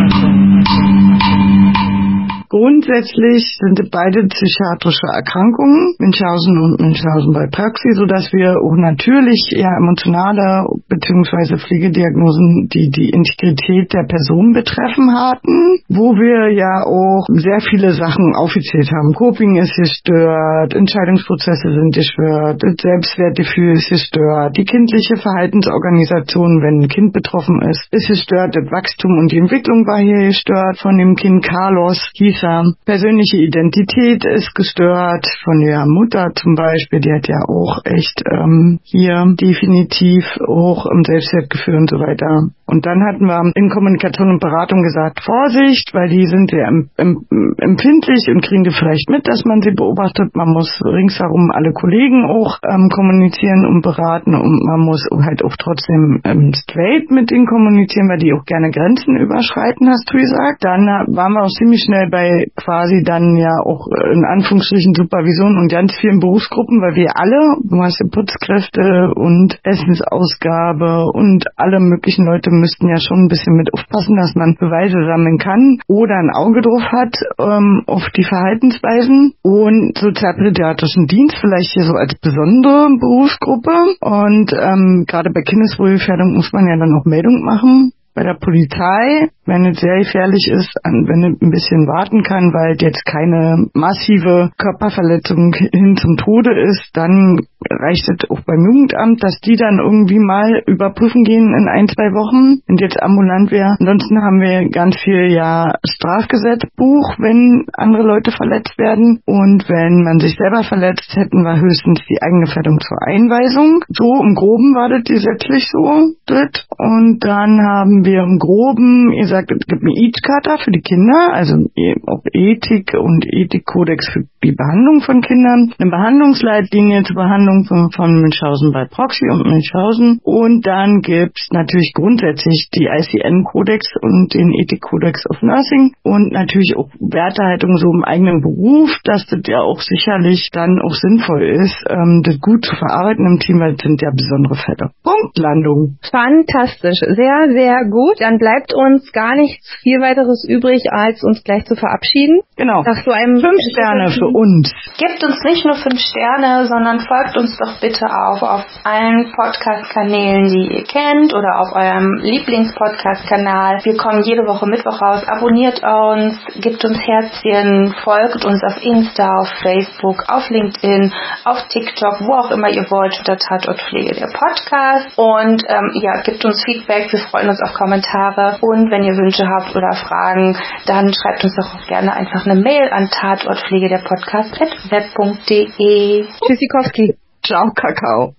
Grundsätzlich 2.50 3.44
sind 3.60 3.92
beide 3.92 4.24
psychiatrische 4.24 5.04
Erkrankungen, 5.12 6.00
Münchhausen 6.00 6.56
und 6.64 6.80
Münchhausen 6.80 7.36
bei 7.36 7.44
Praxi, 7.52 7.92
sodass 7.92 8.32
wir 8.32 8.56
auch 8.56 8.80
natürlich 8.80 9.52
ja 9.52 9.68
emotionale 9.76 10.64
bzw. 10.88 11.60
Pflegediagnosen, 11.60 12.72
die 12.72 12.88
die 12.88 13.12
Integrität 13.12 13.92
der 13.92 14.08
Person 14.08 14.54
betreffen 14.56 15.12
hatten, 15.12 15.84
wo 15.92 16.16
wir 16.16 16.56
ja 16.56 16.88
auch 16.88 17.28
sehr 17.36 17.60
viele 17.60 17.92
Sachen 17.92 18.32
aufgezählt 18.40 18.96
haben. 18.96 19.12
Coping 19.12 19.60
ist 19.60 19.76
gestört, 19.76 20.72
Entscheidungsprozesse 20.72 21.68
sind 21.68 21.92
gestört, 21.92 22.64
das 22.64 22.80
Selbstwertgefühl 22.80 23.76
ist 23.76 23.92
gestört, 23.92 24.56
die 24.56 24.64
kindliche 24.64 25.20
Verhaltensorganisation, 25.20 26.64
wenn 26.64 26.80
ein 26.80 26.88
Kind 26.88 27.12
betroffen 27.12 27.60
ist, 27.68 27.92
ist 27.92 28.08
gestört, 28.08 28.56
das 28.56 28.72
Wachstum 28.72 29.12
und 29.20 29.36
die 29.36 29.38
Entwicklung 29.44 29.84
war 29.84 30.00
hier 30.00 30.32
gestört 30.32 30.80
von 30.80 30.96
dem 30.96 31.16
Kind 31.16 31.44
Carlos, 31.44 32.00
hieß 32.16 32.37
dieser 32.38 32.64
persönliche 32.86 33.38
Identität 33.38 34.26
ist 34.26 34.54
gestört 34.54 35.26
von 35.44 35.60
der 35.60 35.86
Mutter 35.88 36.30
zum 36.36 36.56
Beispiel. 36.56 37.00
Die 37.00 37.12
hat 37.12 37.28
ja 37.28 37.42
auch 37.48 37.82
echt 37.84 38.22
ähm, 38.30 38.80
hier 38.84 39.26
definitiv 39.40 40.24
auch 40.48 40.86
im 40.86 41.04
Selbstwertgefühl 41.04 41.76
und 41.76 41.90
so 41.90 41.98
weiter. 41.98 42.54
Und 42.68 42.86
dann 42.86 43.00
hatten 43.08 43.26
wir 43.26 43.40
in 43.56 43.70
Kommunikation 43.70 44.30
und 44.30 44.42
Beratung 44.42 44.84
gesagt, 44.84 45.24
Vorsicht, 45.24 45.94
weil 45.94 46.10
die 46.10 46.28
sind 46.28 46.52
sehr 46.52 46.68
empfindlich 46.68 48.28
und 48.28 48.44
kriegen 48.44 48.68
die 48.68 48.76
vielleicht 48.76 49.10
mit, 49.10 49.26
dass 49.26 49.46
man 49.46 49.62
sie 49.62 49.72
beobachtet. 49.72 50.36
Man 50.36 50.52
muss 50.52 50.68
ringsherum 50.84 51.50
alle 51.56 51.72
Kollegen 51.72 52.28
auch 52.28 52.60
ähm, 52.68 52.90
kommunizieren 52.92 53.66
und 53.72 53.82
beraten 53.82 54.36
und 54.36 54.68
man 54.68 54.82
muss 54.84 55.00
halt 55.24 55.44
auch 55.46 55.56
trotzdem 55.56 56.20
ähm, 56.26 56.52
straight 56.54 57.10
mit 57.10 57.32
denen 57.32 57.48
kommunizieren, 57.48 58.10
weil 58.10 58.20
die 58.20 58.34
auch 58.34 58.44
gerne 58.44 58.70
Grenzen 58.70 59.16
überschreiten, 59.16 59.88
hast 59.88 60.12
du 60.12 60.18
gesagt. 60.20 60.66
Dann 60.68 60.84
waren 61.16 61.34
wir 61.34 61.48
auch 61.48 61.56
ziemlich 61.56 61.82
schnell 61.88 62.10
bei 62.12 62.27
bei 62.28 62.48
quasi 62.56 63.04
dann 63.04 63.36
ja 63.38 63.60
auch 63.64 63.88
äh, 63.88 64.14
in 64.14 64.26
Anführungsstrichen 64.26 64.94
Supervision 64.96 65.58
und 65.58 65.72
ganz 65.72 65.94
vielen 66.00 66.20
Berufsgruppen, 66.20 66.82
weil 66.82 66.96
wir 66.96 67.16
alle, 67.16 67.58
du 67.64 67.82
hast 67.82 68.00
ja 68.00 68.08
Putzkräfte 68.12 69.14
und 69.16 69.60
Essensausgabe 69.64 71.08
und 71.14 71.46
alle 71.56 71.80
möglichen 71.80 72.26
Leute 72.26 72.50
müssten 72.52 72.90
ja 72.90 73.00
schon 73.00 73.26
ein 73.26 73.28
bisschen 73.28 73.56
mit 73.56 73.74
aufpassen, 73.74 74.16
dass 74.16 74.36
man 74.36 74.56
Beweise 74.60 74.98
sammeln 75.08 75.38
kann 75.38 75.80
oder 75.88 76.16
ein 76.16 76.32
Auge 76.34 76.62
drauf 76.62 76.84
hat 76.92 77.16
ähm, 77.40 77.84
auf 77.88 78.04
die 78.16 78.24
Verhaltensweisen 78.24 79.34
und 79.42 79.98
sozialpädiatrischen 79.98 81.08
Dienst 81.08 81.38
vielleicht 81.40 81.72
hier 81.74 81.84
so 81.84 81.94
als 81.94 82.16
besondere 82.20 82.90
Berufsgruppe. 83.00 83.72
Und 84.02 84.52
ähm, 84.54 85.06
gerade 85.08 85.30
bei 85.32 85.42
Kindeswohlgefährdung 85.42 86.34
muss 86.34 86.52
man 86.52 86.68
ja 86.68 86.78
dann 86.78 86.96
auch 87.00 87.06
Meldung 87.06 87.44
machen 87.44 87.92
bei 88.18 88.24
der 88.24 88.34
Polizei, 88.34 89.30
wenn 89.46 89.64
es 89.70 89.80
sehr 89.80 90.00
gefährlich 90.00 90.50
ist, 90.50 90.74
wenn 90.84 91.22
es 91.22 91.40
ein 91.40 91.52
bisschen 91.54 91.86
warten 91.86 92.24
kann, 92.24 92.50
weil 92.50 92.76
jetzt 92.82 93.06
keine 93.06 93.70
massive 93.78 94.50
Körperverletzung 94.58 95.54
hin 95.54 95.96
zum 96.02 96.18
Tode 96.18 96.50
ist, 96.66 96.90
dann 96.98 97.38
reicht 97.70 98.10
es 98.10 98.30
auch 98.30 98.42
beim 98.42 98.66
Jugendamt, 98.66 99.24
dass 99.24 99.38
die 99.46 99.56
dann 99.56 99.78
irgendwie 99.78 100.18
mal 100.18 100.64
überprüfen 100.66 101.24
gehen 101.24 101.54
in 101.54 101.70
ein, 101.70 101.88
zwei 101.88 102.10
Wochen 102.10 102.58
und 102.68 102.82
jetzt 102.82 102.98
ambulant 103.02 103.52
wäre. 103.52 103.78
Ansonsten 103.80 104.18
haben 104.18 104.42
wir 104.42 104.68
ganz 104.70 104.98
viel 104.98 105.30
ja 105.30 105.78
Strafgesetzbuch, 105.86 107.22
wenn 107.22 107.70
andere 107.74 108.02
Leute 108.02 108.32
verletzt 108.32 108.74
werden 108.80 109.22
und 109.26 109.70
wenn 109.70 110.02
man 110.02 110.18
sich 110.18 110.34
selber 110.36 110.64
verletzt, 110.64 111.14
hätten 111.14 111.44
wir 111.44 111.62
höchstens 111.62 112.02
die 112.10 112.18
Eigengefährdung 112.22 112.80
zur 112.82 112.98
Einweisung. 113.06 113.86
So 113.94 114.26
im 114.26 114.34
Groben 114.34 114.74
war 114.74 114.90
das 114.90 115.04
gesetzlich 115.06 115.70
so 115.70 116.18
dritt 116.26 116.66
und 116.78 117.22
dann 117.22 117.62
haben 117.62 118.07
wir 118.08 118.24
im 118.24 118.40
Groben, 118.40 119.12
ihr 119.12 119.28
sagt, 119.28 119.52
es 119.52 119.68
gibt 119.68 119.84
eine 119.84 119.92
EAT-Charta 119.92 120.64
für 120.64 120.72
die 120.72 120.82
Kinder, 120.82 121.34
also 121.34 121.68
auch 122.08 122.24
Ethik 122.32 122.96
und 122.96 123.28
Ethikkodex 123.28 124.08
für 124.10 124.24
die 124.44 124.56
Behandlung 124.56 125.02
von 125.02 125.22
Kindern, 125.22 125.74
eine 125.78 125.92
Behandlungsleitlinie 125.92 127.04
zur 127.04 127.18
Behandlung 127.18 127.66
von, 127.68 127.92
von 127.92 128.22
Münchhausen 128.22 128.72
bei 128.72 128.86
Proxy 128.86 129.28
und 129.30 129.46
Münchhausen 129.46 130.20
und 130.24 130.66
dann 130.66 131.02
gibt's 131.02 131.50
natürlich 131.52 131.92
grundsätzlich 131.94 132.70
die 132.74 132.88
ICN-Kodex 132.88 133.92
und 134.02 134.34
den 134.34 134.54
Ethik-Kodex 134.54 135.30
of 135.30 135.42
Nursing 135.42 135.92
und 136.04 136.32
natürlich 136.32 136.76
auch 136.78 136.90
Wertehaltung 137.00 137.76
so 137.76 137.92
im 137.92 138.06
eigenen 138.06 138.42
Beruf, 138.42 138.90
dass 139.04 139.26
das 139.28 139.42
ja 139.48 139.60
auch 139.60 139.82
sicherlich 139.82 140.50
dann 140.54 140.80
auch 140.80 140.96
sinnvoll 140.96 141.44
ist, 141.44 141.84
ähm, 141.90 142.22
das 142.24 142.40
gut 142.40 142.64
zu 142.64 142.76
verarbeiten 142.76 143.26
im 143.28 143.40
Team, 143.40 143.60
weil 143.60 143.74
das 143.74 143.84
sind 143.84 144.02
ja 144.02 144.12
besondere 144.16 144.56
Fälle. 144.56 144.92
Punktlandung. 145.04 145.98
Fantastisch, 146.10 147.00
sehr, 147.00 147.52
sehr 147.52 147.84
gut. 147.90 147.97
Dann 148.20 148.38
bleibt 148.38 148.74
uns 148.74 149.12
gar 149.12 149.36
nichts 149.36 149.70
viel 149.82 150.00
weiteres 150.02 150.46
übrig, 150.48 150.84
als 150.92 151.24
uns 151.24 151.44
gleich 151.44 151.66
zu 151.66 151.76
verabschieden. 151.76 152.42
Genau. 152.56 152.84
Nach 152.84 153.04
so 153.04 153.12
einem 153.12 153.40
Fünf 153.40 153.62
Sterne 153.72 154.10
für 154.10 154.28
uns. 154.28 154.74
Gebt 154.98 155.24
uns 155.24 155.44
nicht 155.44 155.66
nur 155.66 155.76
fünf 155.76 156.00
Sterne, 156.00 156.66
sondern 156.66 157.00
folgt 157.00 157.38
uns 157.38 157.58
doch 157.58 157.80
bitte 157.80 158.06
auch 158.06 158.42
auf 158.42 158.66
allen 158.84 159.32
Podcast-Kanälen, 159.32 160.48
die 160.48 160.78
ihr 160.78 160.84
kennt 160.84 161.34
oder 161.34 161.60
auf 161.60 161.76
eurem 161.76 162.20
Lieblings-Podcast-Kanal. 162.22 163.82
Wir 163.84 163.98
kommen 163.98 164.24
jede 164.24 164.44
Woche 164.48 164.66
Mittwoch 164.66 165.00
raus. 165.02 165.24
Abonniert 165.28 165.82
uns, 165.84 166.36
gebt 166.60 166.84
uns 166.84 167.00
Herzchen, 167.00 167.94
folgt 168.04 168.44
uns 168.46 168.62
auf 168.64 168.82
Insta, 168.84 169.30
auf 169.40 169.50
Facebook, 169.62 170.24
auf 170.28 170.50
LinkedIn, 170.50 171.14
auf 171.46 171.68
TikTok, 171.70 172.22
wo 172.22 172.34
auch 172.34 172.52
immer 172.52 172.70
ihr 172.70 172.90
wollt, 172.90 173.18
unter 173.20 173.38
Tatortpflege 173.38 174.16
der 174.16 174.32
Podcast. 174.34 175.18
Und 175.18 175.64
ähm, 175.68 175.92
ja, 176.02 176.22
gebt 176.24 176.44
uns 176.46 176.64
Feedback. 176.66 177.12
Wir 177.12 177.20
freuen 177.20 177.50
uns 177.50 177.62
auf 177.62 177.74
Kommentare. 177.78 178.58
Und 178.62 178.90
wenn 178.92 179.04
ihr 179.04 179.14
Wünsche 179.14 179.48
habt 179.48 179.76
oder 179.76 179.94
Fragen, 179.94 180.58
dann 180.88 181.14
schreibt 181.14 181.44
uns 181.44 181.56
doch 181.56 181.76
auch 181.76 181.88
gerne 181.88 182.14
einfach 182.14 182.46
eine 182.46 182.60
Mail 182.60 182.90
an 182.92 183.10
Tatortpflege 183.10 183.90
der 183.90 184.00
Podcast 184.00 184.48
podcast.web.de. 184.52 186.26
Tschüssikowski. 186.46 187.16
Ciao, 187.44 187.72
Kakao. 187.74 188.34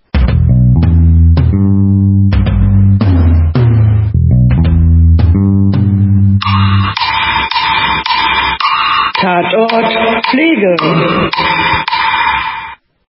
Tatort 9.21 10.27
Pflege. 10.27 11.68